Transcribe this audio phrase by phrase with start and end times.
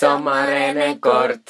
[0.00, 1.40] Sommarenen kort.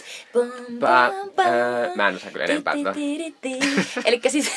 [0.81, 2.93] Pa- öö, mä en osaa kyllä enempää tota.
[4.09, 4.53] Eli siis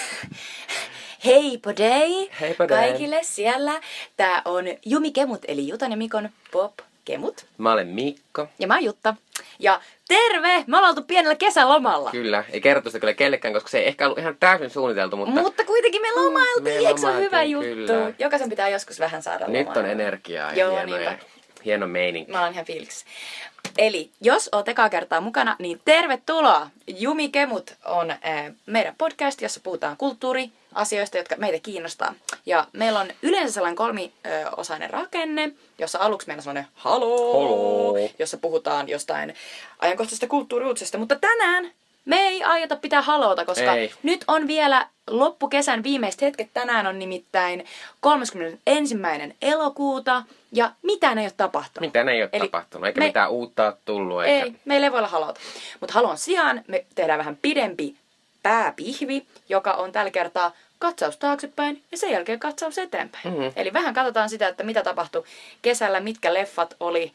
[1.26, 2.78] hei podei Hei podei.
[2.78, 3.82] kaikille siellä.
[4.18, 6.74] Tää on Jumi Kemut eli Jutan ja Mikon Pop
[7.06, 7.46] Kemut.
[7.58, 8.48] Mä olen Mikko.
[8.60, 9.16] Ja mä oon Jutta.
[9.60, 10.64] Ja terve!
[10.68, 12.12] Me ollaan oltu pienellä kesälomalla.
[12.12, 15.32] Kyllä, ei kerrottu sitä kyllä kellekään, koska se ei ehkä ollut ihan täysin suunniteltu, mutta
[15.42, 17.66] Mutta kuitenkin me lomailtiin, me eikö se ole hyvä juttu?
[17.68, 18.12] kyllä.
[18.20, 19.92] Jokaisen pitää joskus vähän saada nyt on lomailla.
[19.92, 21.26] energiaa ja Joo, hieno, ja niinpä.
[21.66, 22.32] Hieno meininki.
[22.32, 23.06] Mä oon ihan fiiliksissä.
[23.78, 26.70] Eli jos oot ekaa kertaa mukana, niin tervetuloa!
[26.88, 28.18] Jumi Kemut on äh,
[28.66, 32.14] meidän podcast, jossa puhutaan kulttuuriasioista, jotka meitä kiinnostaa.
[32.46, 37.96] Ja meillä on yleensä sellainen kolmiosainen rakenne, jossa aluksi meillä on sellainen haloo, Haloo.
[38.20, 39.36] jossa puhutaan jostain
[39.80, 40.98] ajankohtaisesta kulttuuriuutisesta.
[40.98, 41.72] Mutta tänään
[42.10, 43.92] me ei aiota pitää haloota, koska Ei.
[44.04, 46.50] nyt on vielä loppukesän viimeiset hetket.
[46.54, 47.66] Tänään on nimittäin
[48.00, 48.96] 31.
[49.42, 51.88] elokuuta ja mitään ei ole tapahtunut.
[51.88, 54.24] Mitään ei ole Eli tapahtunut, eikä me- mitään uutta ole tullut.
[54.24, 54.46] Eikä...
[54.46, 55.40] Ei, meillä ei voi olla halota.
[55.80, 57.96] Mutta halon sijaan me tehdään vähän pidempi
[58.44, 63.34] pääpihvi, joka on tällä kertaa katsaus taaksepäin ja sen jälkeen katsaus eteenpäin.
[63.34, 63.44] Mhm.
[63.56, 65.24] Eli vähän katsotaan sitä, että mitä tapahtui
[65.62, 67.14] kesällä, mitkä leffat oli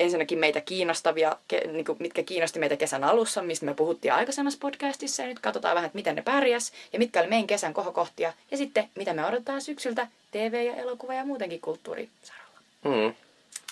[0.00, 4.58] ensinnäkin meitä kiinnostavia, ke, niin kuin, mitkä kiinnosti meitä kesän alussa, mistä me puhuttiin aikaisemmassa
[4.62, 5.22] podcastissa.
[5.22, 8.32] Ja nyt katsotaan vähän, että miten ne pärjäs ja mitkä oli meidän kesän kohokohtia.
[8.50, 12.58] Ja sitten, mitä me odotetaan syksyltä TV- ja elokuva- ja muutenkin kulttuurisaralla.
[12.84, 13.14] Mm.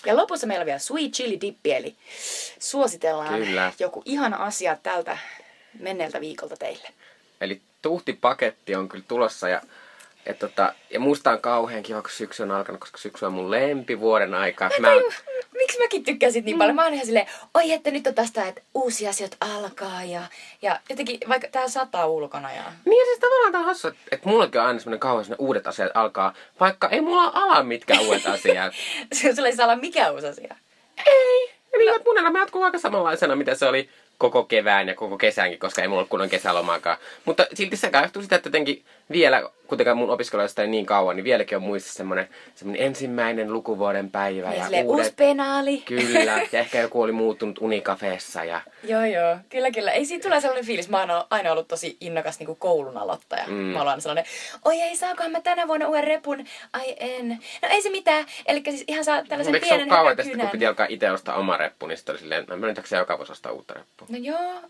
[0.05, 1.95] Ja lopussa meillä on vielä sweet chili dippi, eli
[2.59, 3.73] suositellaan Kyllä.
[3.79, 5.17] joku ihana asia tältä
[5.79, 6.87] menneeltä viikolta teille.
[7.41, 9.61] Eli tuhtipaketti on kyllä tulossa ja,
[10.25, 13.51] et tota, ja musta on kauhean kiva, kun syksy on alkanut, koska syksy on mun
[13.51, 14.65] lempivuoden aika.
[14.65, 15.13] Mä Mä, tajun,
[15.53, 16.75] miksi mäkin tykkäsin niin paljon.
[16.75, 20.21] Mä oon ihan silleen, oi että nyt on tästä, että uusia asioita alkaa ja,
[20.61, 22.63] ja jotenkin, vaikka tää sataa ulkona ja...
[22.85, 25.45] Niin ja siis tavallaan tää on hassu, että, että mullakin on aina semmonen kauhean semmonen
[25.45, 28.73] uudet asiat alkaa, vaikka ei mulla ala mitkään uudet asiat.
[29.35, 30.55] Sulla ei saa olla mikä uusi asia.
[31.05, 31.53] ei.
[31.73, 35.59] Eli että mun elämä jatkuu aika samanlaisena, mitä se oli koko kevään ja koko kesänkin,
[35.59, 36.97] koska ei mulla ollut kunnon kesälomaakaan.
[37.25, 41.23] Mutta silti se johtuu sitä, että jotenkin vielä, kuitenkaan mun opiskeluista ei niin kauan, niin
[41.23, 45.05] vieläkin on muistissa semmonen, semmonen ensimmäinen lukuvuoden päivä Ja ja silleen, uudet...
[45.05, 45.77] uusi penaali.
[45.77, 48.61] Kyllä, ja ehkä joku oli muuttunut unikafeessa ja...
[48.83, 49.37] Joo, joo.
[49.49, 49.91] Kyllä, kyllä.
[49.91, 50.89] Ei siitä tule sellainen fiilis.
[50.89, 53.43] Mä oon aina ollut tosi innokas niin kuin koulun aloittaja.
[53.47, 53.53] Mm.
[53.53, 54.25] Mä oon sellainen,
[54.65, 56.45] oi ei, saakohan mä tänä vuonna uuden repun?
[56.73, 57.29] Ai en.
[57.61, 58.25] No ei se mitään.
[58.45, 61.11] Eli siis ihan saa tällaisen Eikö se ole pienen kauan tästä, kun piti alkaa itse
[61.11, 64.07] ostaa oma reppu, niin sitten oli silleen, mä nyt joka vuosi ostaa uutta reppua.
[64.09, 64.61] No joo,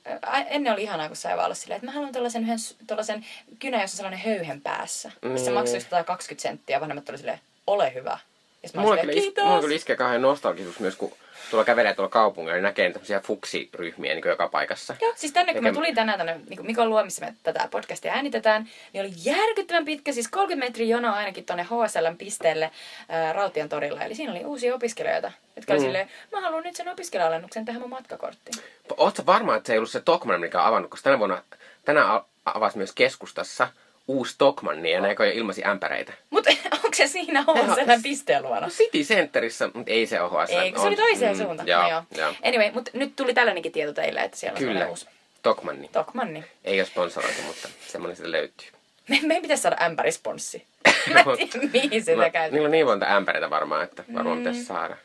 [0.50, 2.58] ennen oli ihanaa, kun sai vaan olla silleen, että mä haluan tällaisen, yhden,
[2.88, 3.26] tällaisen
[3.60, 5.12] kynän, jossa on sellainen höyhen päässä.
[5.22, 5.38] Mm.
[5.38, 5.54] Se Niin.
[5.54, 8.18] maksoi just 20 senttiä, ja vanhemmat oli silleen, ole hyvä.
[8.64, 9.62] Ja mä Mulla kyllä, is, mulla kiitos.
[9.62, 11.14] kyllä iskee kauhean nostalgisuus myös, kun
[11.52, 14.96] tuolla kävelee tuolla kaupungilla, niin näkee tämmöisiä fuksiryhmiä niin joka paikassa.
[15.02, 18.14] Joo, siis tänne kun mä tulin tänään tänne niin Mikon luo, missä me tätä podcastia
[18.14, 22.72] äänitetään, niin oli järkyttävän pitkä, siis 30 metriä jono ainakin tonne HSLn pisteelle
[23.10, 24.02] ää, Raution torilla.
[24.04, 25.86] Eli siinä oli uusia opiskelijoita, jotka oli Mm.
[25.86, 28.64] silleen, mä haluan nyt sen opiskelija-alennuksen tähän mun matkakorttiin.
[28.98, 31.42] Oletko varma, että se ei ollut se Tokman, mikä on avannut, koska tänä vuonna,
[31.86, 33.68] tänään avasi myös keskustassa
[34.08, 36.14] uusi Tokman, niin ja näkö jo ilmasi ämpäreitä.
[36.30, 38.60] Mutta onko se siinä HSLn pisteen luona?
[38.62, 40.54] No City Centerissä, mutta ei se ole HSL.
[40.58, 41.68] Ei, se oli toiseen suuntaan.
[41.68, 42.04] Joo, no joo.
[42.18, 42.34] joo.
[42.44, 45.08] Anyway, mutta nyt tuli tällainenkin tieto teille, että siellä on Kyllä, sellainen uusi
[45.44, 45.88] Tokmanni.
[45.88, 46.44] Tokmanni.
[46.64, 48.68] Ei ole sponsoroitu, mutta semmoinen se löytyy.
[49.08, 50.66] Me, meidän pitäisi saada ämpärisponssi.
[51.14, 52.52] Mä en tiedä, mihin sitä No, käytetään.
[52.52, 54.44] niillä on niin monta ämpäreitä varmaan, että varmaan Mm.
[54.44, 54.98] pitäisi saada.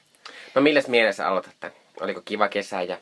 [0.55, 1.73] No milläs mielessä aloitatte?
[2.01, 2.99] Oliko kiva kesä ja...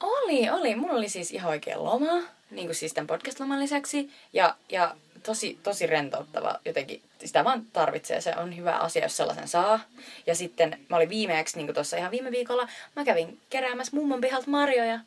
[0.00, 0.74] Oli, oli.
[0.74, 2.22] Mulla oli siis ihan oikein loma,
[2.54, 4.10] niin kuin siis tämän podcast-loman lisäksi.
[4.32, 7.02] Ja, ja tosi, tosi rentouttava jotenkin.
[7.24, 8.20] Sitä vaan tarvitsee.
[8.20, 9.80] Se on hyvä asia, jos sellaisen saa.
[10.26, 14.20] Ja sitten mä olin viimeeksi, niin kuin tuossa ihan viime viikolla, mä kävin keräämässä mummon
[14.20, 14.98] pihalta marjoja.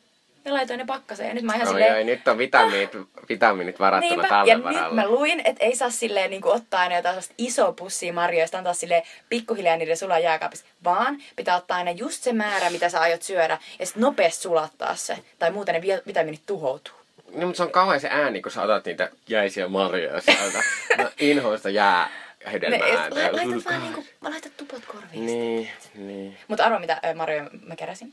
[0.44, 1.28] Ja laitoin ne pakkaseen.
[1.28, 1.94] Ja nyt mä ihan Oi, silleen...
[1.94, 2.90] oi, nyt on vitamiinit,
[3.28, 5.02] vitamiinit varattuna Niinpä, ja talven nyt varalle.
[5.02, 8.74] mä luin, että ei saa silleen niin ottaa aina jotain sellaista isoa pussia marjoista, antaa
[8.74, 13.22] silleen pikkuhiljaa niiden sulaa jääkaapissa, vaan pitää ottaa aina just se määrä, mitä sä aiot
[13.22, 16.97] syödä, ja sitten nopeasti sulattaa se, tai muuten ne vi- vitamiinit tuhoutuu.
[17.34, 20.58] No, mutta se on kauhean se ääni, kun sä otat niitä jäisiä marjoja sieltä.
[20.98, 22.10] Mä inhoista jää
[22.44, 23.20] Ne, hedelmää ääntä.
[23.32, 25.26] laitat vaan niinku, laitat tupot korviin.
[25.26, 26.38] Niin, niin.
[26.48, 28.12] Mutta arvo mitä ö, marjoja mä keräsin.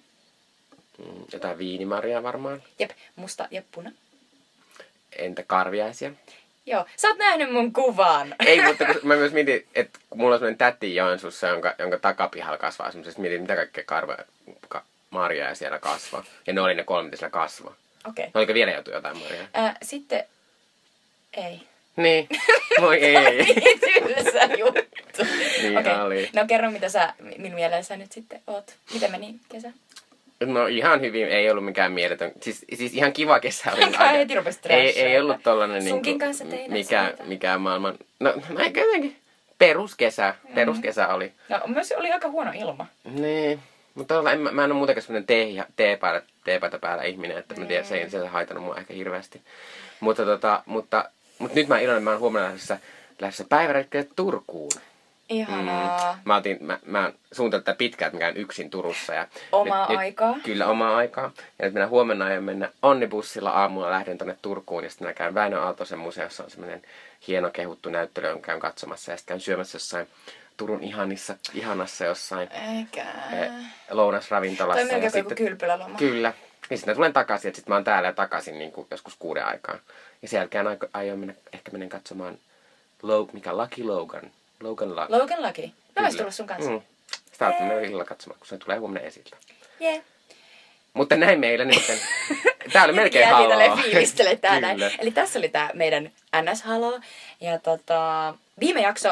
[0.97, 2.63] Mm, Jotain viinimarjaa varmaan.
[2.79, 3.91] Jep, musta ja puna.
[5.17, 6.11] Entä karviaisia?
[6.65, 8.35] Joo, sä oot nähnyt mun kuvan.
[8.45, 11.97] Ei, mutta kun mä myös mietin, että kun mulla on sellainen täti Joensuussa, jonka, jonka
[11.99, 14.17] takapihalla kasvaa semmoisesti, mietin, mitä kaikkea karva,
[14.69, 16.23] ka, marjaa siellä kasvaa.
[16.47, 17.75] Ja ne oli ne kolme, mitä siellä kasvaa.
[18.07, 18.25] Okei.
[18.25, 19.47] No, oliko vielä joutu jotain marjaa?
[19.53, 19.73] Okay.
[19.81, 20.23] Sitten,
[21.33, 21.61] ei.
[21.95, 22.27] Niin.
[22.81, 23.43] Voi ei.
[23.43, 25.23] niin tylsä juttu.
[25.61, 25.93] Niin Okei.
[25.93, 26.29] oli.
[26.35, 28.75] No kerro, mitä sä, minun mielessä nyt sitten oot.
[28.93, 29.71] Miten meni kesä?
[30.45, 32.31] No ihan hyvin, ei ollut mikään mieletön.
[32.41, 33.91] Siis, siis ihan kiva kesä oli.
[33.91, 34.33] Kai heti
[34.69, 37.23] ei, ei ollut tollanen Sunkin niinku, kanssa teidän mikä, siitä.
[37.23, 37.97] mikä maailman...
[38.19, 39.15] No, no ehkä jotenkin
[39.57, 40.35] peruskesä.
[40.55, 41.31] Peruskesä oli.
[41.49, 42.87] No myös oli aika huono ilma.
[43.03, 43.59] Niin.
[43.95, 47.65] Mutta en, mä, mä en ole muutenkaan semmoinen tee, teepaita, teepaita päällä ihminen, että mä
[47.65, 49.41] tiedän, se ei se ei haitannut mua ehkä hirveästi.
[49.99, 51.09] Mutta, tota, mutta,
[51.39, 52.79] mutta nyt mä iloinen, mä oon huomenna lähdössä,
[53.19, 54.71] lähdössä päiväretkelle Turkuun.
[55.29, 56.13] Ihanaa.
[56.13, 56.19] Mm.
[56.25, 59.13] Mä, otin, mä, mä suunnitellut tätä pitkään, että mä käyn yksin Turussa.
[59.13, 60.33] Ja Omaa nyt, aikaa.
[60.33, 61.31] Nyt, kyllä, omaa aikaa.
[61.59, 64.83] Ja nyt minä huomenna aion mennä onnibussilla aamulla, lähden tonne Turkuun.
[64.83, 66.81] Ja sitten mä käyn Väinö Aaltosen museossa, on semmoinen
[67.27, 69.11] hieno kehuttu näyttely, jonka käyn katsomassa.
[69.11, 70.07] Ja sitten käyn syömässä jossain
[70.57, 73.05] Turun ihanissa, ihanassa jossain Eikä.
[73.31, 73.49] eh,
[73.91, 74.87] lounasravintolassa.
[74.87, 75.97] Toi melkein kuin kylpyläloma.
[75.97, 76.33] Kyllä.
[76.69, 79.15] Ja sitten mä tulen takaisin, että sitten mä oon täällä ja takaisin niin kuin joskus
[79.19, 79.79] kuuden aikaan.
[80.21, 82.37] Ja sen jälkeen aiko- aion mennä, ehkä menen katsomaan,
[83.01, 84.31] Lo, mikä Lucky Logan.
[84.61, 85.13] Logan Lucky.
[85.13, 85.61] Logan Lucky.
[85.61, 86.11] Mä Kyllä.
[86.17, 86.71] tulla sun kanssa.
[86.71, 86.81] Mm.
[87.31, 89.37] Sitä on mennä illalla katsomaan, kun se tulee huomenna esiltä.
[89.81, 90.01] Yeah.
[90.93, 91.83] Mutta näin meillä nyt.
[92.73, 93.49] Tää oli melkein Jäätiin haloo.
[93.49, 94.77] tälleen fiilistele tää näin.
[94.79, 94.91] Kyllä.
[94.99, 96.11] Eli tässä oli tää meidän
[96.41, 96.99] NS-halo.
[97.41, 99.09] Ja tota, viime jakso,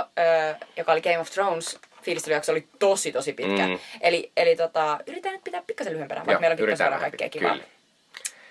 [0.78, 3.68] joka oli Game of Thrones, fiilistelyjakso oli tosi tosi pitkä.
[3.68, 3.80] Mm.
[4.01, 7.30] Eli, eli tota, yritetään nyt pitää pikkasen lyhyempänä, vaikka Joo, meillä yritetään tosiaan vähän kaikkea
[7.30, 7.54] pitää, kivaa.
[7.54, 7.68] kyllä.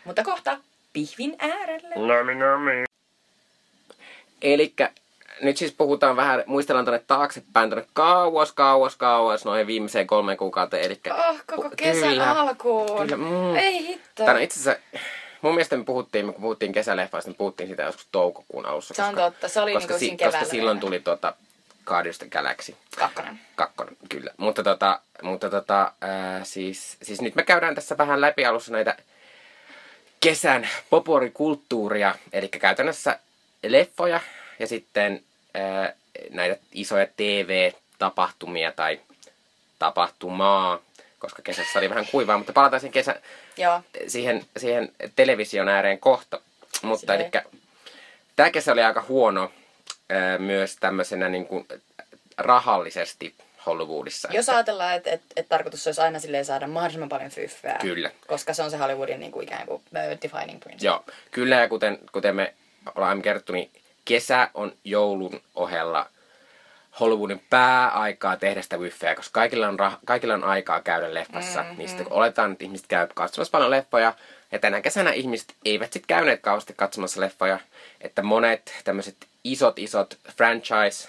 [0.04, 0.58] Mutta kohta
[0.92, 1.94] pihvin äärelle.
[2.16, 2.84] Nami, nami.
[4.42, 4.90] Elikkä
[5.42, 10.84] nyt siis puhutaan vähän, muistellaan tänne taaksepäin, tänne kauas, kauas, kauas, noihin viimeiseen kolmeen kuukauteen.
[10.84, 12.30] Elikkä, Oh, koko kesän Kyllä.
[12.40, 12.98] alkuun.
[13.08, 13.56] Kyllä, mm.
[13.56, 14.24] Ei hitto.
[14.24, 14.98] Tänne itse asiassa,
[15.42, 18.94] mun mielestä me puhuttiin, kun puhuttiin kesäleffasta, niin puhuttiin siitä joskus toukokuun alussa.
[18.94, 21.34] Se on totta, se oli koska, niinku siinä koska silloin tuli tuota
[21.86, 22.76] Guardians of Galaxy.
[22.98, 23.40] Kakkonen.
[23.56, 24.30] Kakkonen, kyllä.
[24.36, 28.96] Mutta, tota, mutta tota, ää, siis, siis nyt me käydään tässä vähän läpi alussa näitä
[30.20, 33.18] kesän poporikulttuuria, eli käytännössä
[33.62, 34.20] leffoja
[34.58, 35.22] ja sitten
[35.54, 35.92] ää,
[36.30, 39.00] näitä isoja TV-tapahtumia tai
[39.78, 40.78] tapahtumaa,
[41.22, 43.14] koska kesässä oli vähän kuivaa, mutta palataan sen kesän,
[43.56, 43.80] Joo.
[44.06, 46.40] siihen, siihen television ääreen kohta.
[46.82, 47.20] Mutta Sitä ei.
[47.20, 47.44] eli
[48.36, 49.52] tämä kesä oli aika huono
[50.10, 51.66] ää, myös tämmöisenä niin kuin,
[52.36, 53.34] rahallisesti
[53.66, 54.28] Hollywoodissa.
[54.32, 57.78] Jos ajatellaan, että et, et tarkoitus olisi aina silleen saada mahdollisimman paljon fyffää.
[57.80, 58.10] Kyllä.
[58.26, 60.88] Koska se on se Hollywoodin niin kuin ikään kuin defining principle.
[60.90, 62.54] Joo, kyllä ja kuten, kuten me
[62.94, 63.70] ollaan kerrottu, niin
[64.04, 66.06] kesä on joulun ohella
[67.00, 71.62] Hollywoodin pääaikaa tehdä sitä buffeja, koska kaikilla on, rah- kaikilla on aikaa käydä leffassa.
[71.62, 71.78] Mm-hmm.
[71.78, 74.14] Niin sitten kun oletaan, että ihmiset käy katsomassa paljon leffoja,
[74.52, 77.58] ja tänä kesänä ihmiset eivät sitten käyneet kauheasti katsomassa leffoja,
[78.00, 81.08] että monet tämmöiset isot, isot franchise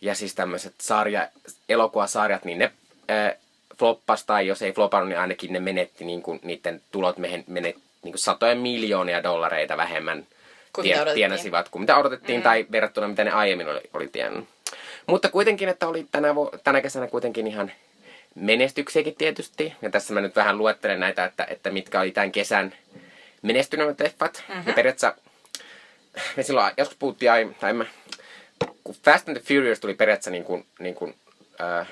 [0.00, 1.28] ja siis tämmöiset sarja,
[1.68, 2.72] elokuvasarjat, niin ne
[3.10, 3.36] äh,
[3.78, 7.76] floppas, tai jos ei flopannut, niin ainakin ne menetti niin kuin, niiden tulot mehen, menet,
[8.02, 10.26] niin kuin satoja miljoonia dollareita vähemmän
[10.74, 11.14] Kuin mitä odotettiin.
[11.14, 12.42] tienasivat kuin mitä odotettiin, mm.
[12.42, 14.44] tai verrattuna mitä ne aiemmin oli, oli tiennyt.
[15.06, 17.72] Mutta kuitenkin, että oli tänä, vu- tänä kesänä kuitenkin ihan
[18.34, 19.72] menestyksiäkin tietysti.
[19.82, 22.74] Ja tässä mä nyt vähän luettelen näitä, että, että mitkä oli tämän kesän
[23.42, 24.44] menestyneet leffat.
[24.48, 24.64] Mm-hmm.
[24.66, 25.14] Ja periaatteessa
[26.36, 27.84] me silloin joskus puhuttiin, ai, tai mä,
[28.84, 31.14] kun Fast and the Furious tuli periaatteessa niin kuin, niin kuin,
[31.60, 31.88] äh,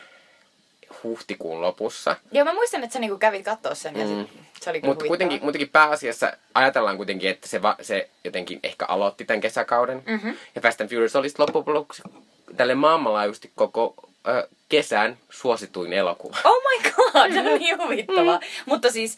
[1.02, 2.16] huhtikuun lopussa.
[2.32, 4.26] Joo, mä muistan, että sä niinku kävit kattoo sen ja Mm.
[4.60, 9.24] se oli Mutta kuitenkin, kuitenkin pääasiassa ajatellaan kuitenkin, että se, va, se jotenkin ehkä aloitti
[9.24, 10.02] tämän kesäkauden.
[10.06, 10.36] Mm-hmm.
[10.54, 12.02] Ja Fast and Furious oli loppujen lopuksi
[12.56, 13.94] tälle maailmanlaajuisesti koko
[14.28, 16.36] ö, kesän suosituin elokuva.
[16.44, 18.40] Oh my god, se on niin huvittavaa.
[18.66, 19.16] Mutta siis,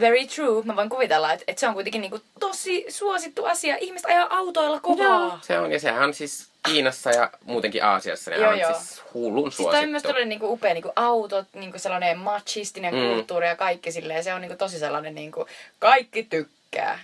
[0.00, 3.76] very true, mä voin kuvitella, että, että se on kuitenkin niinku tosi suosittu asia.
[3.80, 5.38] Ihmiset ajaa autoilla kovaa.
[5.42, 8.72] Se on, ja sehän on siis Kiinassa ja muutenkin Aasiassa, ne Joo, on joo.
[8.74, 10.08] siis hullun Siis toi on myös suosittu.
[10.08, 13.00] todella niinku upea niinku autot, niinku sellainen machistinen Mm.
[13.00, 14.24] kulttuuri ja kaikki silleen.
[14.24, 15.46] Se on niinku tosi sellainen niinku,
[15.78, 16.98] kaikki tykkää.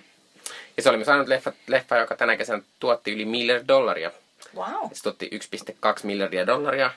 [0.76, 4.10] Ja se oli myös ainut leffa, leffa, joka tänä kesänä tuotti yli miljardia dollaria.
[4.56, 4.90] Wow.
[4.92, 6.90] Se tuotti 1,2 miljardia dollaria.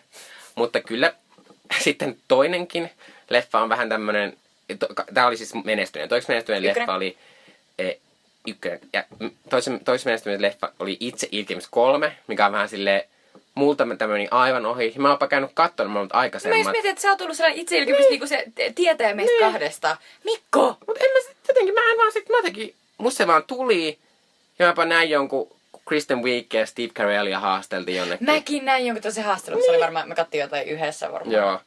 [0.55, 1.13] Mutta kyllä
[1.83, 2.91] sitten toinenkin
[3.29, 3.89] leffa on vähän
[5.13, 6.09] tämä oli siis menestyneen.
[6.09, 6.81] Toiseksi menestyneen Ykkönen.
[6.81, 7.17] leffa oli
[7.79, 7.91] e,
[8.47, 8.79] ykkönen.
[8.93, 13.03] Ja mm, toisen, toisen menestyneen leffa oli Itse ilkemis kolme, mikä on vähän silleen
[13.55, 14.93] multa tämmöinen aivan ohi.
[14.97, 16.17] Mä oonpa käynyt katsomaan mutta
[16.49, 18.45] Mä just mietin, että sä oot tullut sellainen itseilkymys niinku se
[18.75, 19.51] tietää meistä Niin.
[19.51, 19.97] kahdesta.
[20.23, 20.77] Mikko!
[20.87, 23.99] Mutta en mä sit jotenkin, mä en vaan sit, mä jotenkin, musta se vaan tuli.
[24.59, 28.25] Ja mäpä näin jonkun kun Kristen Wiig ja Steve Carellia haasteltiin jonnekin.
[28.25, 29.63] Mäkin näin jonkun tosi haastelun.
[29.63, 31.31] Se oli varmaan, me kattiin jotain yhdessä varmaan.
[31.35, 31.59] Joo.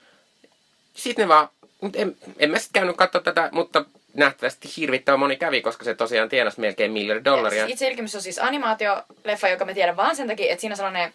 [0.95, 1.49] Sitten ne vaan,
[1.80, 5.94] mut en, en mä sit käynyt katsoa tätä, mutta nähtävästi hirvittävän moni kävi, koska se
[5.94, 7.66] tosiaan tienasi melkein miljardi dollaria.
[7.66, 11.14] Itse ilkimys on siis animaatioleffa, joka me tiedän vaan sen takia, että siinä on sellainen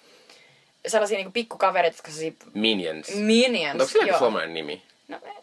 [0.87, 3.15] sellaisia niinku pikkukavereita, jotka sellaisia Minions.
[3.15, 3.81] minions.
[3.81, 4.19] Onko sillä joo.
[4.19, 4.81] suomalainen nimi?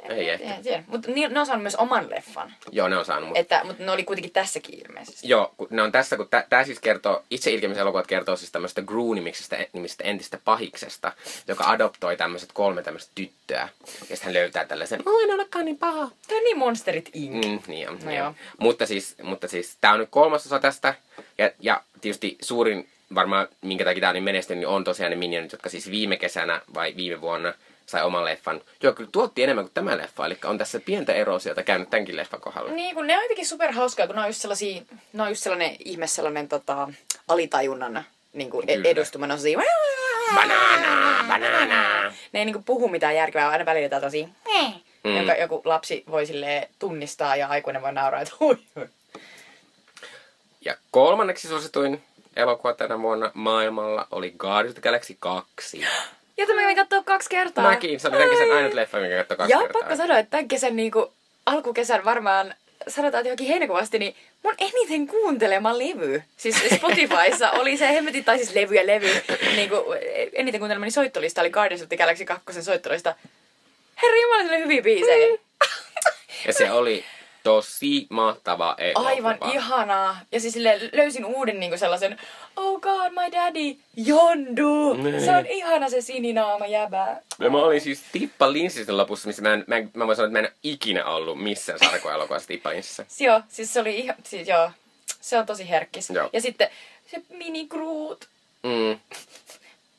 [0.09, 0.63] No, Ei en, ehkä.
[0.63, 0.85] tiedä.
[0.87, 2.55] Mutta ne on saanut myös oman leffan.
[2.73, 3.29] Joo, ne on saanut.
[3.29, 5.29] Mutta Että, mutta ne oli kuitenkin tässäkin ilmeisesti.
[5.29, 8.83] Joo, kun ne on tässä, kun tämä siis kertoo, itse ilkemisen elokuvat kertoo siis tämmöistä
[8.83, 11.13] Gru-nimisestä nimisestä entistä pahiksesta,
[11.49, 13.69] joka adoptoi tämmöiset kolme tämmöistä tyttöä.
[13.87, 16.11] Ja sitten hän löytää tällaisen, oh en olekaan niin paha.
[16.29, 17.47] Tämä on niin Monsterit Inc.
[17.47, 17.99] Mm, niin on.
[18.05, 18.19] No joo.
[18.25, 18.35] joo.
[18.59, 20.95] Mutta siis, mutta siis tämä on nyt kolmasosa tästä.
[21.39, 25.17] Ja, ja tietysti suurin varmaan, minkä takia tämä on niin menestynyt, niin on tosiaan ne
[25.17, 27.55] minionit, jotka siis viime kesänä vai viime vuonna
[27.91, 28.61] sai oman leffan.
[28.83, 32.41] Joo, kyllä tuotti enemmän kuin tämä leffa, eli on tässä pientä erosiota käynyt tämänkin leffan
[32.41, 32.73] kohdalla.
[32.73, 34.83] Niin, kun ne on jotenkin superhauskaa, kun ne on just sellaisia,
[35.13, 36.89] ne on just sellainen ihme, sellainen tota,
[37.29, 38.89] alitajunnan niin kuin Kyllä.
[38.89, 39.27] edustuma.
[39.27, 39.73] Ne on sellaisia,
[40.35, 42.13] Banana, banana.
[42.33, 44.29] Ne ei niinku puhu mitään järkevää, aina välillä jotain tosi,
[45.05, 45.17] mm.
[45.17, 46.25] jonka joku lapsi voi
[46.79, 48.59] tunnistaa ja aikuinen voi nauraa, että hui.
[48.77, 48.89] hui.
[50.65, 52.03] Ja kolmanneksi suosituin
[52.37, 55.87] elokuva tänä vuonna maailmalla oli Guardians of the Galaxy 2.
[56.41, 57.65] Jota mä kävin katsoa kaksi kertaa.
[57.71, 59.81] Mäkin, se oli tämän kesän ainut leffa, minkä katsoin kaksi Ja kertaa.
[59.81, 61.13] pakko sanoa, että tämän kesän niinku,
[61.47, 62.55] alkukesän varmaan
[62.89, 68.25] sanotaan, että johonkin heinäkuun asti, niin mun eniten kuuntelema levy, siis Spotifyssa oli se hemmetin,
[68.25, 69.09] tai siis levy ja levy,
[69.57, 69.83] niin kuin,
[70.33, 73.15] eniten kuuntelemani soittolista oli Guardians of the Galaxy 2 soittolista.
[74.03, 75.39] Herra Jumala, hyviä biisejä.
[76.47, 77.05] Ja se oli
[77.43, 79.09] tosi mahtava elokuva.
[79.09, 80.21] Aivan ihanaa.
[80.33, 82.19] Ja siis sille löysin uuden niinku sellaisen,
[82.57, 84.95] oh god, my daddy, Jondu.
[84.95, 85.25] Niin.
[85.25, 87.17] Se on ihana se sininaama jäbä.
[87.39, 90.41] Ja mä olin siis Tippa Linssisen lopussa, missä mä, en, mä, mä voin sanoa, että
[90.41, 93.07] mä en ikinä ollut missään sarkoelokuvassa Tippa Linssissä.
[93.25, 94.71] Joo, siis se oli ihan, siis joo,
[95.21, 96.11] se on tosi herkkis.
[96.11, 96.31] Joo.
[96.33, 96.69] Ja sitten
[97.11, 98.25] se mini Groot.
[98.63, 98.99] Mm.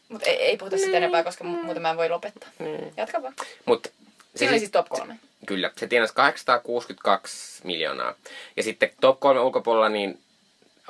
[0.10, 2.50] Mutta ei, ei puhuta sitä enempää, koska mu- muuten mä en voi lopettaa.
[2.60, 2.94] Niin.
[2.98, 3.34] Jatka vaan.
[3.66, 3.92] Mut se
[4.36, 5.20] Siinä oli siis top kolme.
[5.46, 8.14] Kyllä, se tienasi 862 miljoonaa.
[8.58, 10.20] Ja sitten top kolme ulkopuolella niin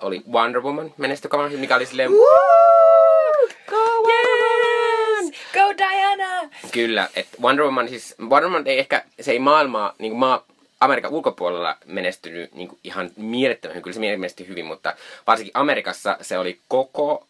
[0.02, 2.12] oli Wonder Woman menestykavana, mikä oli silleen...
[3.70, 5.32] Go yes!
[5.54, 6.50] Go Diana!
[6.72, 10.46] Kyllä, että Wonder Woman siis, Wonder Woman ei ehkä, se ei maailmaa, niin maa,
[10.80, 13.84] Amerikan ulkopuolella menestynyt niin ihan mielettömän hyvin.
[13.84, 14.96] Kyllä se menestyi hyvin, mutta
[15.28, 17.28] varsinkin Amerikassa se oli koko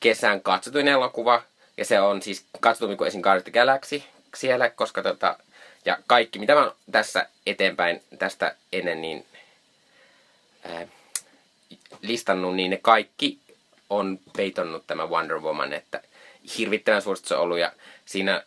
[0.00, 1.42] kesän katsotuin elokuva.
[1.76, 3.22] Ja se on siis katsotumpi kuin esim.
[3.22, 4.02] Guardians Galaxy
[4.36, 5.36] siellä, koska tota,
[5.84, 9.26] ja kaikki, mitä mä tässä eteenpäin tästä ennen niin
[10.64, 10.86] ää,
[12.02, 13.38] listannut, niin ne kaikki
[13.90, 16.02] on peitonnut tämä Wonder Woman, että
[16.58, 17.58] hirvittävän suosittu se on ollut.
[17.58, 17.72] Ja
[18.04, 18.42] siinä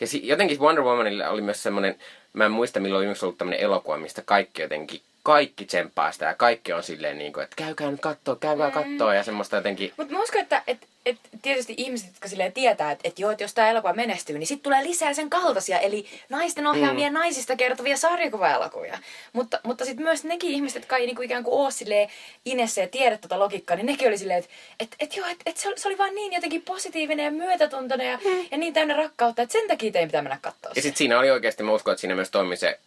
[0.00, 1.98] ja si- jotenkin Wonder Womanilla oli myös semmoinen,
[2.32, 6.34] mä en muista milloin viimeksi ollut tämmöinen elokuva, mistä kaikki jotenkin, kaikki tsemppaa sitä ja
[6.34, 10.12] kaikki on silleen niin kuin, että käykää nyt kattoo, käykää kattoo ja semmoista jotenkin, Mutta
[10.12, 13.54] mä uskon, että et, et tietysti ihmiset, jotka silleen tietää, että et joo, että jos
[13.54, 17.14] tämä elokuva menestyy, niin sitten tulee lisää sen kaltaisia, eli naisten ohjaamia mm.
[17.14, 18.98] naisista kertovia sarjakuva-elokuvia.
[19.32, 22.08] Mutta, mutta sitten myös nekin ihmiset, jotka ei niinku ikään kuin ole silleen
[22.44, 25.56] inessä ja tiedä tota logiikkaa, niin nekin oli silleen, että et, et joo, että et
[25.56, 28.46] se, oli, se oli vaan niin jotenkin positiivinen ja myötätuntoinen ja, mm.
[28.50, 31.30] ja niin täynnä rakkautta, että sen takia teidän pitää mennä katsoa Ja sitten siinä oli
[31.30, 32.78] oikeasti, mä uskon, että siinä myös toimi se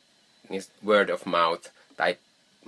[0.49, 2.17] niin word of mouth, tai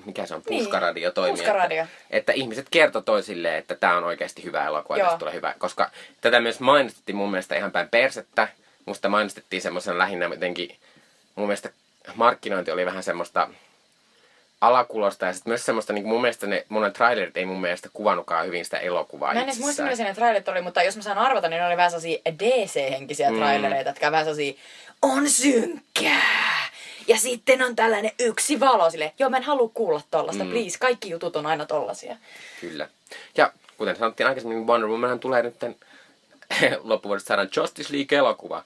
[0.06, 1.38] mikä se on, Niin, puskaradio toimi.
[1.38, 1.82] puskaradio.
[1.84, 5.56] Että, että ihmiset kertoi toisilleen, että tämä on oikeasti hyvä elokuva, tästä tulee hyvä.
[5.58, 8.48] Koska tätä myös mainostettiin mun mielestä ihan päin persettä.
[8.86, 10.76] Musta mainostettiin semmoisen lähinnä jotenkin,
[11.36, 11.70] mun mielestä
[12.16, 13.50] markkinointi oli vähän semmoista
[14.62, 18.46] alakulosta ja sitten myös semmoista, niin mun mielestä ne monen trailerit ei mun mielestä kuvannutkaan
[18.46, 21.18] hyvin sitä elokuvaa Mä en edes muista, millaisia ne trailerit oli, mutta jos mä saan
[21.18, 23.38] arvata, niin ne oli vähän sellaisia DC-henkisiä mm.
[23.38, 24.54] trailereita, jotka on vähän sellaisia,
[25.02, 26.61] on synkkää.
[27.08, 29.14] Ja sitten on tällainen yksi valo sille.
[29.20, 30.50] Joo, mä en halua kuulla tollasta, mm.
[30.50, 30.78] please.
[30.80, 32.18] Kaikki jutut on aina tollasia.
[32.62, 32.88] Kyllä.
[33.38, 35.56] Ja kuten sanottiin aikaisemmin, Wonder Woman tulee nyt
[36.84, 38.64] loppuvuodesta saadaan Justice League-elokuva,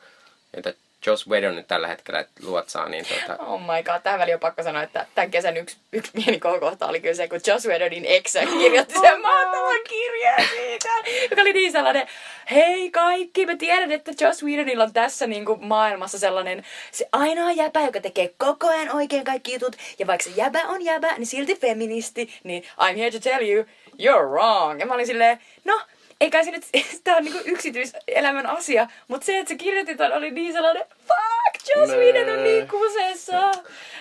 [0.55, 0.73] jota
[1.05, 4.63] Joss Whedon nyt tällä hetkellä luotsaa, niin tota, Oh my god, tähän väliin on pakko
[4.63, 8.45] sanoa, että tämän kesän yksi, yksi pieni kohokohta oli kyllä se, kun Joss Whedonin eksä
[8.45, 10.89] kirjoitti sen mahtavan kirjeen siitä,
[11.29, 12.07] joka oli niin sellainen,
[12.51, 17.51] hei kaikki, mä tiedän, että Joss Whedonilla on tässä niin kuin maailmassa sellainen se ainoa
[17.51, 21.27] jäbä, joka tekee koko ajan oikein kaikki jutut, ja vaikka se jäbä on jäbä, niin
[21.27, 23.65] silti feministi, niin I'm here to tell you,
[24.01, 24.79] you're wrong.
[24.79, 25.81] Ja mä olin silleen, no,
[26.21, 26.65] eikä se nyt,
[27.03, 31.75] tää on niinku yksityiselämän asia, mutta se, että se kirjoitti ton, oli niin sellainen, fuck,
[31.75, 31.93] Joss.
[31.93, 33.35] Whedon on niin kuseessa.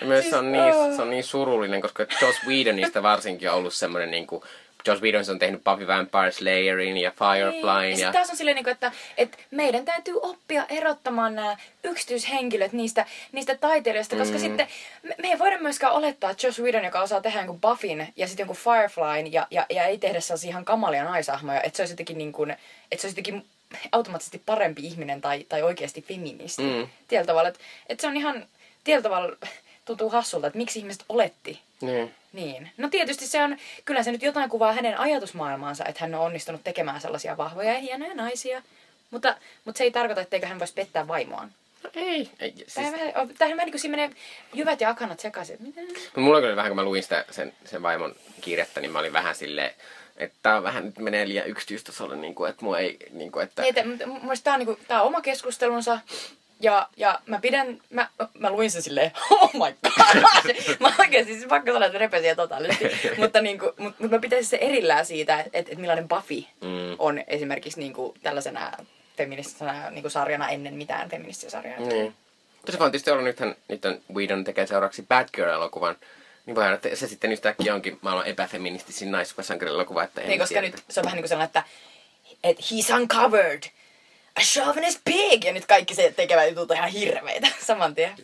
[0.01, 0.95] ja myös se, on niin, oh.
[0.95, 4.27] se on niin surullinen, koska Joss Whedonista varsinkin on ollut semmoinen niin
[4.87, 7.99] Joss Whedon on tehnyt Buffy Vampire Slayerin ja Fireflyn Niin.
[7.99, 13.05] Ja ja, taas on silleen, niinku, että, että meidän täytyy oppia erottamaan nämä yksityishenkilöt niistä,
[13.31, 14.39] niistä taiteilijoista, koska Mm.
[14.39, 14.67] sitten
[15.03, 18.27] me, me ei voida myöskään olettaa, että Joss Whedon, joka osaa tehdä jonkun Buffin ja
[18.27, 21.93] sitten jonkun Fireflyn ja, ja, ja ei tehdä sellaisia ihan kamalia naisahmoja, että se olisi
[21.93, 23.45] jotenkin, niin kuin, että se olisi jotenkin
[23.91, 26.61] automaattisesti parempi ihminen tai, tai oikeasti feministi.
[26.61, 26.87] Mm.
[27.07, 28.45] Tietyllä tavalla, että, että se on ihan
[28.83, 29.35] tietyllä tavalla
[29.85, 32.13] tuntuu hassulta, että miksi ihmiset oletti niin.
[32.33, 32.69] niin.
[32.77, 36.63] No tietysti se on, kyllä se nyt jotain kuvaa hänen ajatusmaailmaansa, että hän on onnistunut
[36.63, 38.61] tekemään sellaisia vahvoja ja hienoja naisia.
[39.11, 41.51] Mutta, mutta se ei tarkoita, etteikö hän voisi pettää vaimoaan.
[41.83, 42.73] No ei, ei Siis...
[42.73, 44.15] Tämähän vähän, niin kuin siinä menee
[44.53, 45.57] jyvät ja akanat sekaisin.
[45.59, 45.81] Mitä?
[46.15, 49.35] Mulla oli vähän, kun mä luin sitä, sen, sen vaimon kirjettä, niin mä olin vähän
[49.35, 49.71] silleen,
[50.17, 53.43] että tää on vähän nyt menee liian yksityistasolle, niin kuin, että mua ei, niin kuin,
[53.43, 53.63] että...
[53.63, 55.99] Ei, te, mutta mun mielestä tää on, niinku, tää on oma keskustelunsa.
[56.59, 60.55] Ja, ja mä pidän, mä, mä luin sen silleen, oh my god!
[60.79, 62.85] mä oikeesti, siis pakko sanoa, että repesin totaalisesti.
[63.21, 66.95] mutta, niinku, mut, mut mä pitäisin se erillään siitä, että et, millainen Buffy Mm.
[66.99, 68.71] on esimerkiksi niinku tällaisena
[69.17, 71.79] feministisenä niin sarjana ennen mitään feministisiä sarjaa.
[71.79, 72.15] Niin.
[72.55, 75.95] Mutta se on tietysti ollut nythän, nyt on Whedon tekee seuraavaksi Bad Girl-elokuvan.
[76.45, 80.03] Niin voi että se sitten yhtäkkiä onkin maailman epäfeministisin naissupersankarielokuva.
[80.03, 80.67] Että en Niin, koska tiedä.
[80.67, 81.63] nyt se on vähän niin kuin sellainen, että
[82.43, 83.63] et he's uncovered
[84.41, 88.15] chauvinist pig, ja nyt kaikki se tekevät jutut on ihan hirveitä saman tien.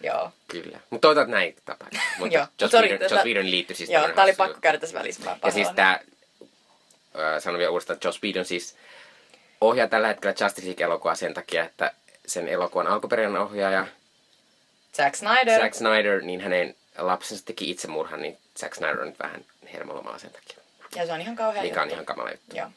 [0.00, 0.30] Joo.
[0.48, 0.78] Kyllä.
[0.90, 2.00] Mutta toivotaan, että näin tapahtuu.
[2.18, 2.46] Mutta Joo.
[2.60, 5.24] Joss Sorry, Whedon, tätä- Joss Whedon liittyi siis Joo, tää oli pakko käydä tässä välissä.
[5.24, 8.76] Mä Ja siis tää, äh, sanon vielä uudestaan, Joss Whedon siis
[9.60, 11.92] ohjaa tällä hetkellä Justice League-elokuvaa sen takia, että
[12.26, 13.86] sen elokuvan alkuperäinen ohjaaja
[14.96, 15.60] Zack Snyder.
[15.60, 20.30] Zack Snyder, niin hänen lapsensa teki itsemurhan, niin Zack Snyder on nyt vähän hermolomalla sen
[20.30, 20.56] takia.
[20.96, 22.56] Ja se on ihan kauhea Mikä on ihan kamala juttu.
[22.56, 22.68] Joo.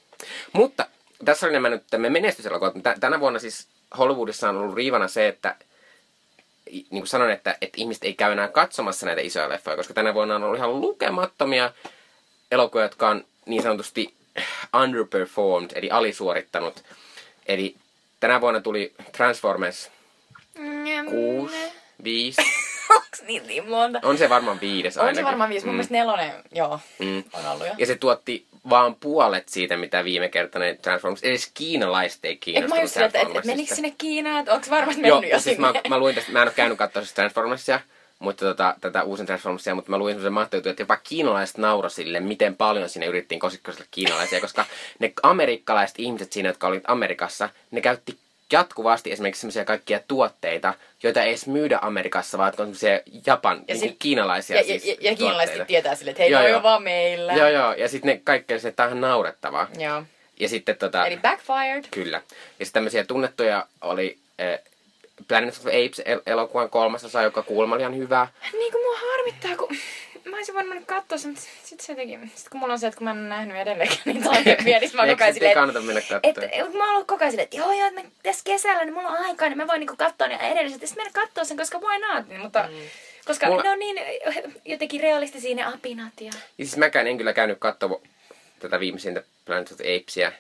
[0.54, 0.86] Mutta
[1.26, 2.74] tässä oli nämä nyt menestyselokuvat.
[2.84, 5.56] Tä- Tänä vuonna siis Hollywoodissa on ollut riivana se, että
[6.72, 10.14] niin kuin sanoin, että, että ihmiset ei käy enää katsomassa näitä isoja leffoja, koska tänä
[10.14, 11.72] vuonna on ollut ihan lukemattomia
[12.52, 14.14] elokuvia, jotka on niin sanotusti
[14.82, 16.84] underperformed, eli alisuorittanut.
[17.46, 17.76] Eli
[18.20, 19.92] tänä vuonna tuli Transformers
[21.10, 21.56] 6,
[22.04, 22.42] 5.
[22.96, 24.00] Onks niin, niin monta?
[24.04, 25.20] On se varmaan viides On ainakin.
[25.20, 25.66] se varmaan viisi.
[25.66, 25.78] Mun Mm.
[25.78, 27.24] mielestä nelonen, joo, Mm.
[27.34, 27.74] on ollut jo.
[27.78, 31.24] Ja se tuotti vaan puolet siitä, mitä viime kertainen Transformers.
[31.24, 35.08] Edes kiinalaiset ei Et mä kiinnostunut just että et, menikö sinne Kiinaan, että onko varmasti
[35.08, 35.72] Joo, mennyt jo siis sinne?
[35.72, 37.80] mä, mä, luin tästä, mä en ole käynyt katsoa Transformersia,
[38.20, 42.20] mutta tota, tätä uusin Transformersia, mutta mä luin semmoisen mahtavaa, että jopa kiinalaiset nauroi sille,
[42.20, 44.66] miten paljon sinne yritettiin kosikkoselle kiinalaisia, koska
[45.00, 48.18] ne amerikkalaiset ihmiset siinä, jotka olivat Amerikassa, ne käytti
[48.52, 50.74] jatkuvasti esimerkiksi semmoisia kaikkia tuotteita,
[51.04, 54.86] joita ei edes myydä Amerikassa, vaan on semmoisia Japan, Ja ja sit- kiinalaisia ja, siis
[54.86, 56.58] ja, ja, ja kiinalaiset tietää sille, että hei, Joo, joo, joo.
[56.58, 57.34] on vaan meillä.
[57.34, 59.68] Joo, joo, ja sitten ne kaikki se, että on naurettavaa.
[59.78, 60.04] Joo.
[60.40, 61.08] Ja sitten tota...
[61.08, 61.84] Eli backfired.
[61.92, 62.18] Kyllä.
[62.60, 64.60] Ja sitten tämmöisiä tunnettuja oli äh,
[65.28, 68.28] Planet of Apes el- elokuvan kolmas osa, joka kuulemma oli ihan hyvä.
[68.54, 69.78] Niin kuin mua harmittaa, kun
[70.38, 72.12] mä olisin voinut mennä katsoa sen, mutta sit se teki.
[72.12, 74.92] Sitten kun mulla on se, että kun mä en ole nähnyt edelleenkään niitä aiemmin, niin
[74.94, 76.50] mä oon koko ajan silleen, kannata mennä katsomaan?
[76.52, 79.08] et, mä oon ollut koko ajan silleen, että joo joo, mä tässä kesällä, niin mulla
[79.10, 80.82] on aikaa, niin mä voin niinku katsoa ne edelliset.
[80.82, 82.28] Ja sitten mennä katsoa sen, koska why not?
[82.28, 82.70] Niin, mutta,
[83.26, 84.00] koska Mulla- ne on niin
[84.66, 86.32] jotenkin realistisia ne apinat ja...
[86.58, 88.02] Ja siis mäkään en kyllä käynyt katsoa
[88.60, 90.32] tätä viimeisintä Planet of Apesia.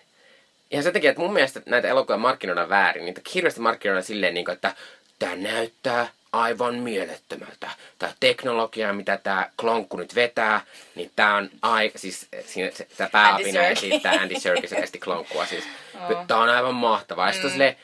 [0.72, 3.06] Ihan sen takia, että mun mielestä näitä elokuvia markkinoidaan väärin.
[3.06, 4.76] Niitä hirveästi markkinoidaan silleen, niin kuin, että
[5.20, 6.08] tämä näyttää
[6.38, 7.70] aivan mielettömältä.
[8.00, 10.62] Tämä teknologia, mitä tämä klonkku nyt vetää,
[10.96, 13.84] niin tämä on aika, siis siinä se, tämä pääapina Serkis.
[13.84, 15.64] esittää Andy Serkis esti klonkkua siis.
[16.12, 16.26] Oo.
[16.28, 17.28] Tämä on aivan mahtavaa.
[17.28, 17.76] Ja sitten on silleen,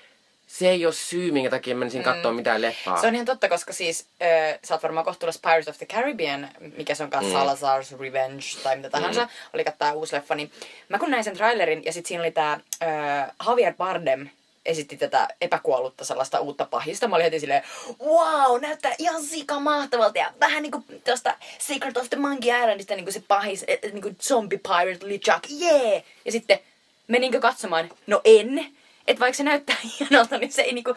[0.48, 2.04] se ei ole syy, minkä takia menisin Mm.
[2.06, 3.02] katsoa mitään leffaa.
[3.02, 6.50] Se on ihan totta, koska siis äh, sä oot varmaan kohtuullisesti Pirates of the Caribbean,
[6.78, 7.50] mikä se on kanssa Mm.
[7.50, 10.52] Salazar's Revenge tai mitä tahansa, oli tää uusi leffa, niin
[10.89, 14.30] mä kun näin sen trailerin ja sit siinä oli tää äh, Javier Bardem
[14.65, 17.08] esitti tätä epäkuollutta sellaista uutta pahista.
[17.08, 17.63] Mä olin heti silleen,
[18.04, 23.12] wow, näyttää ihan sika mahtavalta ja vähän niinku tosta Secret of the Monkey Islandista niinku
[23.12, 26.04] se pahis, et, et, niinku zombie pirate LeChuck, yeah!
[26.26, 26.60] Ja sitten
[27.08, 27.89] meninkö katsomaan?
[28.08, 28.65] No en.
[29.08, 30.95] Että vaikka se näyttää hienolta, niin se ei niinku,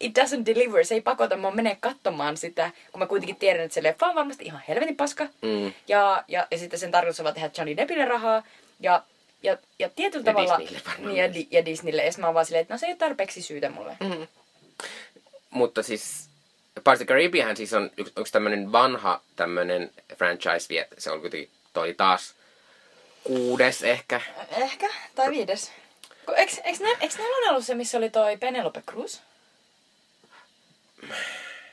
[0.00, 3.74] it doesn't deliver, se ei pakota mua menee katsomaan sitä, kun mä kuitenkin tiedän, että
[3.74, 5.24] se leffa on varmasti ihan helvetin paska.
[5.24, 5.72] Mm.
[5.88, 8.42] Ja, ja, ja sitten sen tarkoitus on vaan tehdä Johnny Deppille rahaa.
[8.80, 9.02] Ja,
[9.42, 10.58] ja, ja tietyllä Ja tavalla...
[10.58, 11.34] Disneylle varmaan niin, ja.
[11.34, 12.04] Di- ja Disneylle.
[12.04, 13.96] Ja mä oon vaan silleen, että no se ei ole tarpeeksi syytä mulle.
[14.00, 14.26] Mm.
[15.50, 16.28] Mutta siis
[16.74, 20.86] Pirates of the Caribbean siis on yksi, yksi tämmönen vanha tämmönen franchise vielä.
[20.98, 22.34] Se on kuitenkin, toi taas
[23.24, 24.20] kuudes ehkä.
[24.56, 25.72] Ehkä, tai viides.
[26.26, 29.18] Kun, eiks, eiks, nä, eiks näillä ollut se, missä oli toi Penelope Cruz?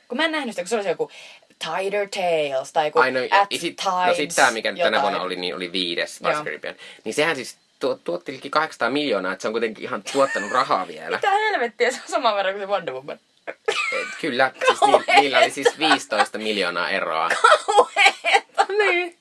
[0.07, 1.11] Kun mä en nähnyt sitä, kun se oli se joku
[1.59, 4.97] Tider Tales tai joku Ai no, At sit, Tides no sit tää, mikä nyt tänä
[4.97, 5.01] jotain.
[5.01, 6.75] vuonna oli, niin oli viides Caribbean.
[7.03, 10.87] Niin sehän siis tuo, tuotti liki 800 miljoonaa, että se on kuitenkin ihan tuottanut rahaa
[10.87, 11.15] vielä.
[11.15, 13.19] Mitä helvettiä, se on saman verran kuin se Wonder Woman.
[13.47, 17.29] Et kyllä, siis ni, niillä oli siis 15 miljoonaa eroa.
[17.65, 18.65] Kauheeta!
[18.77, 19.17] niin.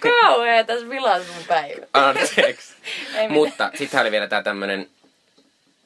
[0.22, 1.86] Kauheeta, se vilas mun päivä.
[1.92, 2.74] Anteeksi.
[3.28, 4.88] Mutta sitten oli vielä tää tämmönen...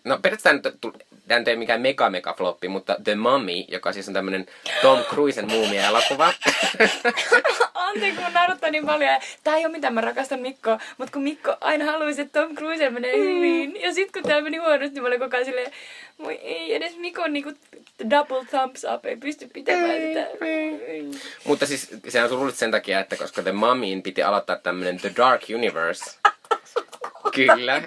[0.04, 0.94] No periaatteessa
[1.28, 4.46] nyt ei mikään mega mega floppi, mutta The Mummy, joka siis on tämmönen
[4.82, 6.32] Tom Cruisen muumia-elokuva.
[7.74, 9.10] Anteeksi, kun naurattaa niin paljon.
[9.10, 10.78] Ja Tää ei ole mitään, mä rakastan Mikkoa.
[10.98, 13.80] Mutta kun Mikko aina haluaisi, että Tom Cruise menee hyvin.
[13.82, 15.72] Ja sit kun tää meni huonosti, niin mä olin koko ajan silleen,
[16.18, 17.52] moi ei edes Mikon niinku
[18.10, 20.26] double thumbs up, ei pysty pitämään sitä.
[21.44, 25.12] mutta siis se on surullista sen takia, että koska The Mummyin piti aloittaa tämmönen The
[25.16, 26.18] Dark Universe.
[27.34, 27.82] Kyllä.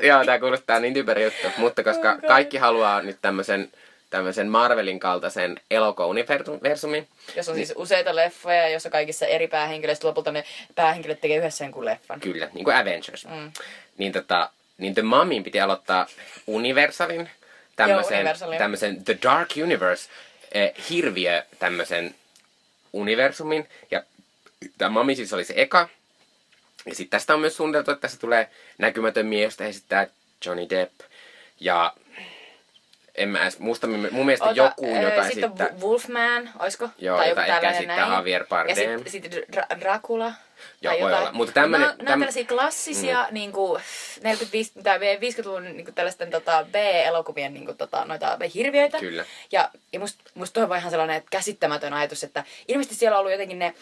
[0.00, 1.48] Joo, tää kuulostaa niin typerä juttu.
[1.56, 3.72] Mutta koska kaikki haluaa nyt tämmösen,
[4.10, 10.44] tämmösen Marvelin kaltaisen elokuva-universumin, Jos on siis useita leffoja, jossa kaikissa eri päähenkilöistä lopulta ne
[10.74, 12.20] päähenkilöt tekee yhdessä jonkun leffan.
[12.20, 13.24] Kyllä, niin kuin Avengers.
[13.24, 13.52] Mm.
[13.98, 16.06] Niin, tota, niin The Mummin piti aloittaa
[16.46, 17.30] Universalin,
[17.76, 18.58] tämmöisen, Universalin.
[18.58, 20.10] tämmöisen The Dark Universe,
[20.52, 22.14] eh, hirviö tämmöisen
[22.92, 23.68] universumin.
[23.90, 24.02] Ja
[24.78, 25.88] tämä Mummy siis oli se eka.
[26.86, 30.06] Ja sitten tästä on myös suunniteltu, että tässä tulee näkymätön mies, josta esittää
[30.46, 31.00] Johnny Depp.
[31.60, 31.94] Ja
[33.14, 35.74] en mä edes muista, mun mielestä Ota, joku ö, jotain sitten sitten...
[35.74, 36.88] on Wolfman, oisko?
[36.98, 38.12] Joo, tai jota ehkä esittää näin.
[38.12, 38.70] Javier Bardem.
[38.70, 40.32] Ja sitten sit Dra- Dracula.
[40.82, 41.32] Joo, voi olla.
[41.32, 43.34] Mutta tämmönen- Nämä, nämä täm- on tällaisia klassisia mm.
[43.34, 43.82] niin kuin
[44.22, 48.98] 45, tai 50-luvun niin kuin tällaisten tota, B-elokuvien niin kuin, tota, noita hirviöitä.
[48.98, 49.24] Kyllä.
[49.52, 53.32] Ja, ja musta, toi on ihan sellainen että käsittämätön ajatus, että ilmeisesti siellä on ollut
[53.32, 53.74] jotenkin ne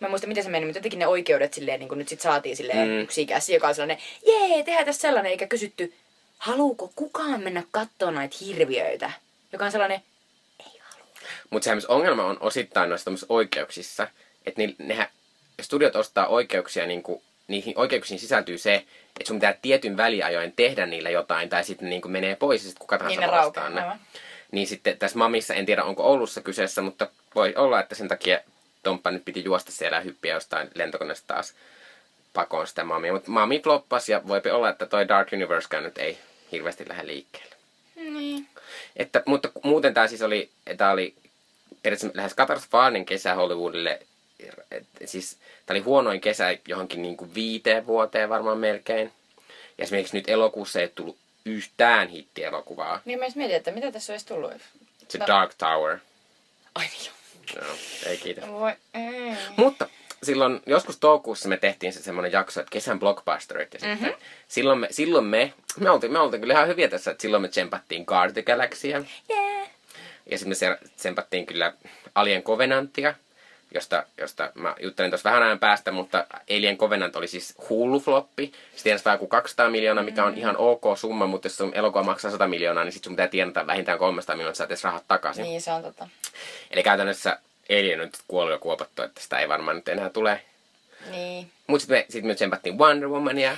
[0.00, 2.20] Mä en muista, miten se meni, mutta jotenkin ne oikeudet silleen, niin kuin nyt sit
[2.20, 3.00] saatiin silleen Mm.
[3.00, 5.94] yksi ikäsi, joka on sellainen, jee, tehdään tässä sellainen, eikä kysytty,
[6.38, 9.10] haluuko kukaan mennä katsoa näitä hirviöitä?
[9.52, 10.00] Joka on sellainen,
[10.60, 11.06] ei halua.
[11.50, 14.08] Mutta sehän ongelma on osittain noissa oikeuksissa,
[14.46, 15.06] että ni, nehän,
[15.60, 20.86] studiot ostaa oikeuksia, niin kuin, niihin oikeuksiin sisältyy se, että sun pitää tietyn väliajoin tehdä
[20.86, 23.80] niillä jotain, tai sitten niin menee pois, ja sitten kuka tahansa Niin ostaa ne.
[23.80, 24.00] aivan.
[24.52, 28.40] Niin sitten tässä Mamissa, en tiedä onko Oulussa kyseessä, mutta voi olla, että sen takia
[28.82, 31.54] Tomppa nyt piti juosta siellä ja hyppiä jostain lentokoneesta taas
[32.32, 33.12] pakoon sitä Mamia.
[33.12, 36.18] Mutta Mami floppasi, ja voipi olla, että toi Dark Universekään nyt ei
[36.52, 37.56] hirveästi lähde liikkeelle.
[37.96, 38.48] Niin.
[38.96, 41.14] Että, mutta muuten tämä siis oli, tämä oli
[41.82, 44.00] periaatteessa lähes katastrofaalinen kesä Hollywoodille.
[44.70, 49.12] Et, siis tämä oli huonoin kesä johonkin niin kuin viiteen vuoteen varmaan melkein.
[49.78, 53.00] Ja esimerkiksi nyt elokuussa ei ole tullut yhtään hittielokuvaa.
[53.04, 54.52] Niin mä edes mietin, että mitä tässä olisi tullut.
[55.08, 55.26] Se No.
[55.26, 55.98] Dark Tower.
[56.74, 57.17] Ai niin.
[57.56, 57.66] No,
[58.06, 58.48] ei kiitos.
[58.50, 59.34] Voi ei.
[59.56, 59.86] Mutta
[60.22, 63.74] silloin joskus toukokuussa me tehtiin se semmoinen jakso, että kesän blockbusterit.
[63.74, 64.14] Ja sitten
[64.48, 67.48] silloin, me, silloin me, me oltiin, me oltiin kyllä ihan hyviä tässä, että silloin me
[67.48, 69.02] tsempattiin Guard the Galaxia.
[69.30, 69.68] Yeah.
[70.30, 71.72] Ja sitten me se- tsempattiin kyllä
[72.14, 73.14] Alien Covenantia,
[73.74, 78.52] josta, josta mä juttelin tuossa vähän ajan päästä, mutta Alien Covenant oli siis hullu floppi.
[78.76, 82.30] Se tienasi joku 200 miljoonaa, mikä on ihan ok summa, mutta jos sun elokuva maksaa
[82.30, 85.42] 100 miljoonaa, niin sit sun pitää tienata vähintään 300 miljoonaa, että edes rahat takaisin.
[85.42, 86.08] Niin se on tota.
[86.70, 87.38] Eli käytännössä
[87.70, 90.40] Alien on nyt kuollut ja kuopattu, että sitä ei varmaan nyt enää tule.
[91.10, 91.50] Niin.
[91.66, 93.56] Mutta sitten me, sit me tsempattiin Wonder Womania,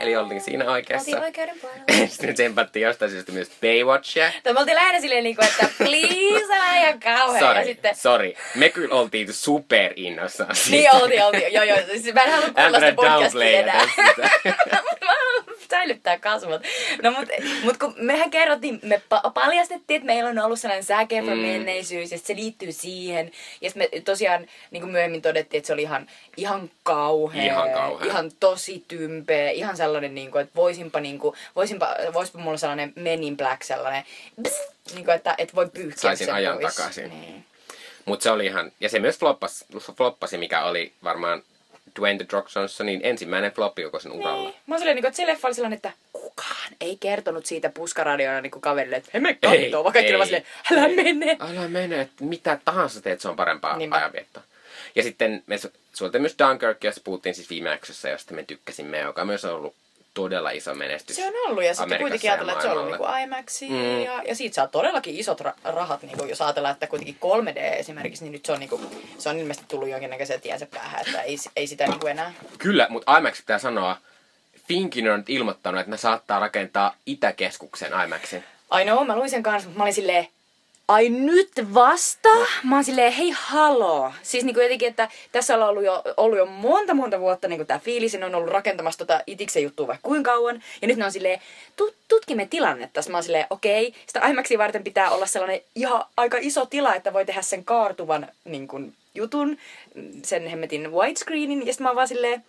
[0.00, 1.10] eli oltiin siinä oikeassa.
[1.10, 2.06] Oltiin oikeuden puolella.
[2.08, 4.32] sitten tsempattiin jostain syystä myös Baywatchia.
[4.44, 6.41] Me oltiin lähinnä silleen niinku, että please
[6.82, 7.38] ihan kauhean.
[7.38, 7.96] Sorry, Ja sitten...
[7.96, 8.34] sorry.
[8.54, 10.70] Me kyllä oltiin super innossaan siitä.
[10.92, 11.52] Niin oltiin, oltiin.
[11.52, 11.78] Joo, joo.
[11.86, 13.86] Siis mä en halua kuulla sitä podcastia enää.
[15.00, 16.62] Mä haluan säilyttää kasvot.
[17.02, 17.28] No mut,
[17.64, 21.44] mut kun mehän kerrottiin, me pa- paljastettiin, että meillä on ollut sellainen Efron Mm.
[21.44, 23.30] menneisyys ja se liittyy siihen.
[23.60, 27.44] Ja me tosiaan niin kuin myöhemmin todettiin, että se oli ihan, ihan kauhea.
[27.44, 28.06] Ihan kauhea.
[28.06, 29.50] Ihan tosi tympeä.
[29.50, 33.62] Ihan sellainen, niin kuin, että voisinpa, niin kuin, voisinpa, voisipa mulla sellainen Men in Black
[33.62, 34.04] sellainen,
[34.42, 34.62] pss,
[34.94, 36.74] niin kuin, että, että voi pyyhkiä Saisin sen ajan pois.
[36.76, 37.08] takaisin.
[37.20, 37.44] Niin.
[38.04, 39.64] Mutta se oli ihan, ja se myös floppasi,
[39.96, 41.42] floppasi mikä oli varmaan
[42.00, 44.42] Dwayne The Rock Johnsonin ensimmäinen floppi koko sen uralla.
[44.42, 44.54] Niin.
[44.66, 48.40] Mä silleen, niin kuin, että se leffa oli sellainen, että kukaan ei kertonut siitä puskaradiona
[48.40, 50.16] niin kuin kaverille, että he me Ei, kattoo, vaan kaikki ei.
[50.16, 51.36] oli silleen, älä mene.
[51.40, 53.96] Älä mene, että mitä tahansa teet, se on parempaa Niinpä.
[53.96, 54.42] ajanviettoa.
[54.94, 58.98] Ja sitten me su- suoltiin myös Dunkirk, josta puhuttiin siis viime jaksossa, josta me tykkäsimme,
[59.00, 59.74] joka myös on ollut
[60.14, 61.16] todella iso menestys.
[61.16, 63.16] Se on ollut, ja sitten kuitenkin ja ajatellaan, että se on ollut maailmalla.
[63.16, 64.02] niin IMAX, Mm.
[64.04, 67.58] ja, ja siitä saa todellakin isot ra- rahat, niin kuin, jos ajatellaan, että kuitenkin 3D
[67.78, 68.82] esimerkiksi, niin nyt se on, niin kuin,
[69.18, 72.32] se on ilmeisesti tullut jonkinnäköisen tiensä päähän, että ei, ei sitä niin kuin enää.
[72.58, 73.96] Kyllä, mutta IMAX pitää sanoa,
[74.68, 78.44] Finkin on nyt ilmoittanut, että ne saattaa rakentaa Itäkeskuksen IMAXin.
[78.70, 80.28] Ai no, mä luin sen kanssa, mutta mä olin silleen,
[80.88, 82.28] ai nyt vasta?
[82.64, 84.12] Mä oon silleen, hei haloo.
[84.22, 87.78] Siis niinku jotenkin, että tässä on ollut jo, ollut jo monta monta vuotta niinku tää
[87.78, 90.62] fiilis, on ollut rakentamassa tota itiksen juttua vaikka kuinka kauan.
[90.82, 91.40] Ja nyt ne on silleen,
[91.76, 93.00] tut, tutkimme tilannetta.
[93.10, 97.12] Mä oon silleen, okei, sitä IMAXia varten pitää olla sellainen ihan aika iso tila, että
[97.12, 99.58] voi tehdä sen kaartuvan niin kun, jutun,
[100.22, 101.66] sen hemmetin widescreenin.
[101.66, 102.44] Ja sitten mä oon vaan silleen,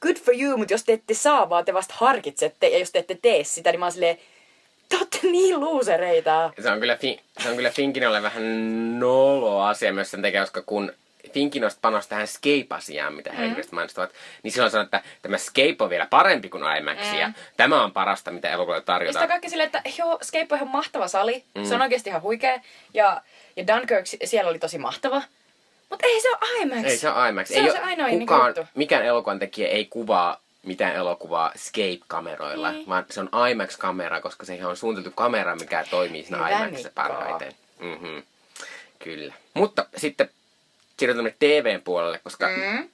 [0.00, 2.98] good for you, mutta jos te ette saa, vaan te vasta harkitsette, ja jos te
[2.98, 4.18] ette tee sitä, niin mä oon silleen,
[4.88, 6.52] te ootte niin luusereita.
[6.62, 8.42] Se on kyllä, fi- se on kyllä Finkinolle vähän
[9.00, 10.92] nolo asia myös sen takia, koska kun
[11.32, 13.54] Finkinosta panosti tähän Scape-asiaan, mitä he mm.
[13.70, 14.10] mainostavat,
[14.42, 17.18] niin silloin sanoi, että tämä Scape on vielä parempi kuin IMAX, mm.
[17.18, 19.22] ja tämä on parasta, mitä elokuvalle Ja tarjotaan.
[19.22, 21.44] on kaikki silleen, että joo, Scape on ihan mahtava sali.
[21.54, 21.64] Mm.
[21.64, 22.60] Se on oikeasti ihan huikea.
[22.94, 23.22] Ja,
[23.56, 25.22] ja Dunkirk si- siellä oli tosi mahtava.
[25.90, 26.84] Mutta ei se ole IMAX.
[26.84, 27.48] Ei se ole IMAX.
[27.48, 28.64] Se ei on se ainoa kukaan, juttu.
[28.74, 32.88] mikään elokuvan tekijä ei kuvaa mitään elokuvaa Scape-kameroilla, Niin.
[32.88, 37.52] vaan se on IMAX-kamera, koska se on suunniteltu kamera, mikä toimii siinä IMAXissa parhaiten.
[37.80, 38.22] Mm-hmm.
[38.98, 39.34] Kyllä.
[39.54, 40.30] Mutta sitten
[40.98, 42.88] siirrytään TVn puolelle, koska Mm.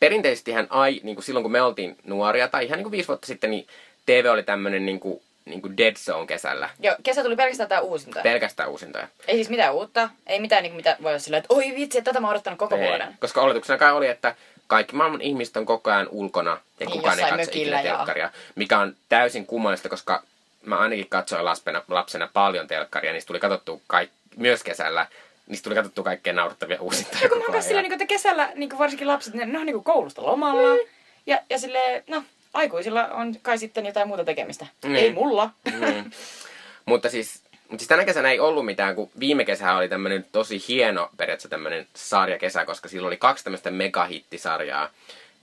[0.00, 3.26] perinteisestihän ai, niin kuin silloin kun me oltiin nuoria, tai ihan niin kuin viisi vuotta
[3.26, 3.66] sitten, niin
[4.06, 6.70] TV oli tämmöinen niin kuin, niin kuin Dead Zone kesällä.
[6.80, 8.20] Joo, kesä tuli pelkästään tää uusinta.
[8.22, 9.08] Pelkästään uusintoja.
[9.28, 10.10] ei siis mitään uutta.
[10.26, 12.58] Ei mitään, niin mitä voi olla silleen, että oi vitsi, että tätä mä oon odottanut
[12.58, 12.88] koko Ei.
[12.88, 13.16] vuoden.
[13.20, 14.34] Koska oletuksena kai oli, että
[14.66, 18.30] kaikki maailman ihmiset on koko ajan ulkona ja Niin, kukaan ei katso ikinä telkkaria.
[18.54, 20.22] Mikä on täysin kummallista, koska
[20.64, 25.06] mä ainakin katsoin lapsena, lapsena paljon telkkaria, niistä tuli katsottua kaik, myös kesällä.
[25.46, 27.82] Niistä tuli katsottua kaikkea naurettavia uusintoja Ja kun mä silleen, ajan.
[27.82, 30.74] niin että kesällä niin varsinkin lapset, ne, ne on niin koulusta lomalla.
[30.74, 30.80] Mm.
[31.26, 32.24] Ja, ja silleen, no,
[32.54, 34.66] aikuisilla on kai sitten jotain muuta tekemistä.
[34.84, 34.96] Niin.
[34.96, 35.50] Ei mulla.
[35.72, 36.10] Mm.
[36.86, 40.64] Mutta siis, mutta siis tänä kesänä ei ollut mitään, kun viime kesä oli tämmönen tosi
[40.68, 44.90] hieno periaatteessa tämmönen sarjakesä, koska silloin oli kaksi tämmöistä megahittisarjaa.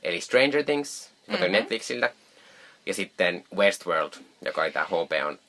[0.03, 1.51] Eli Stranger Things, joka Mhm.
[1.51, 2.09] Netflixiltä,
[2.85, 4.13] ja sitten Westworld,
[4.45, 5.39] joka oli tää HBOn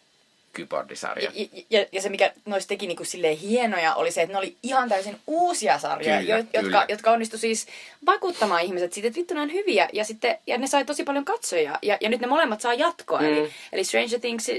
[0.54, 1.30] keyboardisarja.
[1.34, 4.56] Ja, ja, ja se, mikä noista teki niinku silleen hienoja, oli se, että ne oli
[4.62, 6.86] ihan täysin uusia sarjoja, Kyllä, jo, jotka, kyllä.
[6.88, 7.66] jotka onnistu siis
[8.06, 9.88] vakuuttamaan ihmiset siitä, että vittu ne on hyviä.
[9.92, 11.78] Ja, sitten, ja ne sai tosi paljon katsojia.
[11.82, 13.20] Ja, ja nyt ne molemmat saa jatkoa.
[13.20, 13.26] Mm.
[13.26, 14.56] Eli, eli Stranger Things, eh,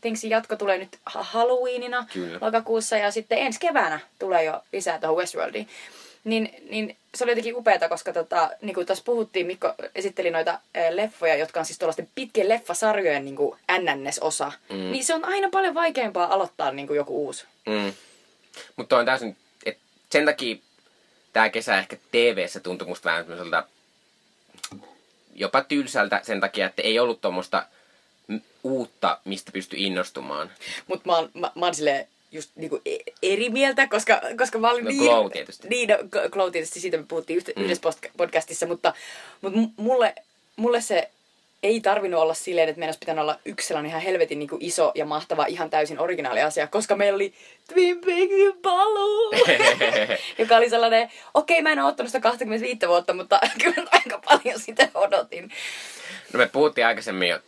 [0.00, 2.38] Thingsin jatko tulee nyt ha- Halloweenina Kyllä.
[2.40, 2.96] lokakuussa.
[2.96, 5.68] Ja sitten ensi keväänä tulee jo lisää tuohon Westworldiin.
[6.24, 10.60] Niin, niin se oli jotenkin upeata, koska tota, niin kuin tässä puhuttiin, Mikko esitteli noita
[10.74, 14.52] eh, leffoja, jotka on siis tuollaisten pitkien leffasarjojen niin kuin NNS-osa.
[14.68, 14.76] Mm.
[14.92, 17.44] Niin se on aina paljon vaikeampaa aloittaa niin kuin joku uusi.
[17.66, 17.92] Mm.
[18.76, 19.78] Mutta on täysin, et
[20.10, 20.56] sen takia
[21.32, 23.64] tämä kesä ehkä TV-ssä tuntui musta vähän semmoiselta
[25.34, 27.66] jopa tylsältä sen takia, että ei ollut tuommoista
[28.62, 30.50] uutta, mistä pystyi innostumaan.
[30.86, 34.70] Mutta mä, oon- mä, mä oon silleen just niinku e- eri mieltä, koska, koska mä
[34.70, 35.02] olin No, niin...
[35.02, 35.68] Glow tietysti.
[35.68, 35.96] Niin, no,
[36.30, 37.62] Glow tietysti, siitä me puhuttiin yhtä, Mm.
[37.64, 38.92] yhdessä podcastissa, mutta,
[39.40, 40.14] mutta mulle,
[40.56, 41.10] mulle se
[41.62, 44.64] ei tarvinnut olla silleen, että meidän olisi pitänyt olla yksi sellainen ihan helvetin niin kuin
[44.64, 47.34] iso ja mahtava, ihan täysin originaali asia, koska meillä oli
[47.74, 49.32] Twin Peaksin paluu,
[50.38, 54.60] joka oli sellainen, okei mä en ole ottanut sitä 25 vuotta, mutta kyllä aika paljon
[54.60, 55.52] sitä odotin.
[56.32, 57.38] No me puhuttiin aikaisemmin jo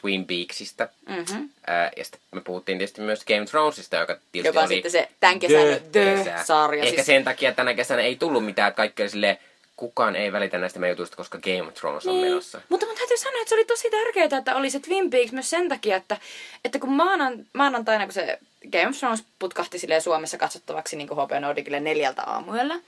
[0.00, 0.88] Twin Peaksista.
[1.08, 1.48] Mm-hmm.
[1.66, 4.90] Ää, ja sitten me puhuttiin tietysti myös Game of Thronesista, joka tietysti Joka oli sitten
[4.92, 5.80] se tämän kesän kesä.
[5.92, 6.82] The-sarja.
[6.82, 9.38] Ehkä siis- sen takia tänä kesänä ei tullut mitään, että kaikki oli silleen,
[9.76, 12.60] kukaan ei välitä näistä meidän jutuista, koska Game of Thrones on menossa.
[12.68, 15.50] Mutta mun täytyy sanoa, että se oli tosi tärkeää, että oli se Twin Peaks myös
[15.50, 16.16] sen takia, että,
[16.64, 18.38] että kun maanan, maanantaina, kun se
[18.72, 22.80] Game of Thrones putkahti Suomessa katsottavaksi niin HP Nordicille neljältä aamuyöllä,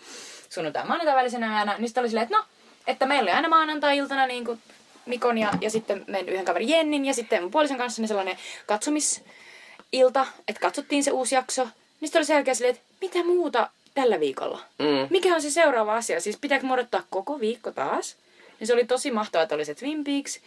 [0.51, 2.45] sunnuntai maanantai välisenä yönä, niin sitten oli silleen, että no,
[2.87, 4.61] että meillä oli aina maanantai-iltana niin kuin
[5.07, 8.37] Mikon ja, ja sitten meidän yhden kaverin Jennin ja sitten mun puolison kanssa niin sellainen
[8.67, 11.65] katsomisilta, että katsottiin se uusi jakso.
[11.65, 14.61] Niin sitten oli sen jälkeen silleen, että mitä muuta tällä viikolla?
[14.79, 15.07] Mm.
[15.11, 16.21] Mikä on se seuraava asia?
[16.21, 18.17] Siis pitääkö mun odottaa koko viikko taas?
[18.61, 20.41] Niin se oli tosi mahtavaa, että oli se Twin Peaks.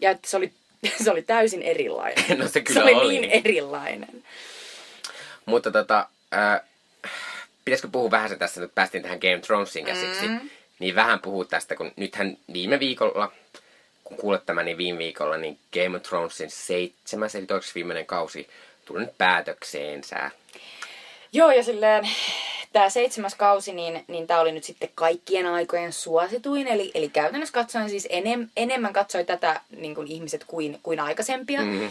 [0.00, 0.52] Ja että se oli,
[1.04, 2.24] se oli täysin erilainen.
[2.38, 3.18] No se kyllä se oli, oli.
[3.18, 4.22] niin erilainen.
[5.46, 6.60] Mutta tota, äh,
[7.64, 10.50] pitäisikö puhua vähän se tässä, nyt päästiin tähän Game of Thronesiin käsiksi, Mm.
[10.78, 13.32] niin vähän puhua tästä, kun nythän viime viikolla,
[14.06, 18.48] kun kuulet tämän, niin viime viikolla, niin Game of Thronesin seitsemäs, eli toiseksi viimeinen kausi,
[18.84, 20.30] tuli nyt päätökseensä.
[21.32, 22.08] Joo, ja silleen
[22.72, 26.68] tämä seitsemäs kausi, niin, niin tämä oli nyt sitten kaikkien aikojen suosituin.
[26.68, 31.62] Eli, eli käytännössä katsoen siis enem, enemmän katsoi tätä niin kuin ihmiset kuin, kuin aikaisempia.
[31.62, 31.82] Mhm.
[31.82, 31.90] Öö,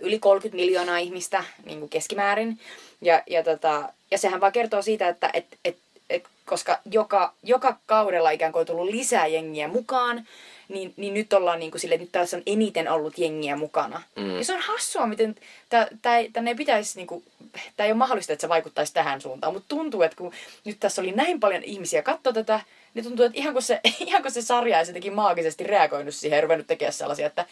[0.00, 2.60] yli 30 miljoonaa ihmistä niin kuin keskimäärin.
[3.00, 5.76] Ja, ja, tota, ja sehän vaan kertoo siitä, että et, et,
[6.10, 10.26] et, koska joka, joka kaudella ikään kuin on tullut lisää jengiä mukaan,
[10.68, 14.02] niin, niin nyt ollaan niin kuin silleen, että nyt tässä on eniten ollut jengiä mukana.
[14.16, 14.36] Mm.
[14.36, 15.34] Ja se on hassua, miten
[15.68, 17.24] tämä ei pitäisi, niin kuin,
[17.76, 20.32] tämä ei ole mahdollista, että se vaikuttaisi tähän suuntaan, mutta tuntuu, että kun
[20.64, 22.60] nyt tässä oli näin paljon ihmisiä katsoa tätä,
[22.94, 26.36] niin tuntuu, että ihan kun se, ihan kun se sarja ei jotenkin maagisesti reagoinut siihen
[26.36, 27.46] ja ruvennut tekemään sellaisia, että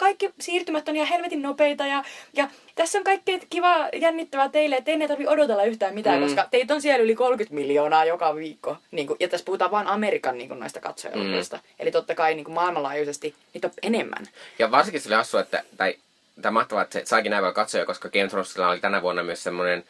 [0.00, 4.90] kaikki siirtymät on ihan helvetin nopeita ja, ja tässä on kaikkea kivaa jännittävää teille, että
[4.90, 6.24] ei tarvi odotella yhtään mitään, Mm.
[6.24, 8.76] koska teitä on siellä yli 30 miljoonaa joka viikko.
[8.90, 11.56] Niin kuin, ja tässä puhutaan vain Amerikan niin kuin, noista katsojaluvuista.
[11.56, 11.62] Mm.
[11.78, 14.26] Eli totta kai niin kuin maailmanlaajuisesti niitä on enemmän.
[14.58, 15.94] Ja varsinkin se oli hassua, että, tai,
[16.42, 19.22] tai mahtavaa, että se saikin näin paljon katsoja, koska Game of Thronesilla oli tänä vuonna
[19.22, 19.84] myös semmoinen,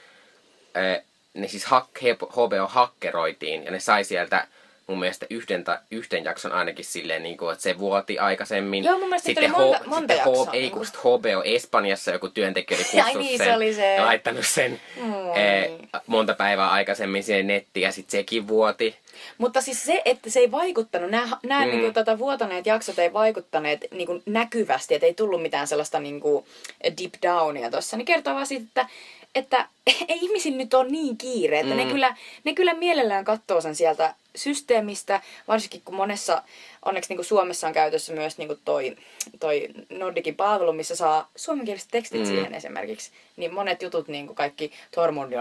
[0.76, 1.88] äh, ne siis hak,
[2.32, 4.46] HBO hakkeroitiin, ja ne sai sieltä
[4.90, 8.84] mun mielestä yhden, ta, yhden jakson ainakin silleen, niin kuin, että se vuoti aikaisemmin.
[8.84, 10.86] Joo, mun mielestä niitä oli monta- monta sitten jaksoa, ei, niin kun kuin.
[10.86, 13.94] sit HBO Espanjassa joku työntekijä oli Ai kutsut niin, sen se oli se.
[13.94, 15.38] ja laittanut sen Moi.
[15.38, 15.70] eh,
[16.06, 18.96] monta päivää aikaisemmin siihen nettiin, ja sitten sekin vuoti.
[19.38, 21.70] Mutta siis se, että se ei vaikuttanut, nämä, nämä Mm.
[21.72, 21.78] mm.
[21.78, 26.20] niin tota, vuotaneet jaksot ei vaikuttaneet niin kuin näkyvästi, että ei tullut mitään sellaista niin
[26.20, 26.44] kuin
[26.84, 28.86] deep downia tuossa, niin kertoo vaan siitä, että,
[29.34, 29.68] että
[30.08, 31.80] ei ihmisillä nyt ole niin kiire, että mm.
[31.80, 31.86] Mm.
[31.86, 36.42] ne, kyllä, ne kyllä mielellään katsoo sen sieltä systeemistä, varsinkin kun monessa,
[36.84, 38.96] onneksi niin kuin Suomessa on käytössä myös niin kuin toi,
[39.40, 42.26] toi Nordicin palvelu, missä saa suomenkieliset tekstit Mm.
[42.26, 45.32] siihen esimerkiksi, niin monet jutut, niin kuin kaikki Tormund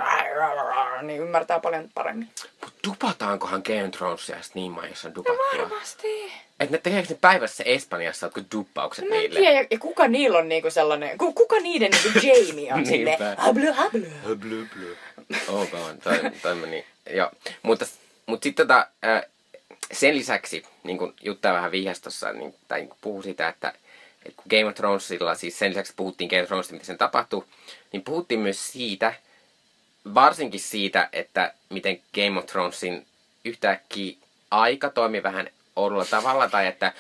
[1.02, 2.30] niin ymmärtää paljon paremmin.
[2.64, 5.60] Mut dupataankohan Game of Thronesia niin maissa on No dupattua?
[5.70, 6.32] varmasti.
[6.60, 9.40] Että ne tekeekö ne päivässä Espanjassa jotkut duppaukset en niille?
[9.40, 13.20] tiedä, ja, ja kuka niillä on niinku sellainen, ku, kuka niiden niinku Jamie on silleen,
[13.20, 13.36] Niinpä.
[13.42, 14.02] hablu hablu.
[14.36, 14.96] Blö, blö.
[15.48, 15.70] Ok,
[16.04, 16.86] toi, toi meni.
[17.10, 17.32] Joo.
[17.62, 17.86] Mutta,
[18.30, 18.88] mutta sitten tota,
[19.92, 23.74] sen lisäksi, niin kuin Jutta vähän vihjasi tuossa, niin, tai niin puhui sitä, että,
[24.26, 27.46] että kun Game of Thronesilla, siis sen lisäksi puhuttiin Game of Thronesista, mitä sen tapahtui,
[27.92, 29.14] niin puhuttiin myös siitä,
[30.14, 33.06] varsinkin siitä, että miten Game of Thronesin
[33.46, 34.18] yhtäkkiä
[34.52, 36.94] aika toimi vähän oudolla tavalla, tai että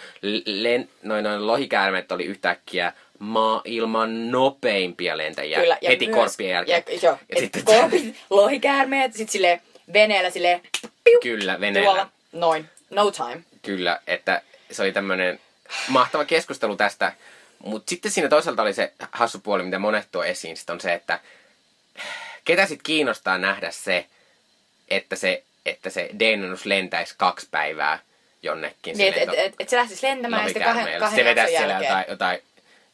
[0.45, 6.83] len, noin, noin lohikäärmeet oli yhtäkkiä maailman nopeimpia lentäjiä Kyllä, ja heti myös- korppien jälkeen.
[6.87, 9.61] Ja, joo, ja et sitten korpit, lohikäärmeet, sit sille
[9.93, 10.61] veneellä sille
[11.03, 11.87] piu, Kyllä, veneellä.
[11.87, 13.43] tuolla, noin, no time.
[13.61, 15.39] Kyllä, että se oli tämmöinen
[15.87, 17.13] mahtava keskustelu tästä.
[17.63, 20.93] Mutta sitten siinä toisaalta oli se hassu puoli, mitä monet tuo esiin, sit on se,
[20.93, 21.19] että
[22.45, 24.05] ketä sitten kiinnostaa nähdä se,
[24.89, 27.99] että se, että se Deinonus lentäisi kaksi päivää
[28.43, 28.97] jonnekin.
[28.97, 31.73] Niin, että et, et, et se lähtisi lentämään ja sitten kahden, kahden Se vetäisi siellä
[31.73, 31.89] jälkeen.
[31.89, 32.39] jotain, jotain,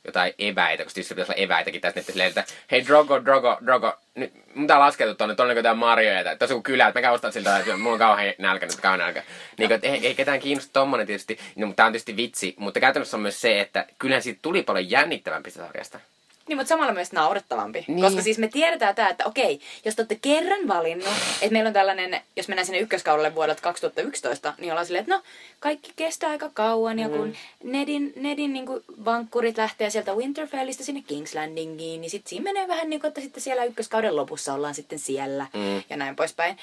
[0.06, 3.94] jotain eväitä, koska tietysti pitäisi olla eväitäkin tässä, että silleen, että hei Drogo, Drogo, Drogo,
[4.16, 7.32] nyt mun tää laskettu tonne, tonne jotain marjoja, tai tosi kuin kylä, että mä ostaa
[7.32, 9.24] siltä, että mulla on kauhean nälkä, nyt kauhean nälkä.
[9.58, 12.56] Niin kuin, että ei, ei ketään kiinnosta tommonen tietysti, no, mutta tää on tietysti vitsi,
[12.58, 16.00] mutta käytännössä on myös se, että kyllähän siitä tuli paljon jännittävämpi sarjasta.
[16.48, 17.86] Niin, mutta samalla myös naurettavampi.
[17.88, 18.02] Niin.
[18.02, 21.08] Koska siis me tiedetään tää, että okei, jos te olette kerran valinnut,
[21.42, 25.22] että meillä on tällainen, jos mennään sinne ykköskaudelle vuodelta 2011, niin ollaan silleen, että no,
[25.60, 28.66] kaikki kestää aika kauan, ja kun Nedin, Nedin niin
[29.06, 33.22] vankkurit lähtee sieltä Winterfellistä sinne King's Landingiin, niin sitten siinä menee vähän niin kuin, että
[33.22, 35.84] sitten siellä ykköskauden lopussa ollaan sitten siellä, Mm.
[35.90, 36.58] ja näin poispäin.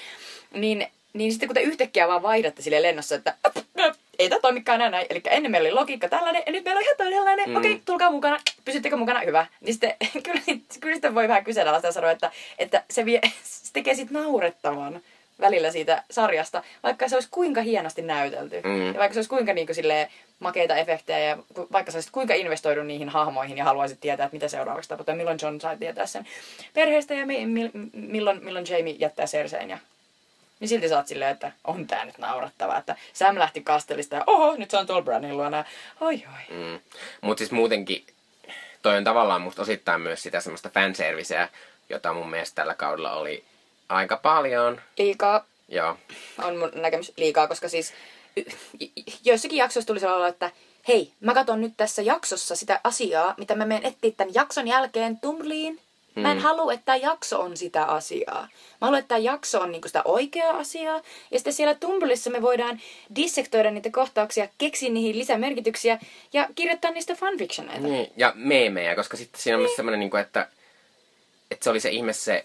[0.55, 4.41] Niin, niin sitten kun te yhtäkkiä vaan vaihdatte sille lennossa, että op, op, ei tämä
[4.41, 5.07] toimikaan enää näin.
[5.11, 7.49] Eli ennen meillä oli logiikka tällainen, ja nyt meillä on ihan toisenlainen.
[7.51, 7.57] Mm.
[7.57, 8.39] Okei, tulkaa mukana.
[8.65, 9.21] Pysyttekö mukana?
[9.21, 9.47] Hyvä.
[9.61, 9.95] Niin sitten,
[10.25, 10.41] kyllä,
[10.81, 15.01] kyllä sitä voi vähän kyseenalaista ja sanoa, että, että se, vie, se tekee sit naurettavan
[15.41, 18.61] välillä siitä sarjasta, vaikka se olisi kuinka hienosti näytelty.
[18.65, 18.87] Mm.
[18.87, 20.09] Ja vaikka se olisi kuinka niin kuin, silleen,
[20.41, 24.35] makeita efektejä ja ku- vaikka sä olisit kuinka investoidut niihin hahmoihin ja haluaisit tietää, että
[24.37, 26.27] mitä seuraavaksi tapahtuu ja milloin John sai tietää sen
[26.75, 29.79] perheestä ja mi- mi- milloin, milloin Jamie jättää Cersein ja
[30.63, 34.25] niin silti sä oot silleen, että on tää nyt naurattavaa, että Sam lähti kastelista ja
[34.27, 35.65] oho, nyt se on tuolla Branin luona.
[36.01, 36.57] Oi oi.
[36.57, 36.81] Mm.
[37.21, 38.07] Mutta siis muutenkin
[38.83, 41.49] toi on tavallaan musta osittain myös sitä semmoista fanserviceä,
[41.89, 43.45] jota mun mielestä tällä kaudella oli
[43.89, 44.81] aika paljon.
[44.99, 45.97] Liikaa Joo.
[46.39, 47.95] on mun näkemys liikaa, koska siis
[49.25, 50.51] joissakin jaksoissa tuli sellainen että
[50.89, 55.21] hei, mä katson nyt tässä jaksossa sitä asiaa, mitä mä menen etsiä tämän jakson jälkeen
[55.21, 55.81] Tumbliin.
[56.15, 56.43] Mä en Mm.
[56.43, 58.41] halua, että tämä jakso on sitä asiaa.
[58.43, 61.01] Mä haluan, että tämä jakso on niinku sitä oikeaa asiaa.
[61.31, 62.81] Ja sitten siellä Tumblissa me voidaan
[63.17, 65.99] dissektoida niitä kohtauksia, keksiä niihin lisämerkityksiä
[66.33, 67.87] ja kirjoittaa niistä fanfictioneita.
[67.87, 70.49] Niin, ja meemejä, koska sitten siinä on myös semmoinen, niin että,
[71.51, 72.45] että se oli se ihme se,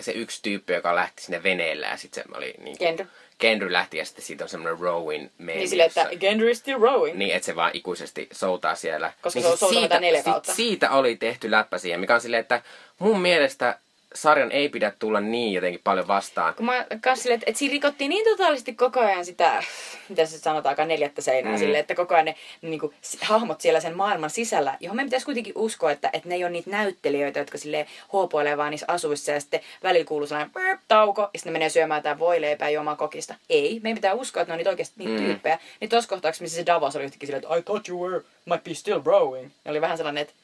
[0.00, 3.08] se yksi tyyppi, joka lähti sinne veneellä ja sitten se oli niin kuin,
[3.40, 3.72] Gendry.
[3.72, 5.58] Lähti ja sitten siitä on semmoinen rowing meemi.
[5.58, 7.18] Niin silleen, että Gendry is still rowing.
[7.18, 9.12] Niin, että se vaan ikuisesti soutaa siellä.
[9.22, 10.54] Koska niin se on soutanut siitä, neljä kautta.
[10.54, 12.62] siitä oli tehty läppä siihen, mikä on silleen, että
[12.98, 13.78] mun mielestä
[14.16, 16.54] sarjan ei pidä tulla niin jotenkin paljon vastaan.
[16.54, 19.62] Kun mä kans silleen, että, että siinä rikottiin niin totaalisesti koko ajan sitä,
[20.08, 21.58] mitä se sanotaankaan, neljättä seinää Mm.
[21.58, 25.26] silleen, että koko ajan ne niin kuin, hahmot siellä sen maailman sisällä, johon me pitäisi
[25.26, 29.32] kuitenkin uskoa, että, että ne ei ole niitä näyttelijöitä, jotka sille hoopoilee vaan niissä asuissa
[29.32, 32.74] ja sitten välillä kuuluu sellainen burp, tauko ja sitten ne menee syömään jotain voileipää ja
[32.74, 33.34] juomaan kokista.
[33.50, 35.26] Ei, meidän pitää uskoa, että ne on niitä oikeasti niitä Mm.
[35.26, 35.58] tyyppejä.
[35.80, 38.64] Niin tuossa kohtauksessa, missä se Davos oli yhtäkkiä silleen, että I thought you were, might
[38.64, 39.50] be still growing.
[39.64, 40.34] Ja oli vähän sellainen, että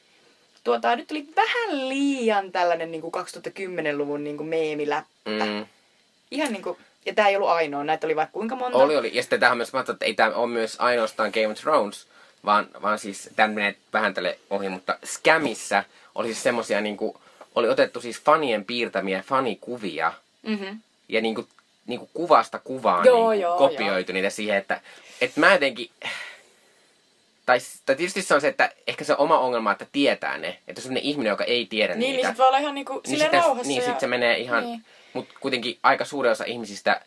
[0.64, 5.10] tuota, nyt tuli vähän liian tällainen niin kuin 2010-luvun niin kuin meemiläppä.
[5.24, 5.66] Mm.
[6.30, 8.78] Ihan niinku, ja tää ei ollut ainoa, näitä oli vaikka kuinka monta.
[8.78, 9.10] Oli, oli.
[9.14, 12.06] Ja sitten tähän myös, mä että ei tämä ole myös ainoastaan Game of Thrones,
[12.44, 17.20] vaan, vaan siis, tämän menee vähän tälle ohi, mutta Scamissa oli siis semmosia niinku,
[17.54, 20.78] oli otettu siis fanien piirtämiä fanikuvia, Mm-hmm.
[21.08, 21.46] ja niinku,
[21.86, 24.80] niinku kuvasta kuvaan Joo, niinku joo, kopioitu niitä siihen, että
[25.20, 25.90] et mä jotenkin...
[27.46, 30.48] Tai, tai tietysti se on se, että ehkä se oma ongelma, että tietää ne.
[30.68, 32.28] Että jos on ihminen, joka ei tiedä Niin, niin niitä.
[32.28, 33.68] sit voi olla ihan niinku niin sitten, rauhassa.
[33.68, 33.86] niin ja...
[33.88, 34.64] sit se menee ihan...
[34.64, 34.84] Niin.
[35.12, 37.00] Mutta kuitenkin aika suuri osa ihmisistä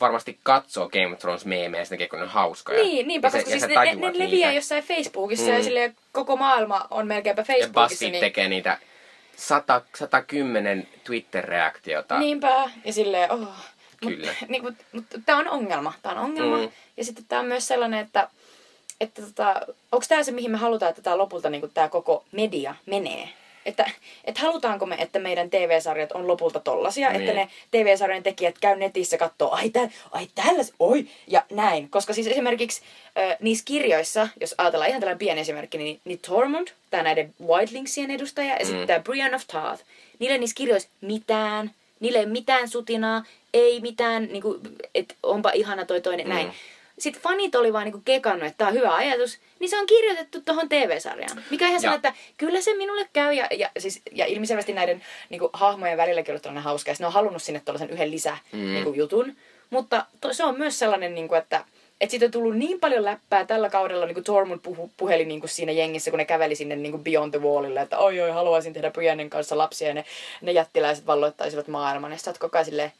[0.00, 2.82] varmasti katsoo Game of Thrones meemejä sen takia, kun ne on hauskoja.
[2.82, 5.52] Niin, niinpä, Ja se- koska ja siis ne, ne, ne leviää jossain Facebookissa Mm.
[5.56, 7.88] ja silleen koko maailma on melkeinpä Ja Facebookissa.
[7.88, 8.78] BuzzFeed Niin, tekee niitä
[9.36, 12.18] 100, 110 Twitter-reaktiota.
[12.18, 13.48] niinpä, ja silleen, oh.
[14.00, 14.26] Kyllä.
[14.40, 16.56] Mut, niin, mut, mut, tää on ongelma, tää on ongelma.
[16.58, 16.70] Mm.
[16.96, 18.28] Ja sitten tää on myös sellainen, että,
[19.00, 19.60] että tota,
[19.92, 23.28] onko tää se, mihin me halutaan, että tää lopulta niin tää koko media menee?
[23.66, 23.90] Että,
[24.24, 27.20] että halutaanko me, että meidän TV-sarjat on lopulta tollasia, Niin.
[27.20, 31.90] että ne TV-sarjan tekijät käy netissä kattoo, ai, tää, ai tällä, oi, ja näin.
[31.90, 32.82] Koska siis esimerkiksi
[33.18, 38.10] äh, niissä kirjoissa, jos ajatellaan ihan tällainen pieni esimerkki, niin, niin Tormund, tämä näiden Wildlingsien
[38.10, 38.64] edustaja, ja Mm.
[38.66, 39.82] sitten tämä Brian of Tarth,
[40.18, 41.70] niille niissä kirjoissa mitään,
[42.00, 43.24] niille ei mitään sutinaa,
[43.54, 44.60] ei mitään, niin kuin,
[44.94, 46.32] että onpa ihana toi toinen, Mm.
[46.32, 46.52] näin.
[46.98, 50.40] Sitten fanit oli vaan niinku kekannut, että tämä on hyvä ajatus, niin se on kirjoitettu
[50.40, 51.42] tuohon TV-sarjaan.
[51.50, 53.32] Mikä on ihan sellainen, että kyllä se minulle käy.
[53.32, 56.90] Ja, ja, siis, ja ilmiselvästi näiden niinku, hahmojen välilläkin ollut tällainen hauska.
[56.90, 58.72] Ja ne on halunnut sinne tuollaisen yhden lisä Mm.
[58.72, 59.36] niinku, jutun.
[59.70, 61.64] Mutta to, se on myös sellainen, niinku, että
[62.00, 65.40] että siitä on tullut niin paljon läppää tällä kaudella, niin kuin Tormund puhu, puheli niin
[65.40, 68.30] kuin siinä jengissä, kun ne käveli sinne niin kuin Beyond the Wallille, että oi oi,
[68.30, 70.04] haluaisin tehdä Briannen kanssa lapsia ja ne,
[70.42, 72.12] ne jättiläiset valloittaisivat maailman.
[72.12, 72.92] Ja sä oot koko ajan silleen,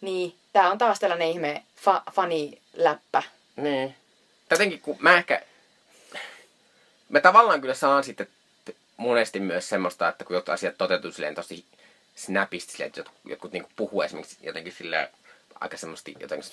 [0.00, 3.22] niin, tää on taas tällainen ihme fa, fani-läppä.
[3.58, 3.94] Niin.
[4.50, 5.42] Jotenkin kun mä ehkä...
[7.08, 8.28] mä tavallaan kyllä saan sitten
[8.96, 11.64] monesti myös semmoista, että kun jotkut asiat toteutuu silleen tosi
[12.14, 15.08] snapisti, silleen, että jotkut, jotkut niin puhuu esimerkiksi jotenkin silleen
[15.60, 16.50] aika semmoista jotenkin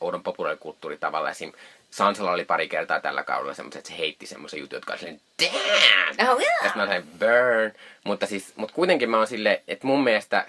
[0.00, 1.30] oudon populaarikulttuuritavalla.
[1.30, 1.52] Esim.
[1.90, 5.20] Sansalla oli pari kertaa tällä kaudella semmoiset, että se heitti semmoisen jutun, jotka oli silleen,
[5.42, 6.30] damn!
[6.30, 6.64] Oh, yeah.
[6.64, 7.72] Ja mä olin burn.
[8.04, 10.46] Mutta, siis, mutta kuitenkin mä oon silleen, että mun mielestä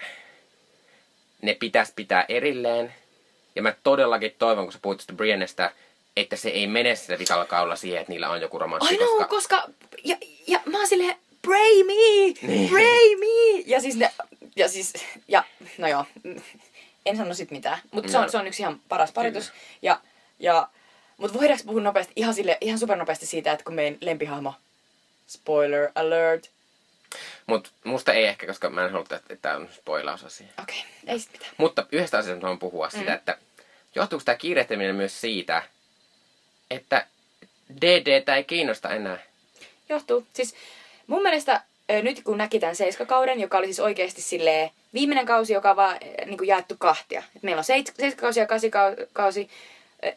[1.42, 2.94] ne pitäisi pitää erilleen.
[3.56, 5.72] Ja mä todellakin toivon, kun sä puhut Briennestä,
[6.16, 8.94] että se ei mene sillä vikalla kaudella siihen, että niillä on joku romanssi.
[8.94, 9.64] I know, koska...
[10.04, 11.92] Ja, ja mä oon silleen, pray me,
[12.42, 12.68] Niin.
[12.68, 13.62] pray me.
[13.66, 14.10] Ja siis ne,
[14.56, 14.92] ja siis,
[15.28, 15.44] ja
[15.78, 16.04] no joo,
[17.06, 17.78] en sano sit mitään.
[17.90, 18.24] Mutta se, No.
[18.24, 19.52] on, se on yksi ihan paras paritus.
[19.82, 20.00] Ja,
[20.38, 20.68] ja,
[21.16, 24.54] mutta voidaanko puhua nopeasti, ihan, sille, ihan supernopeasti siitä, että kun meidän lempihahmo,
[25.28, 26.50] spoiler alert,
[27.46, 30.46] Mutta musta ei ehkä, koska mä en halua, että tämä on spoilaus asia.
[30.62, 31.52] okei, okay, ei sit mitään.
[31.56, 32.98] Mutta yhdestä asiasta haluan puhua mm.
[32.98, 33.38] sitä, että
[33.94, 35.62] johtuuko tämä kiirehtiminen myös siitä,
[36.70, 37.06] että
[37.80, 39.18] DDtä ei kiinnosta enää.
[39.88, 40.26] Johtuu.
[40.32, 40.54] Siis
[41.06, 41.62] mun mielestä
[42.02, 45.96] nyt kun näki tämän seiskakauden, joka oli siis oikeasti silleen viimeinen kausi, joka on vaan
[46.26, 47.22] niin kuin jaettu kahtia.
[47.36, 49.48] Et meillä on seiskakausi ja kasikausi,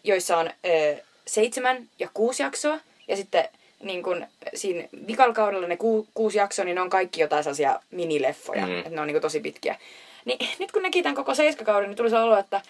[0.03, 0.95] joissa on ö,
[1.25, 2.79] seitsemän ja kuusi jaksoa.
[3.07, 3.49] Ja sitten
[3.83, 7.79] niin kun, siinä vikalla kaudella ne ku, kuusi jaksoa, niin ne on kaikki jotain sellaisia
[7.91, 8.65] minileffoja.
[8.65, 8.71] Mm.
[8.71, 8.77] Mm.
[8.77, 9.79] Että ne on niin kuin tosi pitkiä.
[10.25, 12.61] Niin nyt kun näki tämän koko seiskakauden, niin tuli se olo, että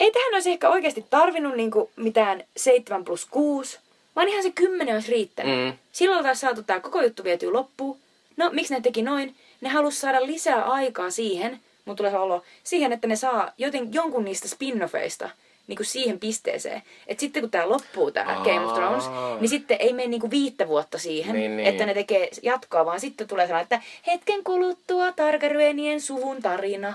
[0.00, 3.78] ei tähän olisi ehkä oikeasti tarvinnut niinku mitään 7 plus 6,
[4.16, 5.58] vaan ihan se 10 olisi riittänyt.
[5.58, 5.78] Mm.
[5.92, 7.96] Silloin taas saatu tämä koko juttu vietyä loppuun.
[8.36, 9.34] No, miksi ne teki noin?
[9.60, 14.24] Ne halus saada lisää aikaa siihen, mutta tulee olo, siihen, että ne saa joten, jonkun
[14.24, 15.28] niistä spin-offeista
[15.66, 16.82] niin kuin siihen pisteeseen.
[17.06, 18.40] Että sitten kun tämä loppuu, tämä.
[18.44, 19.04] Game of Thrones,
[19.40, 21.68] niin sitten ei mene niin kuin viittä vuotta siihen, Niin, niin.
[21.68, 26.94] että ne tekee jatkoa, vaan sitten tulee sellainen, että hetken kuluttua Targaryenien suvun tarina.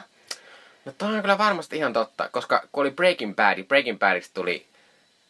[0.85, 4.65] No toi on kyllä varmasti ihan totta, koska kun oli Breaking Bad, Breaking Badista tuli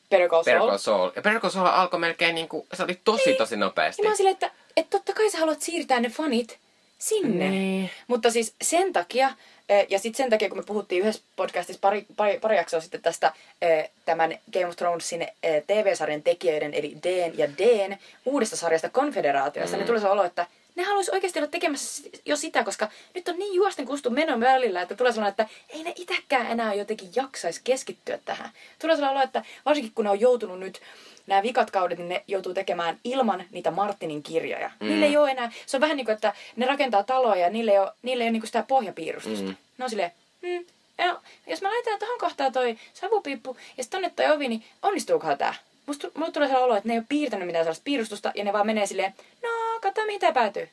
[0.09, 0.69] Better Call Better Saul.
[0.69, 1.11] Call Saul.
[1.15, 4.01] Ja Better Call Saul alkoi melkein niinku, se oli tosi tosi nopeasti.
[4.01, 6.59] Ja mä oon silleen, että, että totta kai sä haluat siirtää ne fanit
[6.97, 7.49] sinne.
[7.49, 7.89] Niin.
[8.07, 9.29] Mutta siis sen takia,
[9.69, 13.01] eh, ja sitten sen takia, kun me puhuttiin yhdessä podcastissa pari, pari, pari jaksoa sitten
[13.01, 18.89] tästä eh, tämän Game of Thronesin eh, TV-sarjan tekijöiden, eli Deen ja Deen uudesta sarjasta
[18.89, 19.79] Konfederaatiosta, mm.
[19.79, 20.45] niin tulee se olo, että
[20.75, 24.81] ne haluaisi oikeasti olla tekemässä jo sitä, koska nyt on niin juosten kustu menon välillä,
[24.81, 28.49] että tulee sellainen, että ei ne itäkään enää jotenkin jaksaisi keskittyä tähän.
[28.79, 30.81] Tulee sellainen olo, että varsinkin kun ne on joutunut nyt
[31.27, 34.71] nämä vikat kaudet, niin ne joutuu tekemään ilman niitä Martinin kirjoja.
[34.79, 34.87] Mm.
[34.87, 37.71] Niille ei ole enää, se on vähän niin kuin, että ne rakentaa taloja ja niille
[37.71, 39.45] ei ole, niille ei ole niin kuin sitä pohjapiirustusta.
[39.45, 39.55] Mm.
[39.77, 40.11] Ne on silleen,
[40.41, 40.65] hmm,
[40.97, 45.37] no, jos mä laitan tuohon kohtaan toi savupiippu ja sitten tonne toi ovi, niin onnistuukohan
[45.37, 45.53] tää?
[45.85, 48.53] Musta, mulle tulee sellainen olo, että ne ei ole piirtänyt mitään sellaista piirustusta ja ne
[48.53, 49.13] vaan menee silleen,
[49.43, 49.49] no
[49.81, 50.69] katso mihin tää päätyy.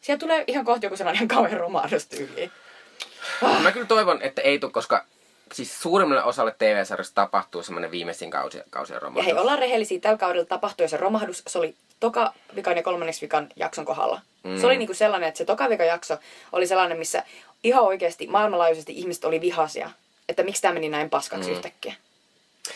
[0.00, 2.50] Sieltä tulee ihan kohta joku sellainen kauhean romahdus tyyliin.
[3.62, 5.04] Mä kyllä toivon, että ei tule, koska
[5.52, 9.26] siis suurimmalle osalle TV-sarjasta tapahtuu semmoinen viimeisin kausi, kausien Ja romahdus.
[9.26, 13.48] hei, ollaan rehellisiä, tällä kaudella tapahtui se romahdus, se oli toka vikan ja kolmanneksi vikan
[13.56, 14.20] jakson kohdalla.
[14.44, 14.60] Mm.
[14.60, 16.18] Se oli niinku sellainen, että se toka vikan jakso
[16.52, 17.24] oli sellainen, missä
[17.64, 19.90] ihan oikeasti maailmanlaajuisesti ihmiset oli vihaisia.
[20.28, 21.56] Että miksi tämä meni näin paskaksi mm.
[21.56, 21.94] yhtäkkiä.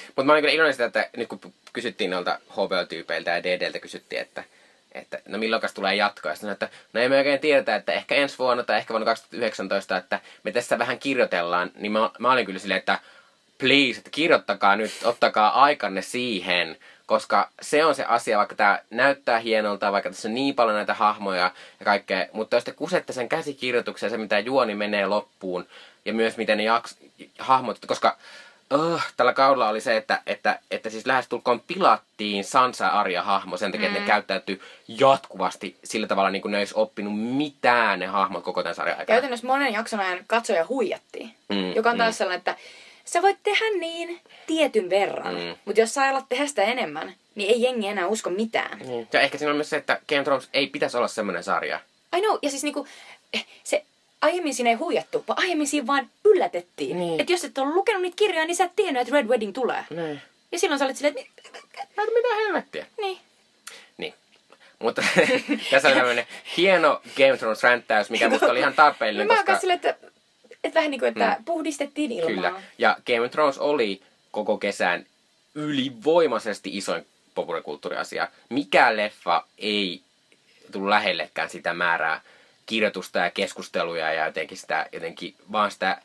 [0.07, 1.41] Mutta mä olin kyllä iloinen sitä, että nyt kun
[1.73, 4.45] kysyttiin noilta HBO-tyypeiltä ja DDltä kysyttiin, että,
[4.93, 6.33] että no milloinkas tulee jatkoa.
[6.33, 9.07] Ja sanoin, että no ei me oikein tiedetä, että ehkä ensi vuonna tai ehkä vuonna
[9.07, 11.71] 2019, että me tässä vähän kirjoitellaan.
[11.75, 12.99] Niin mä, mä olin kyllä silleen, että
[13.59, 16.77] please, että kirjoittakaa nyt, ottakaa aikanne siihen.
[17.07, 20.95] Koska se on se asia, vaikka tämä näyttää hienolta, vaikka tässä on niin paljon näitä
[20.95, 25.67] hahmoja ja kaikkea, mutta jos te kusette sen käsikirjoituksen se, mitä juoni menee loppuun,
[26.05, 26.97] ja myös miten ne jaks,
[27.39, 28.19] hahmot, koska
[28.75, 33.57] uh, tällä kaudella oli se, että, että, että siis lähestulkoon pilattiin Sansa ja Arja hahmo
[33.57, 33.93] sen takia, mm.
[33.95, 38.63] että ne käyttäytyy jatkuvasti sillä tavalla, niin kuin ne olisi oppinut mitään ne hahmot koko
[38.63, 39.15] tämän sarjan aikana.
[39.15, 41.35] Käytännössä monen jakson ajan katsoja huijattiin.
[41.49, 42.19] Mm, joka on taas mm.
[42.19, 42.57] sellainen, että
[43.05, 45.35] sä voit tehdä niin tietyn verran.
[45.35, 45.41] Mm.
[45.41, 45.55] Mm.
[45.65, 48.79] Mutta jos sä alat tehdä sitä enemmän, niin ei jengi enää usko mitään.
[48.79, 49.09] Niin.
[49.13, 51.81] Ja ehkä siinä on myös se, että Game of Thrones ei pitäisi olla semmoinen sarja.
[52.17, 52.87] I know, ja siis niinku,
[53.33, 53.85] eh, se
[54.25, 56.99] aiemmin siinä ei huijattu, vaan aiemmin siinä vaan yllätettiin.
[56.99, 57.21] Niin.
[57.21, 59.85] Että jos et ole lukenut niitä kirjoja, niin sä et tiennyt, että Red Wedding tulee.
[59.91, 60.23] Niin.
[60.53, 61.43] Ja silloin sä olit silleen, että
[61.97, 62.87] Näitä mitä helvettiä.
[63.01, 63.19] niin.
[63.99, 64.15] Niin.
[64.79, 65.03] Mutta
[65.71, 69.35] tässä oli tämmöinen hieno Game of Thrones ränttäys, mikä musta oli ihan No, tarpeellinen, mä
[69.35, 69.61] oon koska...
[69.61, 69.97] silleen, että,
[70.65, 71.45] että vähän niin kuin, että mm.
[71.45, 72.35] puhdistettiin ilmaa.
[72.35, 72.63] Kyllä.
[72.79, 75.07] Ja Game of Thrones oli koko kesän
[75.55, 78.29] ylivoimaisesti isoin populaarikulttuuriasia.
[78.49, 80.01] Mikään leffa ei
[80.73, 82.21] tullut lähellekään sitä määrää
[82.67, 86.03] kirjoitusta ja keskusteluja ja jotenkin sitä, jotenkin vaan sitä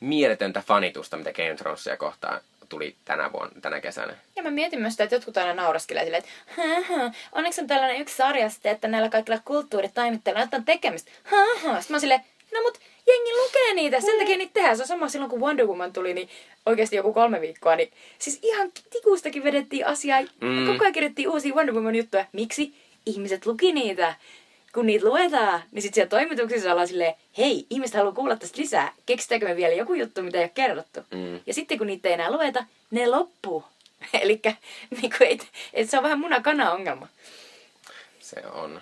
[0.00, 4.14] mieletöntä fanitusta, mitä Game Thronesia kohtaan tuli tänä, vuonna, tänä kesänä.
[4.36, 7.66] Ja mä mietin myös sitä, että jotkut aina nauraskelee silleen, että "Hä, hä, onneksi on
[7.66, 11.10] tällainen yksi sarja sitten, että näillä kaikilla kulttuuritoimittajilla on jotain tekemistä.
[11.24, 11.36] Hä.
[11.54, 12.20] Sitten mä oon silleen,
[12.52, 14.76] no mut jengi lukee niitä, sen takia niitä tehdään.
[14.76, 16.28] Se on sama silloin, kun Wonder Woman tuli, niin
[16.66, 20.20] oikeasti joku kolme viikkoa, niin siis ihan tikustakin vedettiin asiaa.
[20.40, 20.66] Mm.
[20.66, 22.24] Koko ajan kirjoittiin uusia Wonder Woman juttuja.
[22.32, 22.74] Miksi?
[23.06, 24.14] Ihmiset luki niitä.
[24.74, 28.92] Kun niitä luetaan, niin sitten siellä toimituksissa ollaan silleen, hei, ihmiset haluaa kuulla tästä lisää.
[29.06, 31.00] Keksitäänkö me vielä joku juttu, mitä ei ole kerrottu?
[31.10, 31.40] Mm.
[31.46, 33.64] Ja sitten kun niitä ei enää lueta, ne loppuu.
[34.22, 34.40] Eli
[34.90, 37.08] niin et, et se on vähän muna-kana-ongelma.
[38.20, 38.80] Se on.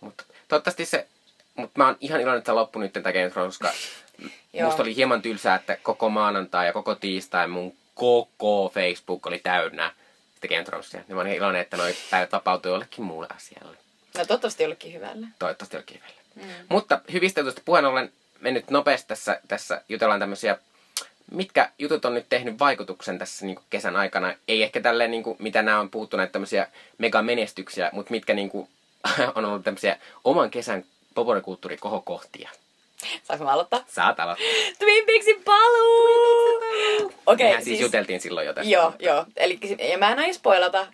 [0.00, 1.06] Mutta toivottavasti se
[1.54, 3.72] mutta mä oon ihan iloinen, että se loppui nyt tämä Game koska
[4.64, 9.92] musta oli hieman tylsää, että koko maanantai ja koko tiistai mun koko Facebook oli täynnä
[10.34, 11.00] sitä Game Thronesia.
[11.00, 13.76] Niin mä oon ihan iloinen, että noi päivät vapautui jollekin muulle asialle.
[14.18, 15.26] No toivottavasti jollekin hyvälle.
[15.38, 16.20] Toivottavasti jollekin hyvälle.
[16.34, 16.66] Mm.
[16.68, 20.58] Mutta hyvistä jutuista puheen ollen, me nyt nopeasti tässä, tässä jutellaan tämmöisiä
[21.30, 24.34] mitkä jutut on nyt tehnyt vaikutuksen tässä niin kesän aikana?
[24.48, 28.50] Ei ehkä tälleen, niin kuin, mitä nämä on puhuttu, näitä tämmöisiä megamenestyksiä, mutta mitkä niin
[28.50, 28.68] kuin,
[29.34, 30.84] on ollut tämmöisiä oman kesän
[31.14, 32.50] populaarikulttuuri kohokohtia.
[33.22, 33.84] Saanko mä aloittaa?
[33.88, 34.46] Saat aloittaa.
[34.78, 37.12] Twin Peaksin paluu!
[37.26, 38.70] Okei, okay, siis, siis, juteltiin silloin jo tästä.
[38.70, 39.04] Joo, mutta...
[39.04, 39.26] joo.
[39.36, 39.58] Eli,
[39.90, 40.86] ja mä en aio spoilata,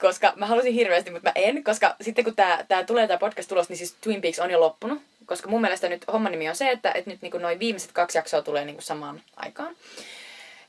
[0.00, 3.48] koska mä halusin hirveästi, mutta mä en, koska sitten kun tää, tää tulee tää podcast
[3.48, 5.02] tulos, niin siis Twin Peaks on jo loppunut.
[5.26, 8.18] Koska mun mielestä nyt homman nimi on se, että, että nyt niinku noin viimeiset kaksi
[8.18, 9.76] jaksoa tulee niinku samaan aikaan.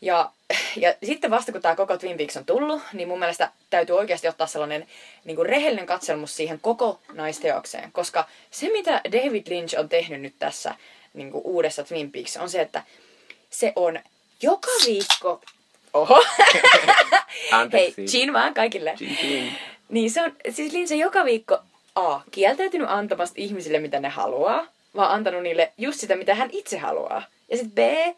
[0.02, 0.32] Ja,
[0.76, 4.28] ja sitten vasta kun tämä koko Twin Peaks on tullut, niin mun mielestä täytyy oikeasti
[4.28, 4.88] ottaa sellainen
[5.26, 7.92] niin kuin rehellinen katselmus siihen koko naisteokseen.
[7.92, 10.76] Koska se, mitä David Lynch on tehnyt nyt tässä
[11.14, 12.84] niin kuin uudessa Twin Peaks, on se, että
[13.50, 14.00] se on
[14.42, 15.42] joka viikko...
[15.94, 16.24] Oho!
[17.74, 18.94] Hei, chin vaan kaikille.
[18.98, 19.52] Chin, chin.
[19.90, 21.60] Niin se on, siis on joka viikko
[21.96, 22.20] A.
[22.32, 27.24] Kieltäytynyt antamasta ihmisille, mitä ne haluaa, vaan antanut niille just sitä, mitä hän itse haluaa.
[27.52, 28.18] Ja sitten B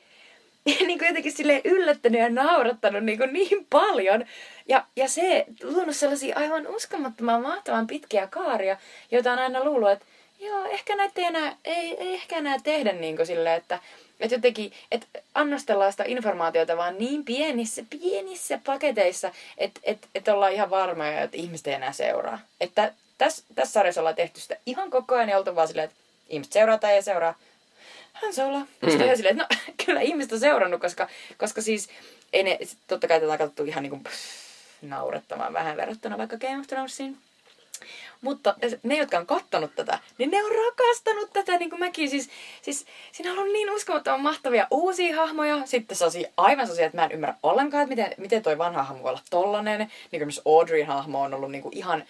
[0.88, 4.26] niin kuin jotenkin sille yllättänyt ja naurattanut niin, kuin niin paljon.
[4.68, 8.78] Ja, ja se luonut sellaisia aivan uskomattoman mahtavan pitkiä kaaria,
[9.12, 10.06] joita on aina luullut, että
[10.40, 13.80] joo, ehkä näitä ei, enää, ei, ei ehkä enää tehdä niin kuin sille, että,
[14.20, 20.54] että jotenkin, että annostellaan sitä informaatiota vaan niin pienissä, pienissä paketeissa, että, että, että ollaan
[20.54, 22.40] ihan varmoja, että ihmiset ei enää seuraa.
[22.62, 26.00] Että tässä, tässä sarjassa ollaan tehty sitä ihan koko ajan ja oltu vaan silleen, että
[26.30, 27.36] ihmiset seuraa tai ei seuraa
[28.14, 28.60] hän se olla.
[28.60, 29.16] Sitten mm-hmm.
[29.16, 31.08] silleen, että no kyllä ihmistä on seurannut, koska,
[31.38, 31.90] koska siis
[32.34, 34.02] ei ne, totta kai tätä on katsottu ihan niinku
[34.82, 37.18] naurettamaan vähän verrattuna vaikka Game of Thronesiin.
[38.22, 42.10] Mutta ne, jotka on kattonut tätä, niin ne on rakastanut tätä, niin kuin mäkin.
[42.10, 42.30] Siis,
[42.62, 45.66] siis siinä on niin uskomattoman mahtavia uusia hahmoja.
[45.66, 49.04] Sitten sellaisia, aivan sellaisia, että mä en ymmärrä ollenkaan, että miten, miten toi vanha hahmo
[49.04, 49.80] voi olla tollanen.
[49.80, 52.04] Niin kuin myös Audreyn hahmo on ollut niin kuin ihan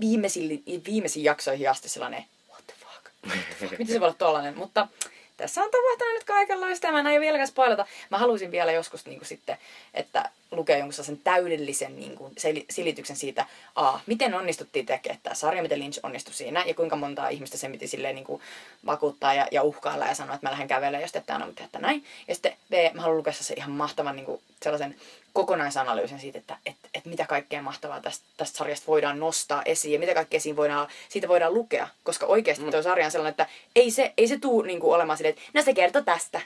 [0.00, 3.04] viimeisiin, viimeisiin jaksoihin asti sellainen, what the fuck?
[3.26, 3.78] What the fuck?
[3.78, 4.58] Miten se voi olla tollanen?
[4.58, 4.88] Mutta
[5.36, 7.86] tässä on tapahtunut nyt kaikenlaista ja mä en aio vieläkään spoilata.
[8.10, 9.58] Mä haluaisin vielä joskus niin kuin sitten,
[9.94, 12.32] että lukea jonkun sellaisen täydellisen niin kuin,
[12.70, 17.28] silityksen siitä, a, miten onnistuttiin tekemään tämä sarja, miten Lynch onnistui siinä ja kuinka montaa
[17.28, 18.42] ihmistä se piti silleen niin kuin,
[18.86, 22.04] vakuuttaa ja, ja uhkailla ja sanoa, että mä lähden kävelemään, jos teette aina, tehdä näin.
[22.28, 24.96] Ja sitten B, mä haluan lukea se ihan mahtavan niin kuin, sellaisen
[25.32, 29.98] kokonaisanalyysin siitä, että et, et mitä kaikkea mahtavaa tästä, tästä sarjasta voidaan nostaa esiin ja
[29.98, 31.88] mitä kaikkea siinä voidaan, siitä voidaan lukea.
[32.04, 32.70] Koska oikeasti mm.
[32.70, 35.50] tuo sarja on sellainen, että ei se, ei se tuu niin kuin, olemaan silleen, että
[35.54, 36.40] no se kertoo tästä.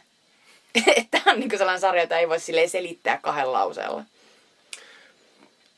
[1.11, 4.05] Tämä on niin kuin sellainen sarja, jota ei voi selittää kahden lauseella.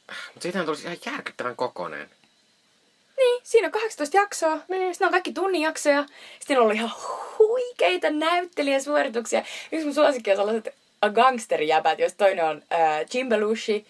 [0.09, 2.11] Mutta siitähän tulisi ihan järkyttävän kokoinen.
[3.16, 4.59] Niin, siinä on 18 jaksoa.
[4.68, 4.95] Niin.
[4.95, 6.05] Sitten on kaikki tunnin jaksoja.
[6.38, 6.93] Sitten on ollut ihan
[7.38, 9.45] huikeita näyttelijäsuorituksia.
[9.72, 10.74] Yksi mun suosikki on sellaiset
[11.14, 13.86] gangsterijäpät, jos toinen on äh, Jim Belushi,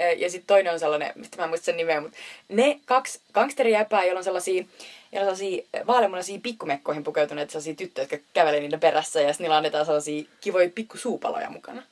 [0.00, 2.18] äh, ja sitten toinen on sellainen, mistä mä en muista sen nimeä, mutta
[2.48, 4.64] ne kaksi gangsterijäpää, joilla on sellaisia,
[5.12, 9.86] joilla on sellaisia vaaleanmunaisia pikkumekkoihin pukeutuneita sellaisia tyttöjä, jotka kävelee niiden perässä, ja niillä annetaan
[9.86, 11.82] sellaisia kivoja pikkusuupaloja mukana.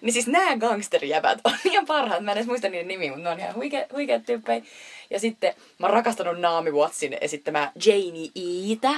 [0.00, 3.30] Niin siis nämä gangsterijäpät on ihan parhaat, mä en edes muista niiden nimiä, mutta ne
[3.30, 4.62] on ihan huike, huikeat tyyppejä.
[5.10, 8.92] Ja sitten mä oon rakastanut Naomi Wattsin esittämää Janie Eitä.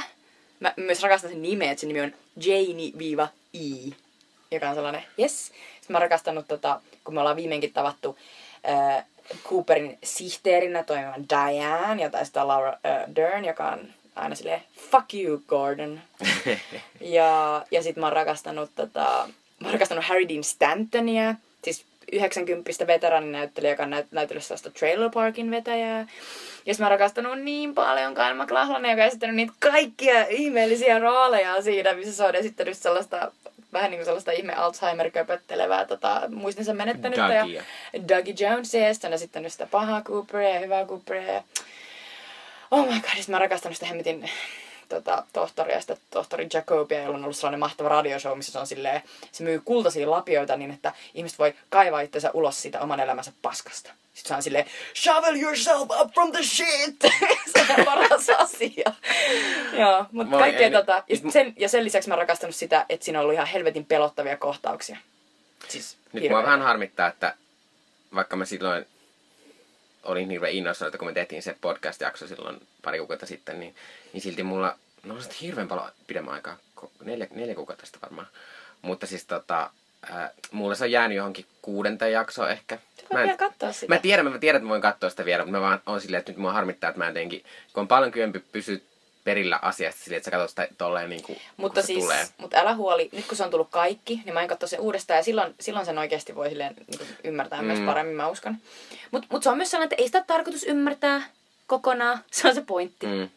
[0.60, 3.92] Mä myös rakastan sen nimeä, että se nimi on Janie-E
[4.52, 5.46] joka on sellainen, yes.
[5.46, 5.54] Sitten
[5.88, 8.18] mä oon rakastanut, tota, kun me ollaan viimeinkin tavattu
[8.68, 9.04] äh,
[9.44, 13.80] Cooperin sihteerinä toimivan Diane ja sitä Laura äh, Dern, joka on
[14.16, 16.00] aina silleen, fuck you Gordon.
[17.00, 19.28] ja, ja sitten mä oon rakastanut, tota,
[19.60, 25.10] mä oon rakastanut Harry Dean Stantonia, siis 90 veteraaninäyttelijä, joka on näyt- näytellyt sellaista Trailer
[25.14, 26.06] Parkin vetäjää.
[26.66, 31.62] Ja mä oon rakastanut niin paljon Kyle MacLachlan, joka on esittänyt niitä kaikkia ihmeellisiä rooleja
[31.62, 33.32] siinä, missä se on esittänyt sellaista
[33.72, 37.28] vähän niin kuin sellaista ihme Alzheimer-köpöttelevää tota, muistinsa menettänyttä.
[37.28, 37.64] Dougie.
[37.92, 41.32] Ja Dougie Jones, ja sitten on esittänyt sitä pahaa Cooperia ja hyvää Cooperia.
[41.32, 41.42] Ja...
[42.70, 44.30] Oh my god, mä oon rakastanut sitä hemmetin
[44.96, 49.02] tota, tohtoria, sitä tohtori Jacobia, jolla on ollut sellainen mahtava radioshow, missä se on silleen,
[49.32, 53.90] se myy kultaisia lapioita niin, että ihmiset voi kaivaa itsensä ulos siitä oman elämänsä paskasta.
[54.14, 56.96] Sitten se on silleen, shovel yourself up from the shit!
[57.52, 58.92] se on paras asia.
[59.72, 62.86] Joo, mutta kaikkea en- tota, ja, sit sen, ja sen lisäksi mä oon rakastanut sitä,
[62.88, 64.96] että siinä on ollut ihan helvetin pelottavia kohtauksia.
[65.68, 67.34] Siis Nyt mua vähän harmittaa, että
[68.14, 68.86] vaikka mä silloin
[70.02, 73.74] olin hirveän innoissani, että kun me tehtiin se podcast-jakso silloin pari kuukautta sitten, niin,
[74.12, 76.56] niin silti mulla, no on hirveän paljon pidemmän aikaa,
[77.04, 78.26] neljä, neljä kuukautta sitten varmaan.
[78.82, 79.70] Mutta siis tota,
[80.10, 82.78] äh, mulla se on jäänyt johonkin kuudenteen jaksoon ehkä.
[83.12, 83.94] Voit vielä katsoa sitä.
[83.94, 86.18] Mä tiedän, mä tiedän, että mä voin katsoa sitä vielä, mutta mä vaan on silleen,
[86.18, 88.78] että nyt mua harmittaa, että mä jotenkin, kun on paljon kyömpi pysyä
[89.24, 92.26] perillä asiasta silleen, että sä katsot sitä tolleen niin kuin, Mutta kun se siis, tulee.
[92.38, 95.16] mutta älä huoli, nyt kun se on tullut kaikki, niin mä en katso sen uudestaan
[95.16, 97.66] ja silloin, silloin sen oikeasti voi silleen, niin kuin ymmärtää mm.
[97.66, 97.86] myös Mm.
[97.86, 98.56] paremmin, mä uskon.
[99.10, 101.22] Mutta mut se on myös sellainen, että ei sitä tarkoitus ymmärtää
[101.66, 103.06] kokonaan, se on se pointti.
[103.06, 103.28] Mm.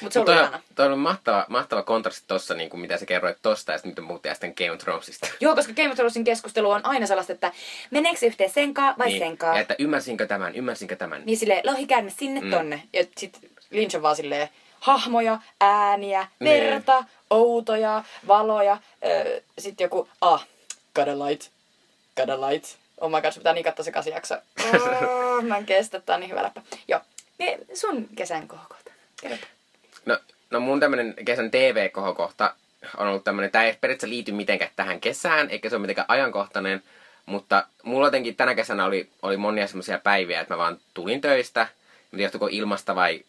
[0.00, 3.06] Mutta se on ollut toi, toi on mahtava, mahtava kontrasti tossa, niin kuin mitä sä
[3.06, 5.26] kerroit tosta, ja sitten puhuttiin äsken Game of Thronesista.
[5.40, 7.52] Joo, koska Game of Thronesin keskustelu on aina sellaista, että
[7.90, 9.18] meneekö se yhteen senkaan vai niin.
[9.18, 9.54] senkaan.
[9.56, 11.22] Ja että ymmärsinkö tämän, ymmärsinkö tämän.
[11.24, 12.50] Niin silleen, lohikäärme sinne mm.
[12.50, 12.82] tonne.
[12.92, 13.38] Ja sit
[13.70, 14.48] Lynch on vaan silleen,
[14.80, 16.64] hahmoja, ääniä, Niin.
[16.64, 18.78] verta, outoja, valoja.
[19.04, 20.46] Öö, sitten joku, ah,
[20.94, 21.50] got a light,
[22.16, 22.76] got a light.
[23.00, 24.34] Oh my god, pitää niin katsoa se kasi jakso.
[25.36, 26.62] Oh, mä en kestä, tää on niin hyvä läppä.
[26.88, 27.00] Joo,
[27.38, 28.90] niin sun kesän kohokohta.
[29.20, 29.46] Kerropa.
[30.06, 30.18] No,
[30.50, 32.54] no mun tämmönen kesän TV-kohokohta
[32.96, 36.82] on ollut tämmönen, tää ei periaatteessa liity mitenkään tähän kesään, eikä se ole mitenkään ajankohtainen,
[37.26, 41.68] mutta mulla jotenkin tänä kesänä oli, oli monia semmoisia päiviä, että mä vaan tulin töistä,
[42.10, 43.20] mutta johtuiko ilmasta vai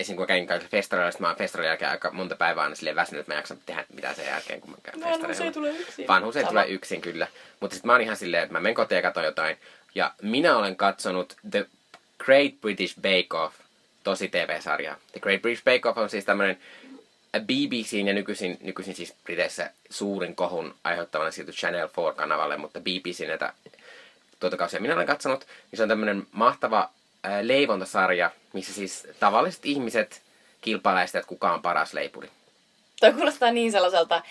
[0.00, 0.16] esim.
[0.16, 3.20] kun kävin kaikilla festareilla, sitten mä oon festareilla jälkeen aika monta päivää aina silleen väsynyt,
[3.20, 5.52] että mä en jaksa tehdä mitään sen jälkeen, kun mä käyn festareilla.
[5.52, 6.08] tule yksin.
[6.08, 6.50] Vanhus ei Sama.
[6.50, 7.26] tule yksin kyllä.
[7.60, 9.56] Mutta sitten mä oon ihan silleen, että mä menen kotiin ja katson jotain.
[9.94, 11.66] Ja minä olen katsonut The
[12.18, 13.54] Great British Bake Off,
[14.04, 14.96] tosi TV-sarja.
[15.12, 16.58] The Great British Bake Off on siis tämmönen
[17.40, 23.52] BBCn ja nykyisin, nykyisin siis Briteissä suurin kohun aiheuttavana siirty Channel 4-kanavalle, mutta BBC näitä
[24.40, 26.90] tuotokausia minä olen katsonut, niin se on tämmönen mahtava
[27.42, 30.22] leivontasarja, missä siis tavalliset ihmiset
[30.60, 32.30] kilpailee sitä, että kuka on paras leipuri.
[33.00, 34.22] Toi kuulostaa niin sellaiselta,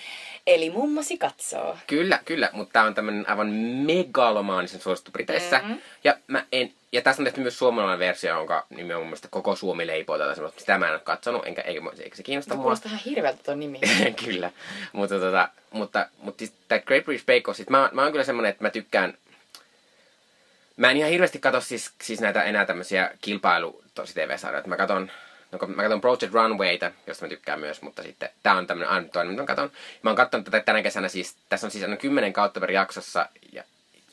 [0.47, 1.77] eli mummosi katsoo.
[1.87, 3.47] Kyllä, kyllä, mutta tämä on tämmöinen aivan
[3.85, 5.57] megalomaanisen suosittu Briteissä.
[5.57, 5.67] Mhm.
[5.67, 5.81] Mm-hmm.
[6.03, 9.27] Ja, mä en, ja tässä on tehty myös suomalainen versio, jonka nimi on mun mielestä
[9.31, 10.59] Koko Suomi leipoo tätä semmoista.
[10.59, 12.63] Sitä mä en ole katsonut, enkä, eikä, eikä se kiinnosta mua.
[12.63, 13.79] kuulostaa ihan hirveältä toi nimi.
[14.25, 14.51] kyllä,
[14.93, 18.25] mutta, tota, mutta, mutta siis tämä Great British Bake Off, siis mä, mä oon kyllä
[18.25, 19.13] semmonen, että mä tykkään
[20.77, 24.67] Mä en ihan hirveästi katso siis, siis näitä enää tämmöisiä kilpailu tosi TV-sarjoja.
[24.67, 25.11] Mä katon,
[25.51, 29.07] no, mä katon Project Runwayta, josta mä tykkään myös, mutta sitten tää on tämmönen aina
[29.07, 29.71] toinen, mitä mä katon.
[30.01, 33.29] Mä oon kattonut tätä tänä kesänä siis, tässä on siis aina kymmenen kautta per jaksossa.
[33.51, 33.63] Ja,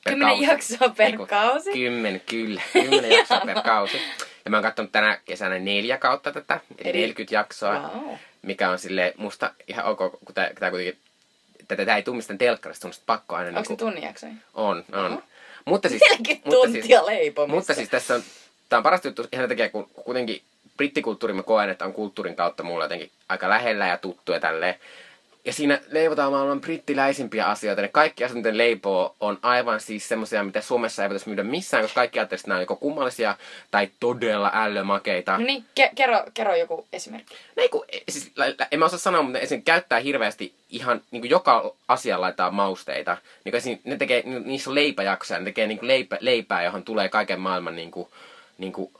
[0.04, 0.50] per Kymmenen kausi.
[0.50, 1.72] jaksoa per Ei kun kausi?
[1.72, 2.62] Kymmen, kyllä.
[2.72, 4.00] Kymmenen jaksoa per kausi.
[4.44, 7.72] Ja mä oon kattonut tänä kesänä neljä kautta tätä, eli, Eli- 40 jaksoa.
[7.94, 8.14] Wow.
[8.42, 11.00] Mikä on sille musta ihan ok, kun tää, tää kuitenkin,
[11.68, 14.32] tätä tää ei tuu mistään telkkarista, on pakko aina Onko se niinku, tunnin jaksoja?
[14.54, 15.22] on, on.
[15.64, 17.56] Mutta siis, 40 mutta tuntia leipomista.
[17.56, 18.22] mutta siis tässä on,
[18.68, 20.42] tää on parasta juttu ihan takia, kun kuitenkin
[20.76, 24.74] brittikulttuuri mä koen, että on kulttuurin kautta mulla jotenkin aika lähellä ja tuttu ja tälleen.
[25.45, 27.82] Ja siinä leivotaan maailman brittiläisimpiä asioita.
[27.82, 31.84] Ne kaikki asiat, miten leipoo, on aivan siis semmoisia, mitä Suomessa ei voitaisiin myydä missään,
[31.84, 33.36] koska kaikki ajattelee, että nämä on joko kummallisia
[33.70, 35.38] tai todella ällömakeita.
[35.38, 37.34] No niin, ke- kerro, kerro joku esimerkki.
[37.57, 39.62] Ne, kun, siis, lä- lä- en mä osaa sanoa, mutta esim.
[39.62, 43.16] käyttää hirveästi ihan niin kuin joka asia laittaa mausteita.
[43.45, 46.82] Niin kuin ne tekee, ni- niissä on leipäjaksoja, ne tekee niin kuin leipä, leipää, johon
[46.82, 48.09] tulee kaiken maailman niin kuin,
[48.59, 48.93] niin kuin,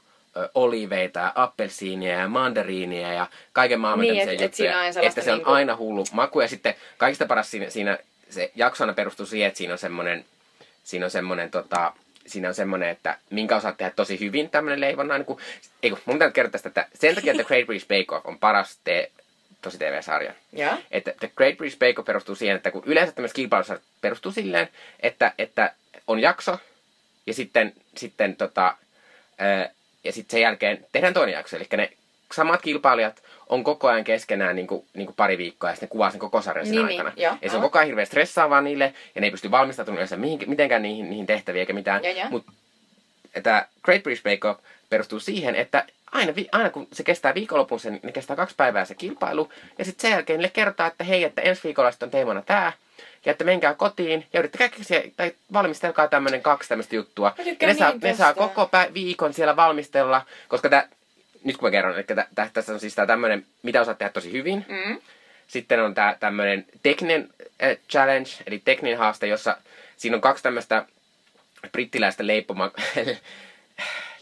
[0.55, 4.71] oliveita ja appelsiinia ja mandariinia ja kaiken maailman Niin, tämmöisiä et- et juttuja.
[4.71, 6.41] sellaista että se on niinku- aina hullu maku.
[6.41, 7.97] Ja sitten kaikista paras siinä, siinä
[8.29, 10.25] se jaksona perustuu siihen, että siinä on semmoinen,
[10.83, 11.93] siinä on semmoinen tota,
[12.27, 15.17] siinä on semmoinen, että minkä osaat tehdä tosi hyvin tämmöinen leivonna.
[15.17, 15.39] Niin kuin,
[15.83, 18.39] ei kun, mun täytyy kertoa tästä, että sen takia, että Great British Bake Off on
[18.39, 19.11] paras te,
[19.61, 20.33] tosi TV-sarja.
[20.53, 20.73] Joo.
[20.91, 24.69] Että The Great British Bake Off perustuu siihen, että kun yleensä tämmöiset kilpailusarjat perustuu silleen,
[24.99, 25.73] että, että
[26.07, 26.59] on jakso
[27.27, 28.77] ja sitten, sitten tota,
[29.37, 29.69] ää,
[30.03, 31.55] ja sitten sen jälkeen tehdään toinen jakso.
[31.57, 31.91] Eli ne
[32.33, 35.91] samat kilpailijat on koko ajan keskenään niin kuin, niin kuin pari viikkoa ja sitten ne
[35.91, 37.23] kuvaa sen koko sarjan siinä Niin, niin, aikana.
[37.23, 40.17] joo, ja se on koko ajan hirveän stressaavaa niille ja ne ei pysty valmistautumaan yleensä
[40.17, 42.01] mihin, mitenkään niihin, niihin tehtäviin eikä mitään.
[42.29, 42.51] Mutta
[43.43, 47.79] tämä Great British Bake Off perustuu siihen, että aina, vi- aina kun se kestää viikonlopun,
[47.79, 51.23] sen, ne kestää kaksi päivää se kilpailu, ja sitten sen jälkeen niille kertaa, että hei,
[51.23, 52.71] että ensi viikolla sitten on teemana tämä,
[53.25, 57.35] ja että menkää kotiin ja yrittäkää keksiä, tai valmistelkaa tämmöinen kaksi tämmöistä juttua.
[57.37, 60.87] Mä Ja ne saa, niin ne saa koko pä- viikon siellä valmistella, koska tää,
[61.43, 64.11] nyt kun mä kerron, että tä, tä, tässä on siis tää tämmöinen, mitä osaat tehdä
[64.11, 64.65] tosi hyvin.
[64.69, 65.01] Mm.
[65.47, 67.29] Sitten on tää tämmöinen tekninen
[67.63, 69.57] äh, challenge, eli tekninen haaste, jossa
[69.97, 70.85] siinä on kaksi tämmöistä
[71.71, 72.71] brittiläistä leipoma,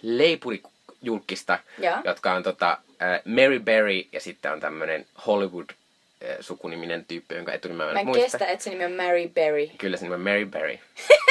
[0.01, 0.63] leipuri
[1.01, 1.97] julkista, Joo.
[2.03, 7.51] jotka on tota, äh, Mary Berry ja sitten on tämmönen Hollywood äh, sukuniminen tyyppi, jonka
[7.53, 8.23] etunimeä mä Mä en en muista.
[8.23, 9.67] kestä, että se nimi on Mary Berry.
[9.77, 10.79] Kyllä se nimi on Mary Berry.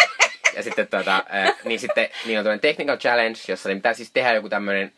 [0.56, 4.10] ja sitten, tota, äh, niin sitten niin on tämmöinen technical challenge, jossa ne pitää siis
[4.12, 4.92] tehdä joku tämmöinen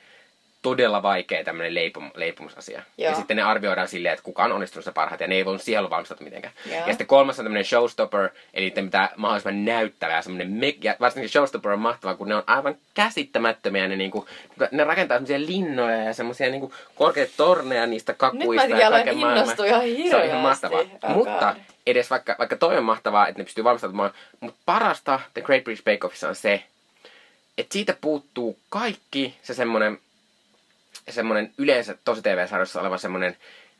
[0.63, 2.83] todella vaikea tämmöinen leipum, leipumusasia.
[2.99, 3.11] Joo.
[3.11, 5.63] Ja sitten ne arvioidaan silleen, että kuka on onnistunut se parhaiten, ja ne ei voinut
[5.63, 6.55] siihen olla valmistautua mitenkään.
[6.67, 6.77] Joo.
[6.79, 11.29] Ja sitten kolmas on tämmöinen showstopper, eli pitää mahdollisimman näyttävä ja semmoinen me- ja varsinkin
[11.29, 14.29] showstopper on mahtava, kun ne on aivan käsittämättömiä, ne, niinku,
[14.71, 19.17] ne rakentaa semmoisia linnoja ja semmoisia niinku korkeita torneja niistä kakuista Nyt mä ja kaiken
[19.17, 19.57] maailman.
[19.67, 20.81] ihan Se on ihan mahtavaa.
[21.03, 21.57] Oh Mutta
[21.87, 24.11] edes vaikka, vaikka toi on mahtavaa, että ne pystyy valmistautumaan,
[24.41, 26.63] mutta parasta The Great British Bake Offissa on se,
[27.59, 29.99] että siitä puuttuu kaikki se semmoinen,
[31.11, 33.37] semmoinen yleensä tosi TV-sarjassa oleva semmoinen,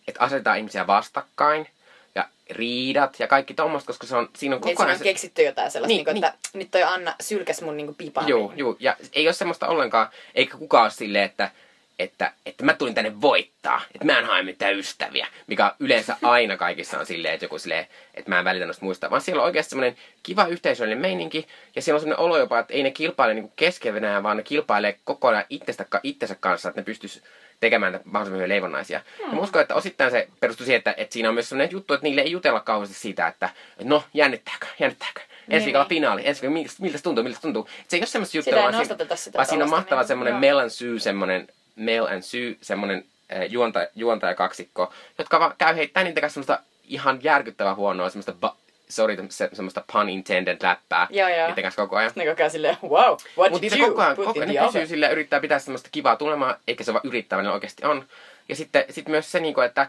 [0.09, 1.69] että asetetaan ihmisiä vastakkain
[2.15, 5.05] ja riidat ja kaikki tommoista, koska se on, siinä on Niin, koko ajan on se,
[5.05, 8.29] keksitty jotain sellaista, Niin, niin, niin, että nyt toi Anna sylkäs mun niin pipan.
[8.29, 8.77] Joo, joo.
[8.81, 11.51] Ja ei ole semmoista ollenkaan, eikä kukaan ole silleen, että,
[11.99, 16.57] että, että mä tulin tänne voittaa, että mä en hae mitään ystäviä, mikä yleensä aina
[16.57, 19.47] kaikissa on silleen, että joku silleen, että mä en välitä noista muista, vaan siellä on
[19.47, 23.35] oikeasti semmoinen kiva yhteisöllinen meininki, ja siellä on semmoinen olo jopa, että ei ne kilpaile
[23.35, 27.23] niinku keskenään, vaan ne kilpailee koko ajan itsestä, itsensä kanssa, että ne pystyisi
[27.61, 29.01] tekemään mahdollisimman hyviä leivonnaisia.
[29.19, 29.29] Hmm.
[29.29, 31.95] Ja mä uskon, että osittain se perustuu siihen, että, että siinä on myös sellainen juttu,
[31.95, 33.51] että niille ei jutella kauheasti siitä, että
[33.85, 35.21] no, jännittääkö, jännittääkö.
[35.21, 37.69] Ensi Niin, viikolla finaali, ensi viikolla, miltä, miltä se tuntuu, miltä se tuntuu.
[37.89, 38.97] Se ei ole semmoista juttua, vaan, siinä,
[39.35, 40.41] vaan siinä on mahtava niin, semmoinen joo.
[40.41, 46.05] Mel and Sue, semmoinen Mel and Sue, semmoinen äh, juonta, juontajakaksikko, jotka vaan käy heittämään
[46.05, 48.57] niitä kanssa semmoista ihan järkyttävän huonoa, semmoista, ba-
[48.89, 51.47] sorry, se, semmoista pun intended läppää Joo, joo.
[51.47, 52.13] niiden kanssa koko ajan.
[52.15, 54.71] Ne koko ajan silleen, wow, what Mutta did you koko ajan, put koko in ajan
[54.71, 57.03] the ne sillä ja yrittää pitää semmoista kivaa tunnelmaa, eikä se vaan
[57.43, 58.05] ne oikeasti on.
[58.49, 59.81] Ja sitten sit myös se, niinku, että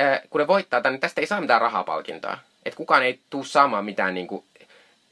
[0.00, 2.38] äh, kun ne voittaa tämän, niin tästä ei saa mitään rahapalkintoa.
[2.64, 4.44] Että kukaan ei tuu saamaan mitään niinku,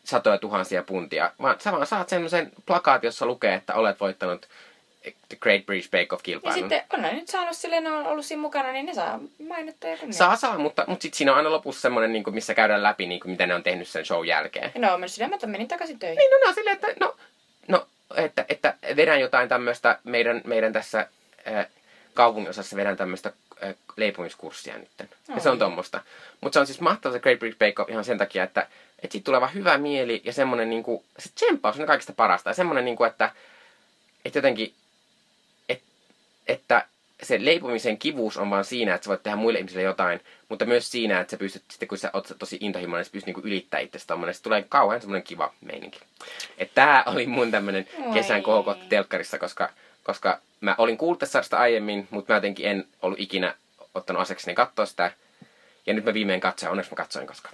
[0.04, 4.48] satoja tuhansia puntia, vaan sä vaan saat semmoisen plakaatin, jossa lukee, että olet voittanut
[5.02, 6.58] The Great British Bake Ja Off-kilpailun.
[6.58, 9.86] sitten on ne nyt saanut silleen, ne on ollut siinä mukana, niin ne saa mainetta
[9.86, 10.18] ja kunnia.
[10.18, 13.20] Saa, saa, mutta, mutta sitten siinä on aina lopussa semmoinen, niin missä käydään läpi, niin
[13.20, 14.72] kuin, mitä ne on tehnyt sen show jälkeen.
[14.74, 16.16] Ja on mennyt silleen, että menin takaisin töihin.
[16.18, 17.16] Niin, no, no silleen, että, no,
[17.68, 17.86] no,
[18.16, 21.06] että, että vedän jotain tämmöistä meidän, meidän tässä
[21.48, 21.66] äh,
[22.14, 23.32] kaupunginosassa vedän tämmöistä
[23.64, 24.88] äh, leipomiskurssia nyt.
[25.28, 25.58] Ja se on Oi.
[25.58, 26.00] tommosta.
[26.40, 28.66] Mutta se on siis mahtava se Great British Bake Off ihan sen takia, että,
[29.02, 32.50] että siitä tulee vaan hyvä mieli ja semmoinen niinku, se tsemppaus on kaikista parasta.
[32.50, 33.30] Ja semmoinen niinku, että,
[34.24, 34.74] että jotenkin, et,
[36.52, 36.86] että
[37.22, 40.90] se leipomisen kivuus on vaan siinä, että sä voit tehdä muille ihmisille jotain, mutta myös
[40.90, 44.06] siinä, että sä pystyt sitten, kun sä oot tosi intohimoinen, sä pystyt niinku ylittämään itsestä
[44.06, 46.00] tommonen, se tulee kauhean semmoinen kiva meininki.
[46.58, 49.68] Että tää oli mun tämmönen kesän kohokohta telkkarissa, koska,
[50.02, 53.54] koska mä olin kuullut tästä aiemmin, mutta mä jotenkin en ollut ikinä
[53.94, 55.12] ottanut asekseni katsoa sitä.
[55.86, 57.48] Ja nyt mä viimein katsoin, onneksi mä katsoin, koska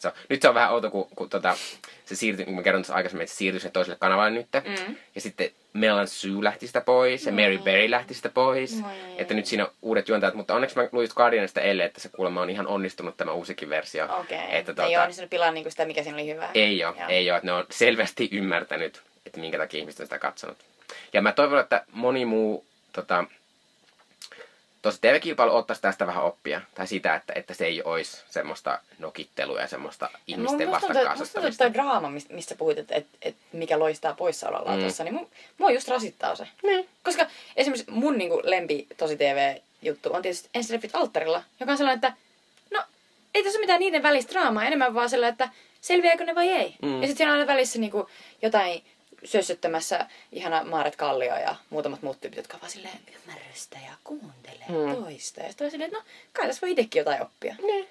[0.00, 1.56] se on, nyt se on vähän outo, kun, kun tota,
[2.04, 4.46] se siirtyi, niin kuin mä kerron tuossa aikaisemmin, että se siirtyi sinne toiselle kanavalle nyt.
[4.64, 4.96] Mm.
[5.14, 8.74] Ja sitten Mel Sue lähti sitä pois ja Mary Berry lähti sitä pois.
[8.86, 8.92] Oi.
[9.18, 12.40] Että nyt siinä on uudet juontajat, mutta onneksi mä luin Guardianista eilen, että se kuulemma
[12.42, 14.04] on ihan onnistunut tämä uusikin versio.
[14.20, 14.38] Okei.
[14.50, 14.86] Että Okay.
[14.86, 16.50] Ei ole onnistunut pilaa niinku sitä, mikä siinä oli hyvää.
[16.54, 17.08] ei ole, Joo.
[17.08, 17.36] ei ole.
[17.36, 20.58] Että ne on selvästi ymmärtänyt, että minkä takia ihmiset on sitä katsonut.
[21.12, 23.24] Ja mä toivon, että moni muu tota,
[24.82, 26.60] tuossa TV-kilpailu ottaisi tästä vähän oppia.
[26.74, 31.64] Tai sitä, että, että se ei olisi semmoista nokittelua ja semmoista ihmisten että- musta vastakkainasettamista.
[31.64, 34.82] toi draama, mistä, mistä puhuit, että, että, että mikä loistaa poissaolollaan mm.
[34.82, 35.26] tuossa, niin mu,
[35.58, 36.48] mua just rasittaa se.
[36.62, 36.88] Niin.
[37.04, 37.26] Koska
[37.56, 42.12] esimerkiksi mun niinku, lempi tosi TV-juttu on tietysti Ensileffit alttarilla, joka on sellainen, että
[42.70, 42.82] no
[43.34, 45.48] ei tässä ole mitään niiden välistä draamaa, enemmän vaan sellainen, että
[45.80, 46.74] selviääkö ne vai ei.
[46.82, 46.88] Mm.
[46.94, 48.08] Ja sitten siinä on aina välissä niinku,
[48.42, 48.82] jotain
[49.24, 55.02] sössöttämässä ihana Maaret Kallio ja muutamat muut tyypit, jotka vaan silleen ymmärrystä ja kuuntelee Mm.
[55.04, 55.40] toista.
[55.40, 57.54] Ja sitten silleen, että no kai tässä voi itsekin jotain oppia.
[57.62, 57.88] Niin.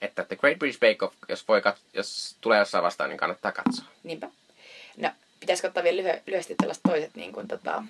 [0.00, 3.52] Että The Great British Bake Off, jos, voi kat- jos tulee jossain vastaan, niin kannattaa
[3.52, 3.84] katsoa.
[4.02, 4.28] Niinpä.
[4.96, 5.10] No,
[5.40, 7.82] pitäisikö ottaa vielä lyhy- lyhyesti tällaiset toiset niin kuin, tota,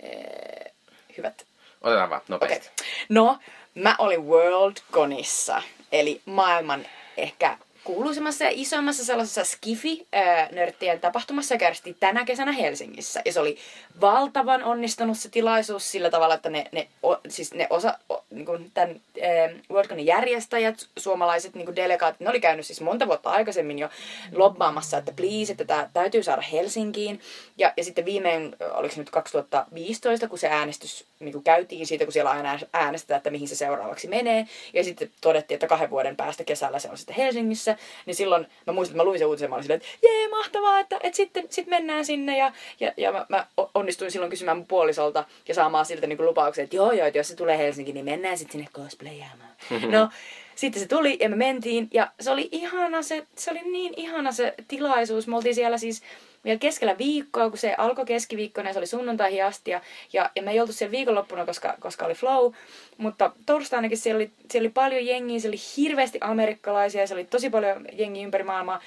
[0.00, 0.72] ee,
[1.16, 1.44] hyvät
[1.82, 2.70] Otetaan vaan nopeasti.
[3.08, 3.38] No,
[3.74, 5.62] mä olin Worldconissa,
[5.92, 11.66] eli maailman ehkä kuuluisimmassa ja isoimmassa sellaisessa Skifi-nörttien tapahtumassa, joka
[12.00, 13.22] tänä kesänä Helsingissä.
[13.24, 13.58] Ja se oli
[14.00, 18.46] valtavan onnistunut se tilaisuus sillä tavalla, että ne, ne, o, siis ne osa, o, niin
[18.46, 23.30] kuin tämän äh, Worldconin järjestäjät, suomalaiset niin kuin delegaatit, ne oli käynyt siis monta vuotta
[23.30, 23.88] aikaisemmin jo
[24.32, 27.20] lobbaamassa, että please, että tämä täytyy saada Helsinkiin.
[27.58, 32.04] Ja, ja sitten viimein, oliko se nyt 2015, kun se äänestys niin kuin käytiin siitä,
[32.04, 34.46] kun siellä aina äänestetään, että mihin se seuraavaksi menee.
[34.72, 37.75] Ja sitten todettiin, että kahden vuoden päästä kesällä se on sitten Helsingissä.
[38.06, 40.80] Niin silloin mä muistan, että mä luin sen uutisen, mä olin silleen, että jee, mahtavaa,
[40.80, 42.38] että, että sitten sit mennään sinne.
[42.38, 46.26] Ja, ja, ja mä, mä onnistuin silloin kysymään mun puolisolta ja saamaan siltä niin kuin
[46.26, 49.50] lupauksen, että joo joo, että jos se tulee Helsinkiin, niin mennään sitten sinne cosplayaamaan.
[49.92, 50.08] no,
[50.54, 54.32] sitten se tuli ja me mentiin ja se oli ihana se, se oli niin ihana
[54.32, 55.26] se tilaisuus.
[55.26, 56.02] Me oltiin siellä siis
[56.46, 59.70] vielä keskellä viikkoa, kun se alkoi keskiviikkona ja se oli sunnuntaihin asti.
[59.70, 59.80] Ja,
[60.12, 62.52] ja, me ei oltu siellä viikonloppuna, koska, koska oli flow.
[62.98, 67.50] Mutta torstainakin siellä oli, siellä oli paljon jengiä, se oli hirveästi amerikkalaisia, se oli tosi
[67.50, 68.80] paljon jengiä ympäri maailmaa.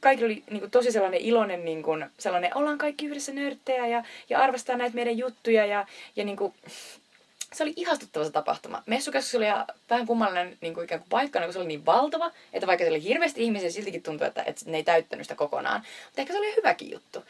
[0.00, 4.04] Kaikki oli niin kuin, tosi sellainen iloinen, niin kuin, sellainen, ollaan kaikki yhdessä nörttejä ja,
[4.30, 5.66] ja arvostaa näitä meidän juttuja.
[5.66, 5.86] Ja,
[6.16, 6.54] ja niin kuin,
[7.56, 8.82] se oli ihastuttava se tapahtuma.
[8.86, 9.46] Messukeskus oli
[9.90, 12.96] vähän kummallinen niin kuin ikään kuin paikka, kun se oli niin valtava, että vaikka siellä
[12.96, 15.82] oli hirveästi ihmisiä, siltikin tuntui, että, että ne ei täyttänyt sitä kokonaan.
[16.04, 17.24] Mutta ehkä se oli hyväkin juttu.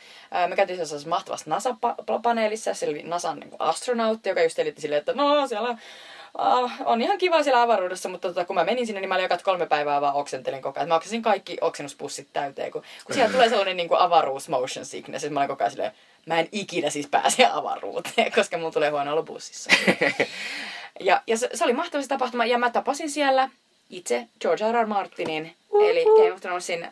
[0.49, 5.13] Me käytiin sellaisessa mahtavassa NASA-paneelissa, se oli NASAn niin astronautti, joka just selitti silleen, että
[5.13, 9.09] no siellä uh, on ihan kiva siellä avaruudessa, mutta tota, kun mä menin sinne, niin
[9.09, 10.89] mä olin kolme päivää vaan oksentelin koko ajan.
[10.89, 15.25] Mä oksensin kaikki oksennuspussit täyteen, kun, kun siellä tulee sellainen niin kuin avaruus motion sickness,
[15.25, 15.93] että mä olin koko ajan silleen,
[16.27, 19.71] mä en ikinä siis pääse avaruuteen, koska mulla tulee huono ollut bussissa.
[21.01, 23.51] ja, ja se, se, oli mahtava se tapahtuma, ja mä tapasin siellä
[23.91, 24.85] itse George R.
[24.85, 24.87] R.
[24.87, 25.89] Martinin, uh-huh.
[25.91, 26.89] eli Game of Thronesin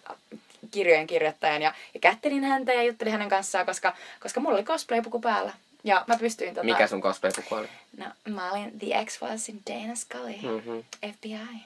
[0.70, 5.20] kirjojen kirjoittajan, ja, ja kättelin häntä ja juttelin hänen kanssaan, koska, koska mulla oli cosplay-puku
[5.20, 5.52] päällä.
[5.84, 6.64] Ja mä pystyin tota...
[6.64, 7.68] Mikä sun cosplay-puku oli?
[7.96, 10.84] No, mä olin The X-Filesin Dana Scully, mm-hmm.
[11.12, 11.62] FBI.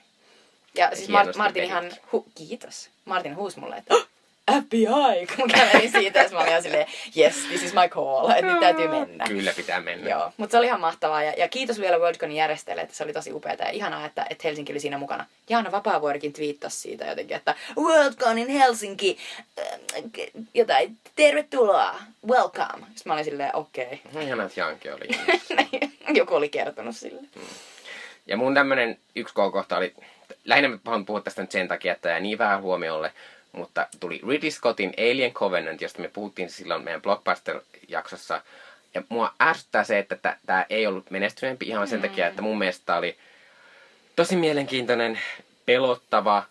[0.75, 2.91] Ja siis Mar- Martin ihan, hu- kiitos.
[3.05, 3.95] Martin huusi mulle, että
[4.53, 6.87] FBI, kun kävelin siitä, ja mä olin silleen,
[7.17, 9.25] yes, this is my call, että nyt täytyy mennä.
[9.29, 10.11] Kyllä pitää mennä.
[10.11, 13.13] Joo, mutta se oli ihan mahtavaa, ja, ja kiitos vielä Worldconin järjestäjille, että se oli
[13.13, 15.27] tosi upeaa ja ihanaa, että, että Helsinki oli siinä mukana.
[15.51, 19.19] Jaana Vapaavuorikin twiittasi siitä jotenkin, että Worldconin Helsinki,
[19.59, 19.81] äh,
[20.55, 21.95] jotain, tervetuloa,
[22.27, 22.87] welcome.
[22.87, 24.01] Sitten mä olin silleen, okei.
[24.11, 24.23] Okay.
[24.23, 25.09] Ihanaa, että Janke oli.
[26.19, 27.21] Joku oli kertonut sille.
[27.21, 27.47] Hmm.
[28.27, 29.95] Ja mun tämmönen yksi kohta oli,
[30.45, 33.13] lähinnä mä puhua tästä nyt sen takia, että niin vähän huomiolle,
[33.57, 38.41] mutta tuli Ridley Scottin Alien Covenant, josta me puhuttiin silloin meidän Blockbuster-jaksossa.
[38.95, 42.97] Ja mua ärsyttää se, että tämä ei ollut menestyneempi ihan sen takia, että mun mielestä
[42.97, 43.17] oli
[44.17, 45.21] tosi mielenkiintoinen,
[45.67, 46.45] pelottava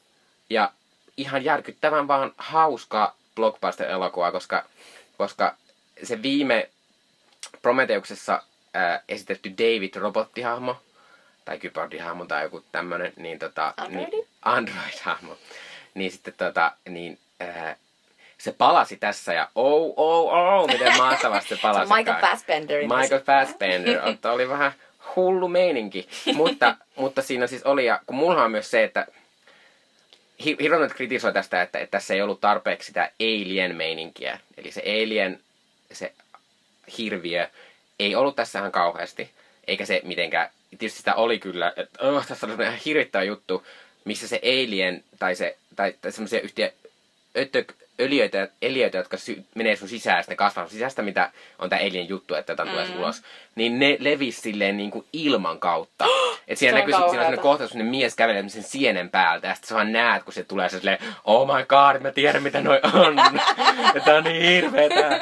[0.50, 0.72] ja
[1.18, 4.66] ihan järkyttävän vaan hauska blockbuster-elokuva, koska,
[5.18, 5.56] koska
[6.04, 6.70] se viime
[7.62, 8.42] Prometheuksessa
[8.74, 10.82] ää, esitetty David-robottihahmo,
[11.46, 13.74] tai kypardihahmo tai joku tämmönen, niin tota...
[13.90, 15.38] Niin, Android-hahmo
[15.96, 17.76] niin sitten tota, niin, ää,
[18.38, 21.94] se palasi tässä ja oh, oh, oh, miten mahtavasti se palasi.
[21.94, 22.82] Michael Fassbender.
[22.82, 24.72] Michael Fassbender, että oli vähän
[25.16, 26.08] hullu meininki.
[26.36, 29.08] mutta, mutta siinä siis oli, ja kun mulla on myös se, että
[30.46, 34.40] Hironet kritisoi tästä, että, että tässä ei ollut tarpeeksi sitä alien-meininkiä.
[34.58, 35.40] Eli se alien,
[35.92, 36.14] se
[36.98, 37.50] hirviö,
[38.00, 39.30] ei ollut tässä ihan kauheasti.
[39.68, 43.66] Eikä se mitenkään, tietysti sitä oli kyllä, että oh, tässä oli ihan hirvittävä juttu,
[44.06, 46.72] missä se alien tai, se, tai, tai semmoisia yhtiä
[47.38, 47.66] ötö,
[48.00, 52.36] öliöitä, eliöitä, jotka sy- menee sun sisään, sitten kasvaa sisästä, mitä on tämä alien juttu,
[52.36, 52.72] että jotain mm.
[52.72, 53.22] tulee ulos,
[53.56, 56.06] niin ne levisi silleen niin kuin ilman kautta.
[56.48, 59.76] Et siinä näkyy sitten siinä kohtaus, kun mies kävelee sen sienen päältä, ja sitten sä
[59.76, 63.16] vaan näet, kun se tulee se silleen, oh my god, mä tiedän mitä noi on.
[64.06, 65.20] tää on niin hirveetä.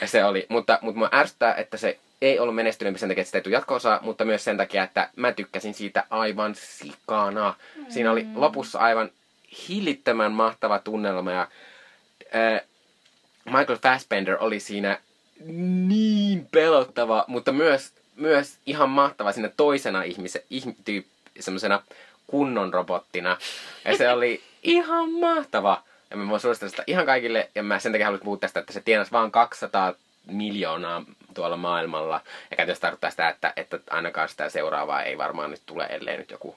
[0.00, 3.26] Ja se oli, mutta, mutta mua ärsyttää, että se ei ollut menestynyt sen takia, että
[3.28, 7.54] sitä ei tule jatko mutta myös sen takia, että mä tykkäsin siitä aivan sikana.
[7.76, 7.86] Mm.
[7.88, 9.10] Siinä oli lopussa aivan
[9.68, 11.48] hillittömän mahtava tunnelma ja
[12.34, 12.60] äh,
[13.44, 14.98] Michael Fassbender oli siinä
[15.88, 21.06] niin pelottava, mutta myös, myös ihan mahtava siinä toisena ihmisen, ihmityyp,
[21.40, 21.82] semmoisena
[22.26, 23.36] kunnon robottina.
[23.84, 25.82] Ja se oli ihan mahtava.
[26.10, 28.72] Ja mä voin suositella sitä ihan kaikille, ja mä sen takia haluaisin puhua tästä, että
[28.72, 29.94] se tienasi vaan 200
[30.26, 31.04] miljoonaa
[31.34, 32.20] tuolla maailmalla.
[32.50, 36.30] Ja käytännössä tarkoittaa sitä, että, että ainakaan sitä seuraavaa ei varmaan nyt tule, ellei nyt
[36.30, 36.56] joku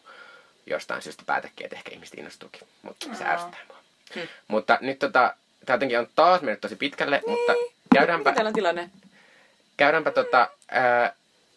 [0.65, 2.67] jostain syystä päätäkin, että ehkä ihmiset innostuukin.
[2.81, 3.77] Mutta se ärsyttää mua.
[4.15, 4.27] Hmm.
[4.47, 5.33] Mutta nyt tota,
[5.65, 7.31] tämä jotenkin on taas mennyt tosi pitkälle, niin.
[7.31, 7.53] mutta
[7.95, 8.31] käydäänpä...
[8.31, 8.89] Mikä on tilanne?
[9.77, 11.13] Käydäänpä tota, ää,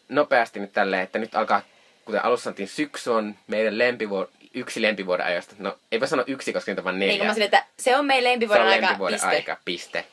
[0.09, 1.61] nopeasti nyt tälleen, että nyt alkaa,
[2.05, 5.55] kuten alussa sanottiin, syksy on meidän lempivuod- yksi lempivuoden ajoista.
[5.59, 7.13] No, ei voi sanoa yksi, koska niitä on vain neljä.
[7.13, 9.27] Niin, mä sanoin, että se on meidän lempivuoden, se on aika, lempivuoden piste.
[9.27, 10.05] aika, piste.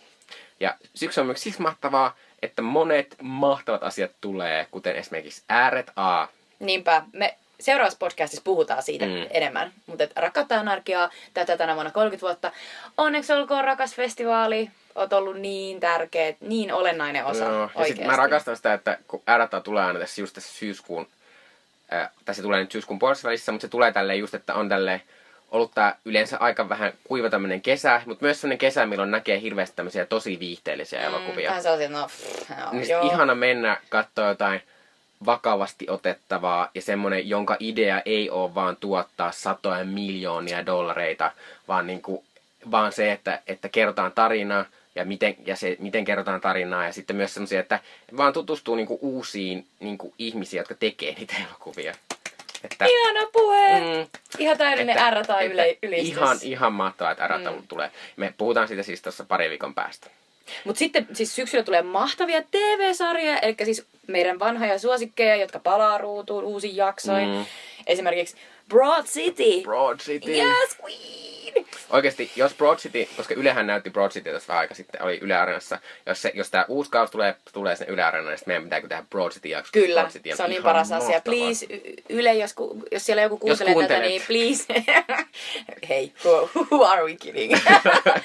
[0.60, 2.16] Ja syksy on myös siksi mahtavaa,
[2.62, 6.26] monet mahtavat asiat tulee, kuten esimerkiksi ääret A.
[6.60, 9.26] Niinpä, me seuraavassa podcastissa puhutaan siitä mm.
[9.30, 9.72] enemmän.
[9.86, 12.52] Mutta rakkautta anarkiaa tätä tänä vuonna 30 vuotta.
[12.96, 14.70] Onneksi olkoon rakas festivaali.
[14.94, 17.70] Oot ollut niin tärkeä, niin olennainen osa Joo.
[17.78, 21.06] Ja sit mä rakastan sitä, että kun äärätä tulee aina tässä just tässä syyskuun,
[21.92, 25.02] äh, se tulee nyt syyskuun puolessa välissä, mutta se tulee tälleen just, että on tälleen
[25.54, 29.76] ollut tää yleensä aika vähän kuiva tämmönen kesä, mutta myös sellainen kesä, milloin näkee hirveästi
[29.76, 31.62] tämmöisiä tosi viihteellisiä mm, elokuvia.
[31.62, 33.12] Se on, no, pff, no, niin joo.
[33.12, 34.60] ihana mennä katsoa jotain
[35.26, 41.32] vakavasti otettavaa ja semmoinen, jonka idea ei ole vaan tuottaa satoja miljoonia dollareita,
[41.68, 42.24] vaan, niinku,
[42.70, 47.16] vaan se, että, että kerrotaan tarinaa ja miten, ja se, miten kerrotaan tarinaa ja sitten
[47.16, 47.80] myös semmoisia, että
[48.16, 51.94] vaan tutustuu niinku uusiin niinku ihmisiin, jotka tekee niitä elokuvia.
[52.64, 53.80] Että, Ihana puhe!
[53.80, 53.86] Mm.
[53.86, 54.06] mm,
[54.38, 56.08] Ihan täydellinen että- R tai yle, ylistys.
[56.16, 57.32] Ihan, ihan mahtavaa, että R
[57.68, 57.90] tulee.
[58.16, 60.10] Me puhutaan siitä siis tuossa pari viikon päästä.
[60.64, 66.44] Mutta sitten siis syksyllä tulee mahtavia TV-sarjoja, eli siis meidän vanhoja suosikkeja, jotka palaa ruutuun
[66.44, 67.28] uusin jaksoin.
[67.28, 67.44] Mm.
[67.86, 68.36] Esimerkiksi
[68.68, 69.62] Broad City.
[69.62, 70.30] Broad City.
[70.32, 71.24] Yes, queen!
[71.90, 75.34] Oikeasti, jos Broad City, koska Ylehän näytti Broad City tässä vähän aika sitten, oli Yle
[75.34, 75.78] Areenassa.
[76.06, 79.04] Jos, se, jos tämä uusi kausi tulee, tulee sinne Yle Areenaan, niin meidän pitääkö tehdä
[79.10, 79.70] Broad City jakso.
[79.72, 81.08] Kyllä, Broad City se on niin paras asia.
[81.08, 81.20] mahtavaa.
[81.20, 84.64] Please, Y- Yle, jos, ku, jos siellä joku kuuntelee tätä, niin please.
[85.88, 87.52] Hei, who, who are we kidding?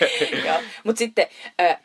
[0.83, 1.27] Mutta sitten,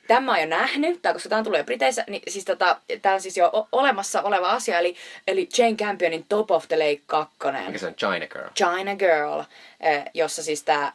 [0.07, 3.15] tämä mä oon jo nähnyt, tää, koska tämä on jo Briteissä, niin siis tota, tämä
[3.15, 4.97] on siis jo olemassa oleva asia, eli,
[5.27, 7.35] eli Jane Campionin Top of the Lake 2.
[7.67, 8.44] Mikä se on China Girl.
[8.57, 9.41] China Girl,
[9.81, 10.93] eh, jossa siis tämä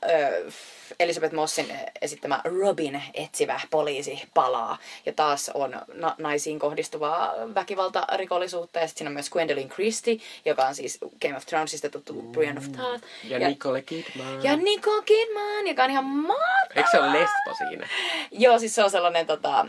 [1.00, 4.78] Elisabeth Mossin esittämä Robin etsivä poliisi palaa.
[5.06, 8.80] Ja taas on na- naisiin kohdistuvaa väkivaltarikollisuutta.
[8.80, 12.60] Ja sitten siinä on myös Gwendolyn Christie, joka on siis Game of Thronesista tuttu Brienne
[12.62, 13.04] of Tarth.
[13.24, 14.43] Ja, ja Nicole Kidman.
[14.43, 16.74] ja Nicole Kidman, joka on ihan mahtava.
[16.76, 17.88] Eikö se ole lesbo siinä?
[18.32, 19.66] Joo, siis se on sellainen, tota,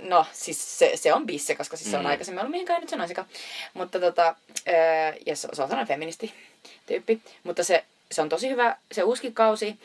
[0.00, 2.08] no siis se, se on bisse, koska siis se on Mm.
[2.10, 3.24] aikaisemmin ollut mihinkään nyt se naisika.
[3.74, 4.34] Mutta tota,
[5.26, 6.34] ja se on sellainen feministi
[6.86, 7.22] tyyppi.
[7.42, 9.78] Mutta se, se on tosi hyvä, se uusi kausi.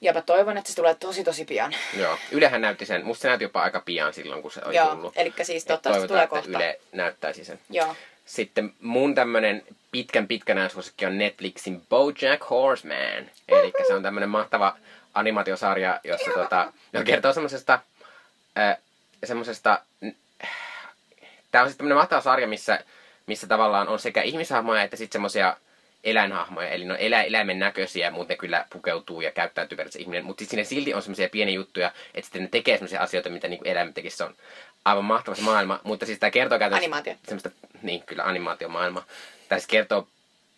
[0.00, 1.74] Ja mä toivon, että se tulee tosi tosi pian.
[1.98, 2.18] Joo.
[2.30, 3.04] Ylehän näytti sen.
[3.06, 5.12] Musta se näytti jopa aika pian silloin, kun se oli Joo, tullut.
[5.16, 6.58] eli siis toivotaan, tulee että kohta.
[6.58, 7.58] Yle näyttäisi sen.
[7.70, 7.96] Joo.
[8.26, 13.30] Sitten mun tämmönen pitkän pitkänä suosikki on Netflixin BoJack Horseman.
[13.48, 14.76] Eli se on tämmönen mahtava
[15.14, 17.78] animaatiosarja, jossa tota, joka kertoo semmosesta,
[18.58, 18.76] äh,
[19.24, 19.82] semmosesta,
[21.50, 22.84] tää on siis tämmönen mahtava sarja, missä,
[23.26, 25.56] missä tavallaan on sekä ihmishahmoja että sitten semmosia
[26.04, 30.24] eläinhahmoja, eli ne on elä, eläimen näköisiä, mutta ne kyllä pukeutuu ja käyttäytyy periaatteessa ihminen.
[30.24, 33.48] Mutta sitten siinä silti on semmoisia pieniä juttuja, että sitten ne tekee semmoisia asioita, mitä
[33.48, 34.16] niinku eläimet tekisi.
[34.16, 34.34] Se on
[34.84, 36.84] aivan mahtava se maailma, mutta siis tämä kertoo käytännössä...
[36.84, 37.14] Animaatio.
[37.24, 37.50] Semmoista,
[37.82, 39.04] niin kyllä, animaatiomaailma.
[39.48, 40.08] Tämä siis kertoo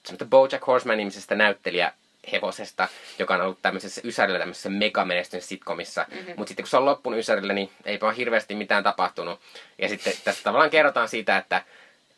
[0.05, 1.93] semmoista BoJack Horseman-nimisestä näyttelijä
[2.33, 2.89] hevosesta,
[3.19, 6.07] joka on ollut tämmöisessä Ysärillä tämmöisessä megamenestyneessä sitcomissa.
[6.11, 6.35] Mm-hmm.
[6.37, 9.41] Mutta sitten kun se on loppunut Ysärillä, niin eipä ole hirveästi mitään tapahtunut.
[9.79, 11.63] Ja sitten tässä tavallaan kerrotaan siitä, että,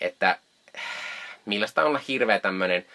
[0.01, 0.39] että
[1.47, 2.87] millaista on olla hirveä tämmöinen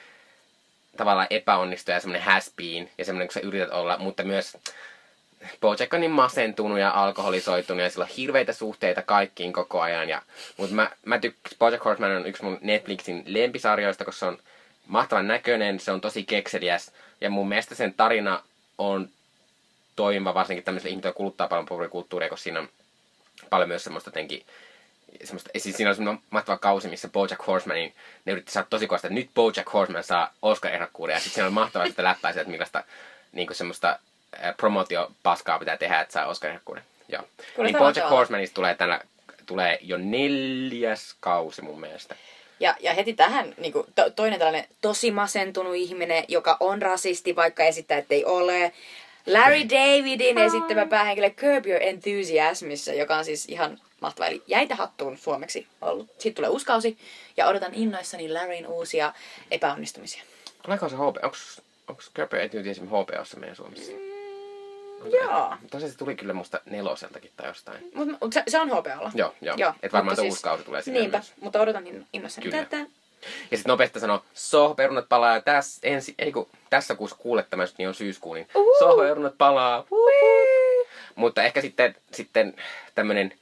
[0.97, 4.57] tavallaan epäonnistuja ja semmoinen has been, ja semmoinen, kun sä yrität olla, mutta myös
[5.61, 10.09] Bojack on niin masentunut ja alkoholisoitunut ja sillä on hirveitä suhteita kaikkiin koko ajan.
[10.09, 10.21] Ja,
[10.57, 14.37] mutta mä, mä tykkään, Bojack Horseman on yksi mun Netflixin lempisarjoista, koska se on
[14.87, 16.91] mahtavan näköinen, se on tosi kekseliäs
[17.21, 18.43] ja mun mielestä sen tarina
[18.77, 19.09] on
[19.95, 22.69] toimiva varsinkin tämmöiselle ihmiselle, joka kuluttaa paljon populaarikulttuuria, koska siinä on
[23.49, 24.45] paljon myös semmoista jotenkin
[25.23, 27.93] semmoista, siis siinä on semmoinen mahtava kausi, missä Bojack Horsemanin,
[28.25, 31.53] ne yritti saada tosi kovasti, että nyt Bojack Horseman saa Oscar-ehdokkuuden, ja sitten siinä on
[31.53, 32.83] mahtavaa sitä läppää että millaista
[33.31, 33.99] niin kuin semmoista
[34.39, 36.83] ää, promotiopaskaa pitää tehdä, että saa Oscar-ehdokkuuden.
[37.07, 37.23] Joo.
[37.55, 38.09] Kuulostaa Niin Bojack.
[38.09, 39.01] Horsemanista tulee, tänä,
[39.45, 42.15] tulee jo neljäs kausi mun mielestä.
[42.59, 47.35] Ja, ja heti tähän niin kuin, to, toinen tällainen tosi masentunut ihminen, joka on rasisti,
[47.35, 48.71] vaikka esittää, että ei ole.
[49.25, 54.27] Larry Davidin esittämä päähenkilö Curb Your Enthusiasmissa, joka on siis ihan mahtava.
[54.27, 56.07] Eli jäitä hattuun suomeksi ollut.
[56.11, 56.97] Sitten tulee uusi kausi
[57.37, 59.13] ja odotan innoissani Larryn uusia
[59.51, 60.23] epäonnistumisia.
[60.63, 61.23] Tuleeko se HP?
[61.87, 63.91] Onks Curb Your Enthusiasm HBOssa meidän Suomessa?
[65.11, 65.53] Joo.
[65.71, 67.91] Tosiaan se tuli kyllä musta neloseltakin tai jostain.
[67.93, 69.11] Mut se, se on HBOlla.
[69.15, 69.55] Joo, joo.
[69.57, 71.33] Joo, Et varmaan se uusi kausi tulee sinne Niinpä, myös.
[71.41, 72.63] mutta odotan in, innoissani Kyllä.
[72.63, 72.77] tätä.
[73.51, 77.63] Ja sitten nopeasti sanoo, sohperunat palaa, ja tässä, ensi, ei kun, tässä kuussa kuulet tämä,
[77.77, 78.75] niin on syyskuu, niin Uhu.
[78.79, 79.85] sohperunat palaa.
[81.15, 82.55] Mutta ehkä sitten, sitten
[82.95, 83.33] tämmöinen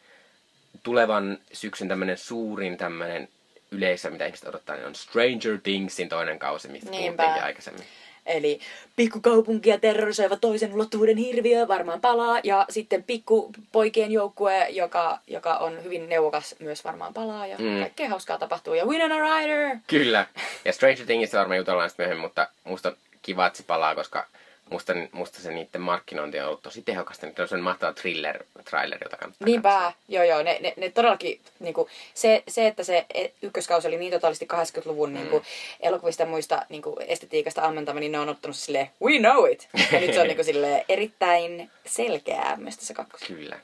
[0.84, 3.30] tulevan syksyn tämmöinen suurin tämmöinen
[3.72, 7.24] yleisö, mitä ihmiset odottaa, niin on Stranger Thingsin toinen kausi, mistä Niinpä.
[7.24, 7.84] puhuttiinkin aikaisemmin.
[8.26, 8.60] Eli
[8.96, 12.40] pikkukaupunkia terrorisoiva toisen ulottuvuuden hirviö varmaan palaa.
[12.44, 17.48] Ja sitten pikkupoikien joukkue, joka, joka on hyvin neuvokas, myös varmaan palaa.
[17.48, 17.80] Ja Mm.
[17.80, 18.74] kaikkea hauskaa tapahtuu.
[18.74, 19.78] Ja Winona Ryder!
[19.88, 20.26] Kyllä.
[20.66, 24.28] Ja Stranger Thingista varmaan jutellaan sitten myöhemmin, mutta musta on kiva, että se palaa, koska
[24.72, 27.26] musta, musta se niiden markkinointi on ollut tosi tehokasta.
[27.26, 31.42] Nyt on sellainen mahtava thriller, trailer, jota kannattaa Niinpä, joo joo, ne, ne, ne todellakin,
[31.60, 35.16] niinku, se, se, että se e- ykköskausi oli niin totaalisesti 80-luvun mm.
[35.16, 35.44] niinku,
[35.80, 39.70] elokuvista ja muista niinku, estetiikasta ammentava, niin ne on ottanut silleen, we know it!
[39.92, 43.34] Ja nyt se on niinku, silleen, erittäin selkeää myös tässä kakkosessa.
[43.34, 43.60] Kyllä.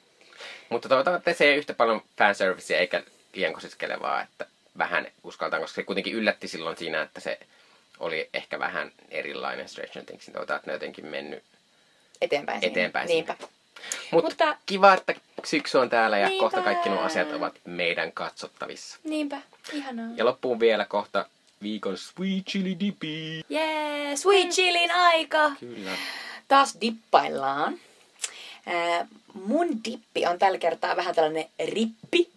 [0.69, 3.03] Mutta toivotaan, että se ei yhtä paljon fanservicea eikä
[3.33, 4.45] liian kosiskelevaa, että
[4.77, 7.39] vähän uskaltaan, koska se kuitenkin yllätti silloin siinä, että se
[7.99, 10.33] oli ehkä vähän erilainen Stranger Thingsin.
[10.33, 11.43] Toivotaan, että ne on jotenkin mennyt.
[12.21, 12.71] Eteenpäin siinä.
[12.71, 13.35] Eteenpäin Niinpä.
[14.11, 16.41] Mut Mutta- kiva, että syksy on täällä ja Niinpä.
[16.43, 18.97] kohta kaikki nuo asiat ovat meidän katsottavissa.
[19.03, 19.41] Niinpä,
[19.73, 20.07] ihanaa.
[20.15, 21.25] Ja loppuun vielä kohta
[21.61, 23.41] viikon Sweet Chili Dippy.
[23.49, 25.51] Jee, sweet chillin aika!
[25.59, 25.91] Kyllä.
[26.47, 27.79] Taas dippaillaan.
[29.33, 32.29] Mun dippi on tällä kertaa vähän tällainen rippi.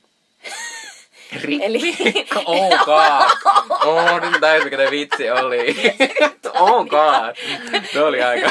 [1.63, 1.97] Eli
[2.47, 3.31] Oh god.
[3.85, 5.77] Oh, nyt täysin mikä tämä vitsi oli.
[6.61, 7.37] Oh god.
[7.93, 8.51] Se oli aika.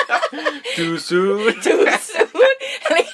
[0.76, 1.54] Too soon.
[1.62, 2.28] too soon.
[2.90, 3.08] Eli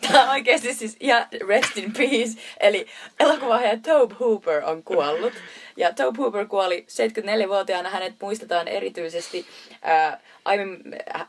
[0.00, 2.40] tää on oikeesti siis ihan rest in peace.
[2.60, 2.86] Eli
[3.20, 5.32] elokuvaaja Tobe Hooper on kuollut.
[5.76, 7.90] Ja Tobe Hooper kuoli 74-vuotiaana.
[7.90, 9.46] Hänet muistetaan erityisesti
[9.82, 10.82] ää, aiemmin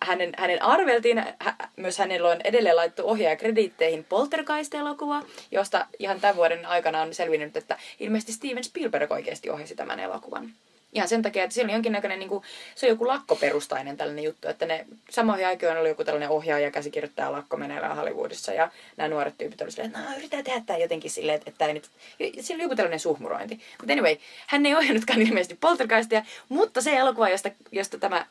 [0.03, 6.35] hänen, hänen arveltiin, hä, myös hänellä on edelleen laittu ohjaaja krediitteihin Poltergeist-elokuva, josta ihan tämän
[6.35, 10.53] vuoden aikana on selvinnyt, että ilmeisesti Steven Spielberg oikeasti ohjasi tämän elokuvan.
[10.97, 12.43] Ihan sen takia, että siellä on jonkinnäköinen, niin kuin,
[12.75, 17.31] se on joku lakkoperustainen tällainen juttu, että ne samoihin aikoihin oli joku tällainen ohjaaja, käsikirjoittaja
[17.31, 21.11] lakko meneillään Hollywoodissa ja nämä nuoret tyypit olivat silleen, että no yritetään tehdä tämä jotenkin
[21.11, 21.89] silleen, että, että nyt,
[22.19, 23.59] siellä oli joku tällainen suhmurointi.
[23.79, 24.17] Mutta anyway,
[24.47, 28.25] hän ei ohjannutkaan ilmeisesti Poltergeistia, mutta se elokuva, josta, josta tämä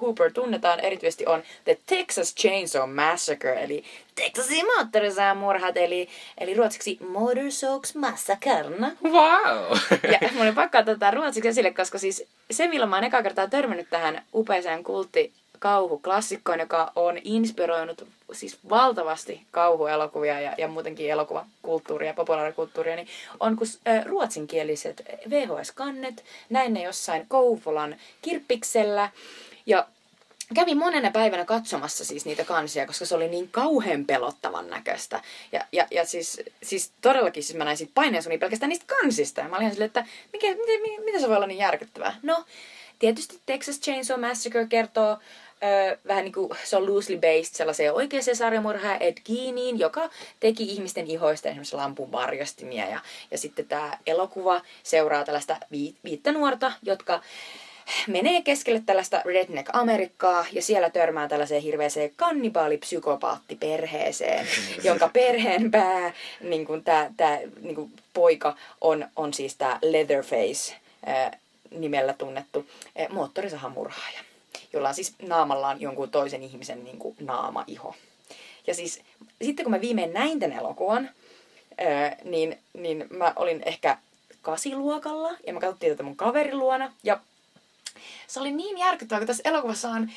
[0.00, 3.84] Hooper tunnetaan erityisesti on The Texas Chainsaw Massacre, eli
[4.14, 6.08] Texasin moottorisaamurhat, eli,
[6.38, 8.90] eli ruotsiksi Motorsågs Massakarna.
[9.04, 9.78] Wow.
[10.12, 13.48] Ja mä olin pakko ottaa ruotsiksi esille, koska siis se, milloin mä oon ekaa kertaa
[13.48, 15.32] törmännyt tähän upeeseen kultti
[15.64, 23.08] kauhuklassikkoon, joka on inspiroinut siis valtavasti kauhuelokuvia ja, ja muutenkin elokuvakulttuuria ja populaarikulttuuria, niin
[23.40, 29.10] on kun äh, ruotsinkieliset VHS-kannet, näin ne jossain Kouvolan kirppiksellä.
[29.66, 29.86] Ja
[30.54, 35.20] kävin monena päivänä katsomassa siis niitä kansia, koska se oli niin kauhean pelottavan näköistä.
[35.52, 39.40] Ja, ja, ja siis, siis todellakin siis mä näin siitä paineensuni pelkästään niistä kansista.
[39.40, 42.16] Ja mä olin silleen, että mikä, miten, miten se voi olla niin järkyttävää?
[42.22, 42.44] No,
[42.98, 45.18] tietysti Texas Chainsaw Massacre kertoo
[45.64, 50.62] Öö, vähän niin kuin se on loosely based sellaiseen oikeaan sarjamurhaan Ed Geiniin, joka teki
[50.62, 52.88] ihmisten ihoista esimerkiksi lampun varjostimia.
[52.88, 57.20] Ja, ja sitten tämä elokuva seuraa tällaista vi, viittä nuorta, jotka
[58.06, 64.46] menee keskelle tällaista redneck-Amerikkaa ja siellä törmää tällaiseen hirveäseen kannibaalipsykopaattiperheeseen,
[64.84, 70.74] jonka perheen pää, niin kuin tää, tää, niin kuin poika, on, on siis tämä Leatherface
[71.70, 72.66] nimellä tunnettu
[73.10, 74.20] moottorisahamurhaaja,
[74.72, 77.94] jolla on siis naamallaan jonkun toisen ihmisen niin kuin naama-iho.
[78.66, 79.02] Ja siis
[79.42, 81.10] sitten kun mä viimein näin tämän elokuvan,
[82.24, 83.98] niin, niin mä olin ehkä
[84.42, 87.20] kasiluokalla ja mä katsottiin tätä mun kaverin luona ja
[88.26, 90.10] se oli niin järkyttävää, kun tässä elokuvassa on,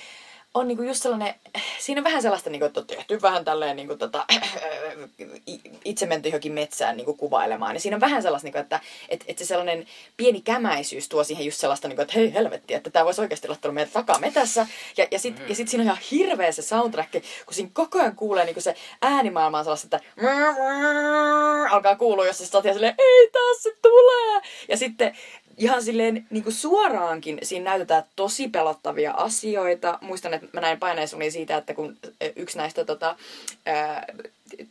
[0.54, 1.34] on niinku just sellainen,
[1.80, 4.26] siinä on vähän sellaista, niinku, että on tehty vähän tälleen niinku, tota,
[5.86, 7.76] itse menty johonkin metsään niinku, kuvailemaan.
[7.76, 8.80] Ja siinä on vähän sellaista, niinku, että
[9.10, 9.86] et, et se sellainen
[10.18, 13.72] pieni kämäisyys tuo siihen just sellaista, niinku, että hei helvetti, että tämä voisi oikeasti olla
[13.72, 14.68] meidän takametässä.
[14.98, 15.50] Ja, ja sitten mm.
[15.50, 18.76] ja sit siinä on ihan hirveä se soundtrack, kun siinä koko ajan kuulee niinku, se
[19.02, 20.10] äänimaailma on sellaista, että
[21.72, 24.42] alkaa kuulua, jos se sitten silleen, ei taas se tulee.
[24.68, 25.18] Ja sitten
[25.58, 29.98] ihan silleen niin kuin suoraankin siinä näytetään tosi pelottavia asioita.
[30.02, 31.98] Muistan, että mä näin paineisuni siitä, että kun
[32.36, 33.16] yksi näistä tota,
[33.66, 34.06] ää,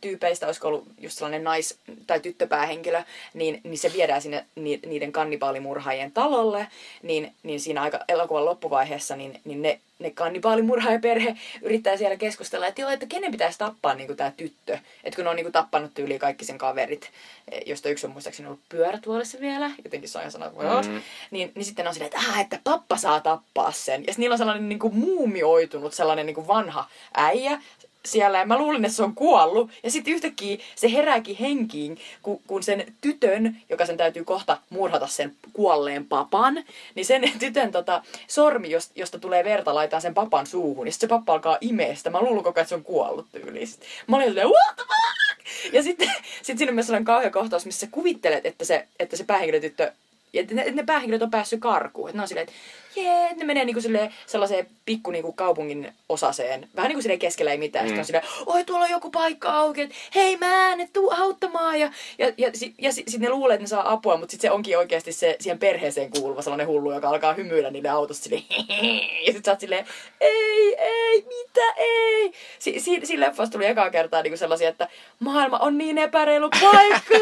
[0.01, 3.03] tyypeistä, olisiko ollut just sellainen nais- tai tyttöpäähenkilö,
[3.33, 6.67] niin, niin se viedään sinne ni, niiden kannibaalimurhaajien talolle,
[7.03, 12.81] niin, niin siinä aika elokuvan loppuvaiheessa niin, niin ne, ne kannibaalimurhaajaperhe yrittää siellä keskustella, että
[12.81, 14.79] joo, että kenen pitäisi tappaa niin tämä tyttö.
[15.03, 17.11] Että kun ne on niin kuin, tappanut tyyliin kaikki sen kaverit,
[17.51, 21.01] e, josta yksi on muistaakseni ollut pyörätuolissa vielä, jotenkin saa sanoa, että mm.
[21.31, 24.03] niin, niin sitten on silleen, että, ah, että pappa saa tappaa sen.
[24.07, 27.61] Ja niillä on sellainen niin kuin muumioitunut, sellainen niin kuin vanha äijä,
[28.07, 29.69] siellä ja mä luulin, että se on kuollut.
[29.83, 35.07] Ja sitten yhtäkkiä se herääkin henkiin, kun, kun sen tytön, joka sen täytyy kohta murhata
[35.07, 36.63] sen kuolleen papan,
[36.95, 40.87] niin sen tytön tota, sormi, josta tulee verta, laitetaan sen papan suuhun.
[40.87, 42.09] Ja sitten se pappa alkaa imeestä.
[42.09, 43.67] Mä luulin koko että se on kuollut tyyliin.
[44.07, 45.73] Mä olin silleen, what the fuck?
[45.73, 49.17] Ja sitten sit siinä on myös sellainen kauhea kohtaus, missä sä kuvittelet, että se, että
[49.17, 49.91] se päähenkilötyttö
[50.33, 52.09] että ne, että ne päähenkilöt on päässyt karkuun.
[52.09, 52.59] Että ne on silleen, että
[52.97, 56.67] jee, ne menee niinku silleen, sellaiseen pikku niinku kaupungin osaseen.
[56.75, 57.85] Vähän niinku silleen keskellä ei mitään.
[57.85, 57.87] Mm.
[57.87, 61.79] Sitten on silleen, oi tuolla on joku paikka auki, että hei mä ne tuu auttamaan.
[61.79, 64.51] Ja, ja, ja, ja, ja sitten ne luulee, että ne saa apua, mutta sitten se
[64.51, 68.43] onkin oikeasti se siihen perheeseen kuuluva sellainen hullu, joka alkaa hymyillä niille autossa silleen,
[69.25, 69.85] ja sitten sä oot silleen,
[70.21, 72.31] ei, ei, mitä, ei.
[72.59, 74.87] Si, si, siinä leffassa tuli ekaa kertaa niinku sellaisia, että
[75.19, 77.15] maailma on niin epäreilu paikka.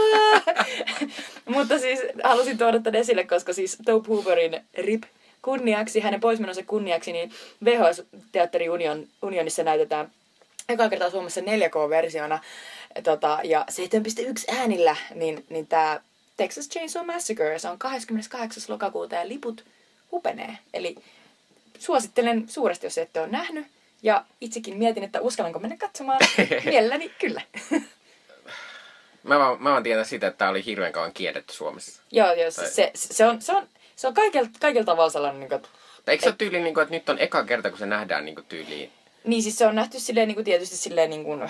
[1.55, 5.03] mutta siis halusin tuoda tämän esille, koska siis Tobe Hooverin RIP
[5.45, 7.31] kunniaksi, hänen poismenonsa kunniaksi, niin
[7.65, 10.11] VHS-teatteri Union, Unionissa näytetään
[10.69, 12.39] eka kertaa Suomessa 4K-versiona
[13.03, 15.99] tota, ja 7.1 äänillä, niin, niin tämä
[16.37, 18.63] Texas Chainsaw Massacre, se on 28.
[18.67, 19.65] lokakuuta ja liput
[20.11, 20.57] hupenee.
[20.73, 20.95] Eli
[21.79, 23.67] suosittelen suuresti, jos ette ole nähnyt.
[24.03, 26.19] Ja itsekin mietin, että uskallanko mennä katsomaan.
[26.65, 27.41] Mielelläni kyllä.
[29.23, 32.01] Mä vaan, mä vaan tiedän sitä, että tämä oli hirveän kauan kielletty Suomessa.
[32.11, 32.69] Joo, joo tai...
[32.69, 35.39] se, se, on, se on, se on kaikella, kaikella tavalla sellainen...
[35.39, 35.61] Niin kuin,
[36.07, 38.35] Eikö se ole tyyli, niin kuin, että nyt on eka kerta, kun se nähdään niin
[38.35, 38.91] kuin, tyyliin?
[39.23, 41.49] Niin, siis se on nähty silleen, niin kuin, tietysti silleen niin kuin,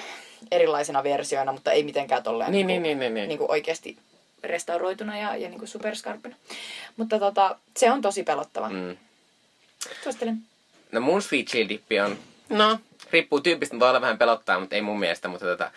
[0.51, 3.27] erilaisena versioina, mutta ei mitenkään tolleen niin, niin, niin, niin, niin.
[3.27, 3.97] niin kuin oikeasti
[4.43, 6.35] restauroituna ja, ja niinku superskarppina.
[6.97, 8.69] Mutta tota, se on tosi pelottava.
[8.69, 8.97] Mm.
[10.03, 10.37] Suosittelen.
[10.91, 12.17] No mun Sweet Chill dippi on,
[12.49, 12.79] no,
[13.11, 15.71] riippuu tyypistä, voi olla vähän pelottaa, mutta ei mun mielestä, mutta tota,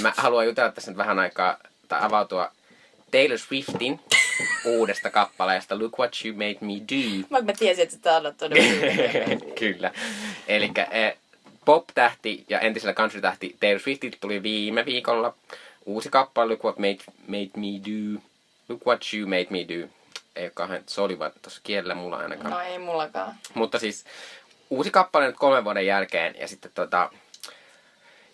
[0.00, 1.56] mä haluan jutella tässä nyt vähän aikaa,
[1.88, 2.52] tai avautua
[3.10, 4.00] Taylor Swiftin
[4.64, 7.28] uudesta kappaleesta Look What You Made Me Do.
[7.30, 8.34] Vaikka mä tiesin, että sitä annat
[9.58, 9.90] Kyllä.
[10.48, 10.70] Eli
[11.64, 15.34] pop-tähti ja entisellä country-tähti Taylor Swiftilta tuli viime viikolla
[15.86, 18.20] uusi kappale Look What Made, made Me Do.
[18.68, 19.88] Look What You Made Me Do.
[20.36, 22.50] Ei ole kauhean soliva tuossa kielellä mulla ainakaan.
[22.50, 23.34] No ei mullakaan.
[23.54, 24.04] Mutta siis
[24.70, 27.10] uusi kappale nyt kolmen vuoden jälkeen ja sitten tota...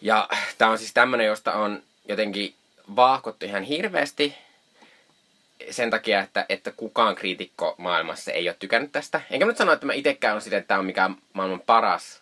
[0.00, 0.28] Ja
[0.58, 2.54] tää on siis tämmönen, josta on jotenkin
[2.96, 4.34] vaahkottu ihan hirveästi
[5.70, 9.20] sen takia, että, että kukaan kriitikko maailmassa ei ole tykännyt tästä.
[9.30, 12.20] Enkä mä nyt sano, että mä itekään on sitä, että tämä on mikään maailman paras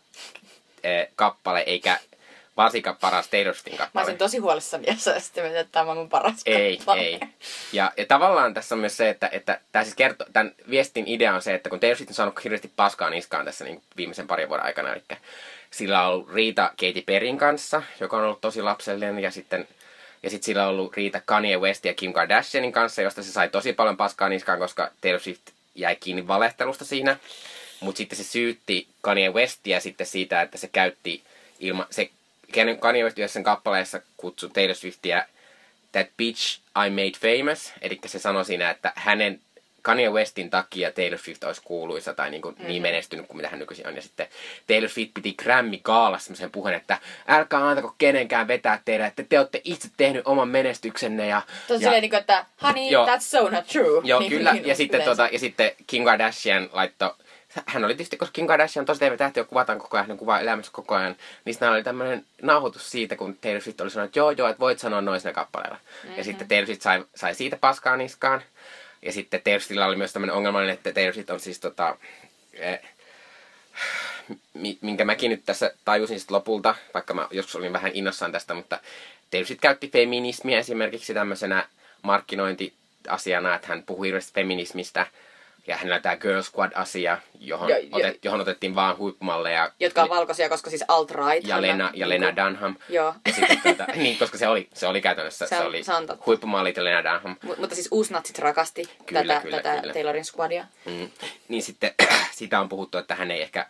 [0.84, 1.98] eh, kappale, eikä
[2.56, 4.02] varsinkaan paras Taylor Swiftin Mä kappale.
[4.04, 7.00] olisin tosi huolissani, jos sitten että tämä on mun paras Ei, kappale.
[7.00, 7.20] ei.
[7.72, 11.34] Ja, ja tavallaan tässä on myös se, että, että tämä siis kertoo, tämän viestin idea
[11.34, 14.48] on se, että kun Taylor Swift on saanut hirveästi paskaa niskaan tässä niin viimeisen parin
[14.48, 15.02] vuoden aikana, eli
[15.70, 19.68] sillä on ollut riita Katy Perryn kanssa, joka on ollut tosi lapsellinen, ja sitten
[20.24, 23.48] ja sitten sillä on ollut riita Kanye West ja Kim Kardashianin kanssa, josta se sai
[23.48, 25.42] tosi paljon paskaa niskaan, koska Taylor Swift
[25.74, 27.16] jäi kiinni valehtelusta siinä.
[27.80, 31.22] Mutta sitten se syytti Kanye Westia sitten siitä, että se käytti
[31.60, 31.86] ilma...
[31.90, 32.10] Se
[32.80, 35.24] Kanye West yhdessä kappaleessa kutsui Taylor Swiftia
[35.92, 37.72] That bitch I made famous.
[37.80, 39.40] Eli se sanoi siinä, että hänen
[39.84, 42.68] Kanye Westin takia Taylor Swift olisi kuuluisa tai niin, kuin mm-hmm.
[42.68, 43.96] niin menestynyt kuin mitä hän nykyisin on.
[43.96, 44.26] Ja sitten
[44.66, 46.98] Taylor Swift piti Grammy Gaalassa semmoisen puheen, että
[47.28, 51.26] älkää antako kenenkään vetää teidän, että te olette itse tehnyt oman menestyksenne.
[51.26, 53.06] Ja, Tuossa ja, silleen, niin kuin, että honey, Joo.
[53.06, 54.00] that's so not true.
[54.04, 54.52] Joo, Niin, kyllä.
[54.52, 57.10] niin, Ja sitten, tota, ja sitten Kim Kardashian laittoi
[57.66, 60.40] hän oli tietysti, koska Kim Kardashian on tosi TV-tähti, ja kuvataan koko ajan, hän kuvaa
[60.40, 64.18] elämässä koko ajan, niin sitten oli tämmöinen nauhoitus siitä, kun Taylor Swift oli sanonut, että
[64.18, 65.76] joo, joo, että voit sanoa noin siinä kappaleella.
[65.76, 66.18] Mm-hmm.
[66.18, 68.42] Ja sitten Taylor Swift sai, sai siitä paskaa niskaan.
[69.04, 71.96] Ja sitten Swiftillä oli myös tämmöinen ongelmallinen, että Swift on siis tota,
[74.54, 78.54] mi- minkä mäkin nyt tässä tajusin sitten lopulta, vaikka mä joskus olin vähän innossaan tästä,
[78.54, 78.80] mutta
[79.30, 81.68] Swift käytti feminismiä esimerkiksi tämmöisenä
[82.02, 85.06] markkinointiasiana, että hän puhui hirveästi feminismistä,
[85.66, 89.72] ja hänellä tämä Girl Squad-asia, johon, Jo- jo- otet, johon otettiin vaan huippumalleja.
[89.80, 91.48] Jotka on valkoisia, koska siis alt-right.
[91.48, 92.76] ja Lena, ja Lena Dunham.
[92.88, 93.14] Joo.
[93.26, 95.82] Ja sitten, tuota, niin, koska se oli, se oli käytännössä, Se se, oli
[96.26, 97.36] huippumallit ja Lena Dunham.
[97.46, 99.92] Mu- mutta siis uusnatsit rakasti Kyllä, tätä, kyllä, tätä kyllä.
[99.92, 100.64] Taylorin squadia.
[100.84, 101.10] Mm.
[101.48, 101.94] Niin sitten
[102.38, 103.66] siitä on puhuttu, että hän ei ehkä...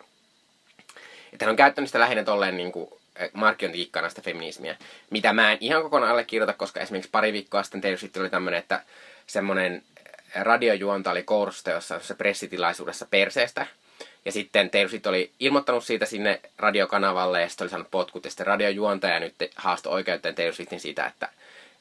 [1.33, 2.89] Että hän on käyttänyt sitä lähinnä tolleen niin kuin
[3.33, 4.75] markkinointikikkana sitä feminismiä,
[5.09, 8.59] mitä mä en ihan kokonaan allekirjoita, koska esimerkiksi pari viikkoa sitten Taylor Swift oli tämmöinen,
[8.59, 8.83] että
[9.27, 9.83] semmoinen
[10.35, 13.67] radiojuonta oli kourusta jossain pressitilaisuudessa perseestä.
[14.25, 18.29] Ja sitten Taylor Swift oli ilmoittanut siitä sinne radiokanavalle ja sitten oli saanut potkut ja
[18.31, 21.29] sitten radiojuontaja nyt haastoi oikeuteen Taylor Swiftin siitä, että,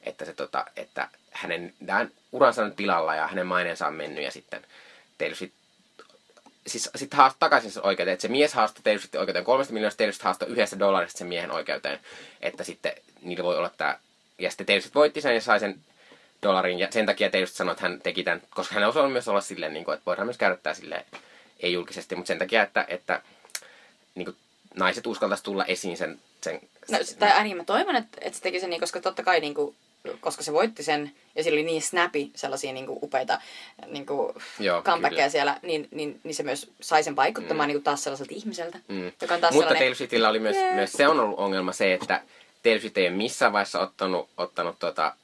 [0.03, 4.31] että, se, tota, että hänen tämän uransa on pilalla ja hänen maineensa on mennyt ja
[4.31, 4.67] sitten
[5.19, 5.55] Taylor Swift
[6.67, 9.99] siis sitten haastoi takaisin sen oikeuteen, että se mies haastoi Taylor Swiftin oikeuteen kolmesta miljoonasta,
[9.99, 12.01] Taylor Swift haastoi yhdestä dollarista sen miehen oikeuteen,
[12.41, 13.99] että sitten niillä voi olla tämä,
[14.39, 15.79] ja sitten Taylor Swift voitti sen ja sai sen
[16.45, 19.29] dollarin, ja sen takia Taylor Swift sanoi, että hän teki tämän, koska hän osannut myös
[19.29, 21.05] olla silleen, niin kuin, että voidaan myös käydä tämä silleen,
[21.61, 23.23] ei julkisesti, mutta sen takia, että, että
[24.15, 24.37] niin kuin,
[24.75, 26.61] naiset uskaltaisi tulla esiin sen, sen
[26.91, 29.55] No, tai ainakin mä toivon, että, että se teki sen niin, koska totta kai niin
[29.55, 29.77] kuin,
[30.21, 33.41] koska se voitti sen ja sillä oli niin snappy sellaisia niin kuin, upeita
[33.87, 37.69] niin kuin, Joo, comebackeja siellä, niin, niin, niin, se myös sai sen vaikuttamaan mm.
[37.69, 39.12] niin kuin, taas sellaiselta ihmiseltä, Mm.
[39.23, 39.79] joka on taas Mutta sellainen...
[39.79, 40.75] Taylor Swiftillä oli myös, Jee.
[40.75, 42.23] myös, se on ollut ongelma se, että
[42.62, 45.15] Taylor Swift ei ole missään vaiheessa ottanut, ottanut tota,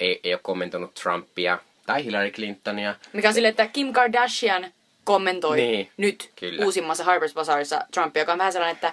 [0.00, 2.94] ei, ei ole kommentoinut Trumpia tai Hillary Clintonia.
[3.12, 4.72] Mikä on silleen, että Kim Kardashian
[5.04, 6.64] kommentoi Niin, nyt kyllä.
[6.64, 8.92] uusimmassa Harper's Bazaarissa Trumpia, joka on vähän sellainen, että,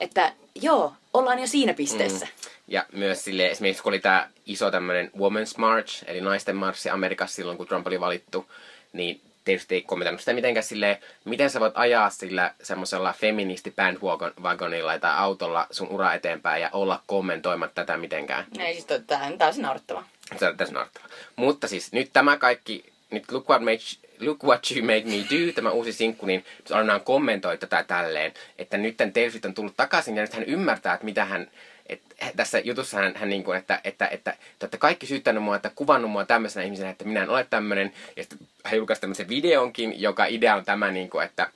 [0.00, 2.26] että joo, ollaan jo siinä pisteessä.
[2.26, 2.50] Mm.
[2.68, 7.36] Ja myös sille, esimerkiksi kun oli tämä iso tämmöinen Women's March, eli naisten marssi Amerikassa
[7.36, 8.46] silloin, kun Trump oli valittu,
[8.92, 14.98] niin tietysti ei kommentoinut sitä mitenkään silleen, miten sä voit ajaa sillä semmoisella feministi bandwagonilla
[14.98, 18.44] tai autolla sun ura eteenpäin ja olla kommentoimatta tätä mitenkään.
[18.58, 20.08] Ei siis tää on täysin naurettavaa.
[20.38, 21.04] Se tässä naurettava.
[21.36, 23.78] Mutta siis nyt tämä kaikki, nyt Look What, made,
[24.20, 28.76] Look What You Made Me Do, tämä uusi sinkku, niin Arnaan kommentoi tätä tälleen, että
[28.76, 31.50] nyt Taylor on tullut takaisin ja nyt hän ymmärtää, että mitä hän,
[31.86, 32.02] et,
[32.36, 35.70] tässä jutussa hän, hän niin kuin, että, että, että te olette kaikki syyttänyt mua, että
[35.74, 37.92] kuvannut mua tämmöisenä ihmisenä, että minä en ole tämmöinen.
[38.16, 41.50] Ja sitten hän julkaisi tämmöisen videonkin, joka idea on tämä, niin kuin, että,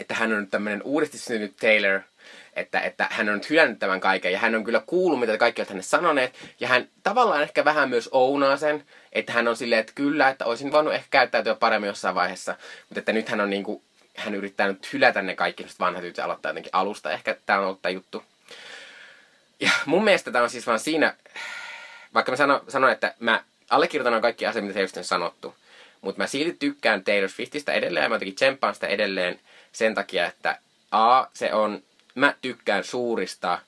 [0.00, 2.00] että hän on nyt tämmöinen uudesti syntynyt Taylor,
[2.52, 5.60] että, että hän on nyt hylännyt tämän kaiken ja hän on kyllä kuullut, mitä kaikki
[5.60, 6.34] ovat hänelle sanoneet.
[6.60, 10.44] Ja hän tavallaan ehkä vähän myös ounaa sen, että hän on silleen, että kyllä, että
[10.44, 12.56] olisin voinut ehkä käyttäytyä paremmin jossain vaiheessa.
[12.88, 13.82] Mutta että nyt hän on niin kuin,
[14.16, 17.10] hän yrittää nyt hylätä ne kaikki vanhat ja aloittaa jotenkin alusta.
[17.10, 18.24] Ehkä tämä on ollut tämä juttu.
[19.60, 21.14] Ja mun mielestä tämä on siis vaan siinä,
[22.14, 25.54] vaikka mä sanon, sanon, että mä allekirjoitan kaikki asiat, mitä Taylor on sanottu.
[26.00, 29.40] Mutta mä silti tykkään Taylor Swiftistä edelleen ja mä jotenkin tsemppaan sitä edelleen
[29.72, 30.58] sen takia, että
[30.90, 31.82] A, se on,
[32.14, 33.58] mä tykkään suurista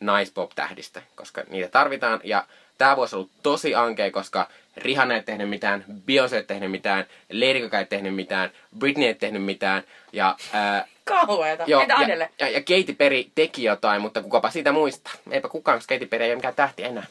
[0.00, 2.20] naispop-tähdistä, koska niitä tarvitaan.
[2.24, 2.46] Ja
[2.78, 7.06] tää vuosi on ollut tosi ankea, koska Rihanna ei tehnyt mitään, Beyoncé ei tehnyt mitään,
[7.32, 9.82] Lady Gaga ei tehnyt mitään, Britney ei tehnyt mitään.
[10.12, 11.64] Ja, ää, Kauheeta.
[11.66, 12.30] joo, Entä ja, Adele?
[12.38, 15.12] ja, ja Katy Perry teki jotain, mutta kukapa siitä muistaa.
[15.30, 17.06] Eipä kukaan, koska Katy Perry ei ole mikään tähti enää.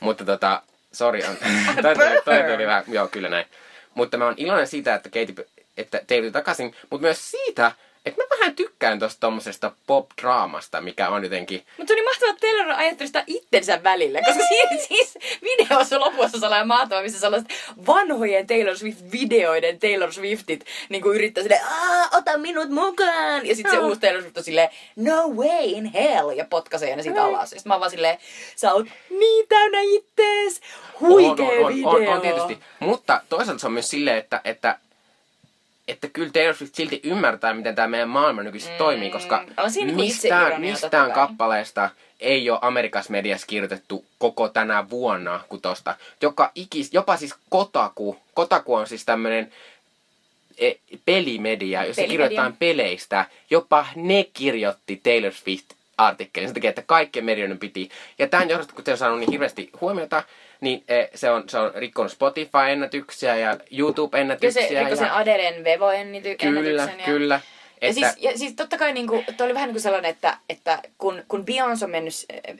[0.00, 0.62] Mutta tota,
[0.92, 1.36] sorry, on,
[1.82, 1.94] toi,
[2.24, 3.46] toi tuli vähän, joo kyllä näin.
[3.94, 7.72] Mutta mä oon iloinen siitä, että Katy, että Taylor takaisin, mutta myös siitä,
[8.06, 11.64] että mä vähän tykkään tosta tommosesta pop-draamasta, mikä on jotenkin...
[11.78, 16.68] Mutta oli mahtavaa, että Taylor ajatteli sitä itsensä välille, koska siis, siis videossa lopussa sellainen
[16.68, 17.48] mahtava, missä sellaiset
[17.86, 23.46] vanhojen Taylor Swift-videoiden Taylor Swiftit niin kuin yrittää silleen, Aa, ota minut mukaan!
[23.46, 23.88] Ja sitten se Joo.
[23.88, 26.30] uusi Taylor Swift on silleen, no way in hell!
[26.30, 27.52] Ja potkaisee ne siitä alas.
[27.52, 28.18] Ja sitten mä oon vaan silleen,
[28.56, 30.60] sä oot niin täynnä ittees!
[31.00, 31.88] Huikea on, on, video!
[31.88, 32.58] on, on, tietysti.
[32.80, 34.78] Mutta toisaalta se on myös silleen, että, että,
[35.92, 39.44] että kyllä Taylor Swift silti ymmärtää, miten tämä meidän maailma nykyisin mm, toimii, koska
[39.74, 41.90] niinku mistään, mistään kappaleesta
[42.20, 45.96] ei ole Amerikassa mediassa kirjoitettu koko tänä vuonna kuin tosta.
[46.20, 49.52] Joka ikis, jopa siis Kotaku, Kotaku on siis tämmönen
[50.58, 50.72] e,
[51.04, 52.12] pelimedia, jossa Pelimedia.
[52.12, 53.26] kirjoitetaan peleistä.
[53.50, 55.66] Jopa ne kirjoitti Taylor Swift
[56.06, 57.88] artikkelin sen takia, että kaikkien medioiden piti.
[58.18, 60.22] Ja tämän johdosta, kun se on saanut niin hirveästi huomiota,
[60.60, 64.80] niin eh, se on, se on rikkonut Spotify-ennätyksiä ja Ja se YouTube-ennätyksiä.
[64.80, 66.54] rikko sen ja, Adelen Vevo-ennätyksen.
[66.54, 67.04] kyllä, ja...
[67.04, 67.40] kyllä.
[67.82, 70.36] Ja Että, siis, ja siis totta kai niinku, toi oli vähän niin kuin sellainen, että,
[70.50, 72.14] että kun, kun Beyoncé on mennyt,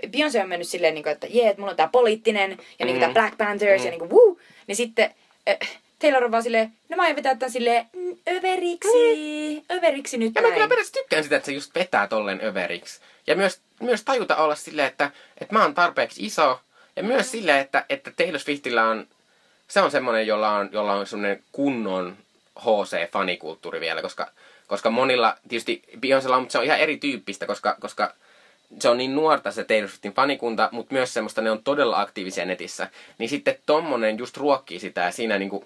[0.06, 3.12] Beyoncé on mennyt silleen, niinku, että jee, että mulla on tää poliittinen ja niinku Mm.
[3.12, 3.84] tää Black Panthers Mm.
[3.86, 4.36] ja niinku woo,
[4.66, 5.10] niin sitten
[5.48, 5.56] äh,
[5.98, 10.42] Taylor on vaan silleen, no mä aion vetää tän silleen mm, överiksi, överiksi nyt ja
[10.42, 10.54] mä näin.
[10.54, 13.00] kyllä periaatteessa tykkään sitä, että se just vetää tolleen överiksi.
[13.26, 16.60] Ja myös, myös tajuta olla silleen, että, että mä oon tarpeeksi iso.
[16.96, 19.06] Ja myös silleen, että, että Taylor Swiftillä on,
[19.68, 22.16] se on semmonen, jolla on, jolla on semmonen kunnon
[22.58, 24.30] HC-fanikulttuuri vielä, koska,
[24.66, 28.14] koska monilla, tietysti Beyoncélla on, mutta se on ihan erityyppistä, koska, koska
[28.78, 32.44] se on niin nuorta se Taylor Swiftin fanikunta, mutta myös semmoista, ne on todella aktiivisia
[32.44, 32.88] netissä.
[33.18, 35.64] Niin sitten tommonen just ruokkii sitä ja siinä niinku...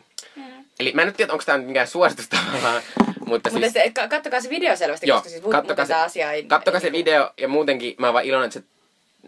[0.80, 2.82] Eli mä en nyt tiedä, onko tämä mikään suositus tavallaan,
[3.24, 3.72] mutta Mutta siis...
[3.72, 3.94] siis...
[3.94, 6.44] ka- kattokaa se video selvästi, Joo, koska siis kattokaa se- tämä asia ei...
[6.44, 8.64] Kattokaa se video ja muutenkin mä vaan iloinen, että se,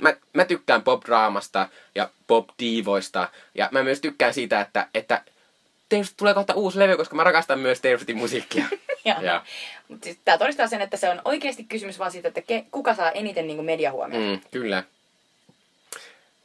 [0.00, 5.22] mä, mä tykkään pop-draamasta ja pop-diivoista ja mä myös tykkään siitä, että, että
[5.88, 8.64] Taylor tulee kohta uusi levy, koska mä rakastan myös Taylor musiikkia.
[9.22, 9.44] Ja,
[9.88, 12.94] Mutta siis tää todistaa sen, että se on oikeasti kysymys vaan siitä, että ke, kuka
[12.94, 14.24] saa eniten niinku mediahuomiota.
[14.44, 14.84] mm, kyllä.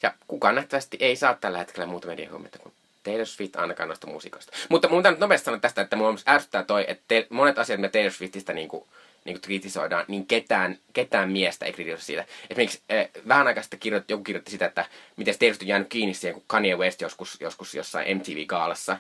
[0.02, 2.74] Ja kukaan nähtävästi ei saa tällä hetkellä muuta mediahuomiota kuin
[3.04, 4.52] Taylor Swift ainakaan noista musiikoista.
[4.70, 7.80] Mutta mun täytyy nopeasti sanoa tästä, että mua myös ärsyttää toi, että te, monet asiat,
[7.80, 8.88] mitä Taylor Swiftistä niinku,
[9.26, 12.26] niinku kritisoidaan, niin ketään, ketään miestä ei kritisoi siitä.
[12.50, 14.86] Esimerkiksi eh, vähän aikaa sitten kirjoitti, joku kirjoitti sitä, että
[15.18, 18.98] miten Taylor Swift on jäänyt kiinni siihen, kun Kanye West joskus, joskus jossain MTV-kaalassa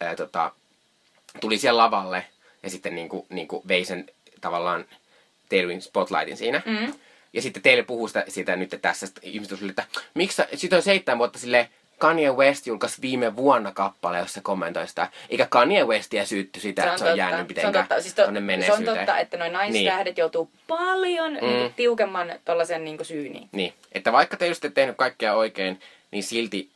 [0.00, 0.52] ää, tota,
[1.40, 2.24] tuli siellä lavalle
[2.62, 4.06] ja sitten niinku, niinku vei sen
[4.40, 4.84] tavallaan
[5.48, 6.62] Taylorin spotlightin siinä.
[6.66, 6.94] Mm.
[7.32, 10.76] Ja sitten teille puhuu sitä, sitä nyt tässä, sitten ihmiset on silleen, että miksi siitä
[10.76, 11.70] on seitsemän vuotta sille
[12.04, 15.08] Kanye West julkaisi viime vuonna kappale, jossa kommentoi sitä.
[15.30, 18.02] Eikä Kanye Westia syytty sitä, että se on jäänyt se on mitenkään totta.
[18.02, 18.22] Siis to,
[18.66, 21.46] se on totta, että noin naistähdet joutuu paljon mm.
[21.46, 23.48] niinku, tiukemman tollasen niinku, syyniin.
[23.52, 26.70] Niin, että vaikka te just tehnyt kaikkea oikein, niin silti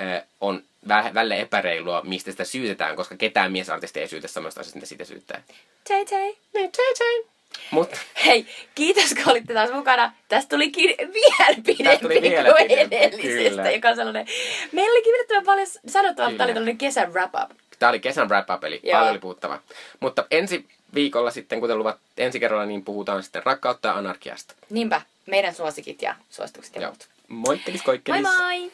[0.00, 4.76] äh, on vä- välle epäreilua, mistä sitä syytetään, koska ketään miesartisti ei syytä samasta asiasta,
[4.76, 5.42] mitä siitä syyttää.
[5.88, 6.34] Tay tay.
[6.54, 7.37] Niin, tei,
[7.70, 10.12] Mutta Hei, kiitos kun olitte taas mukana.
[10.28, 13.70] Tästä tuli ki- vielä pidempi tuli vielä kuin pidempi, edellisestä, kyllä.
[13.70, 14.26] joka on sellainen...
[14.72, 17.50] Meillä oli kiinnittävän paljon sanottavaa, että tämä oli tällainen kesän wrap-up.
[17.78, 18.92] Tämä oli kesän wrap-up, eli Joo.
[18.92, 19.62] paljon oli puhuttavaa.
[20.00, 24.54] Mutta ensi viikolla sitten, kuten luvat ensi kerralla, niin puhutaan sitten rakkautta ja anarkiasta.
[24.70, 26.90] Niinpä, meidän suosikit ja suositukset ja Joo.
[26.90, 27.08] muut.
[27.28, 28.22] Moikkelis Moi koikkelis!
[28.22, 28.72] moi!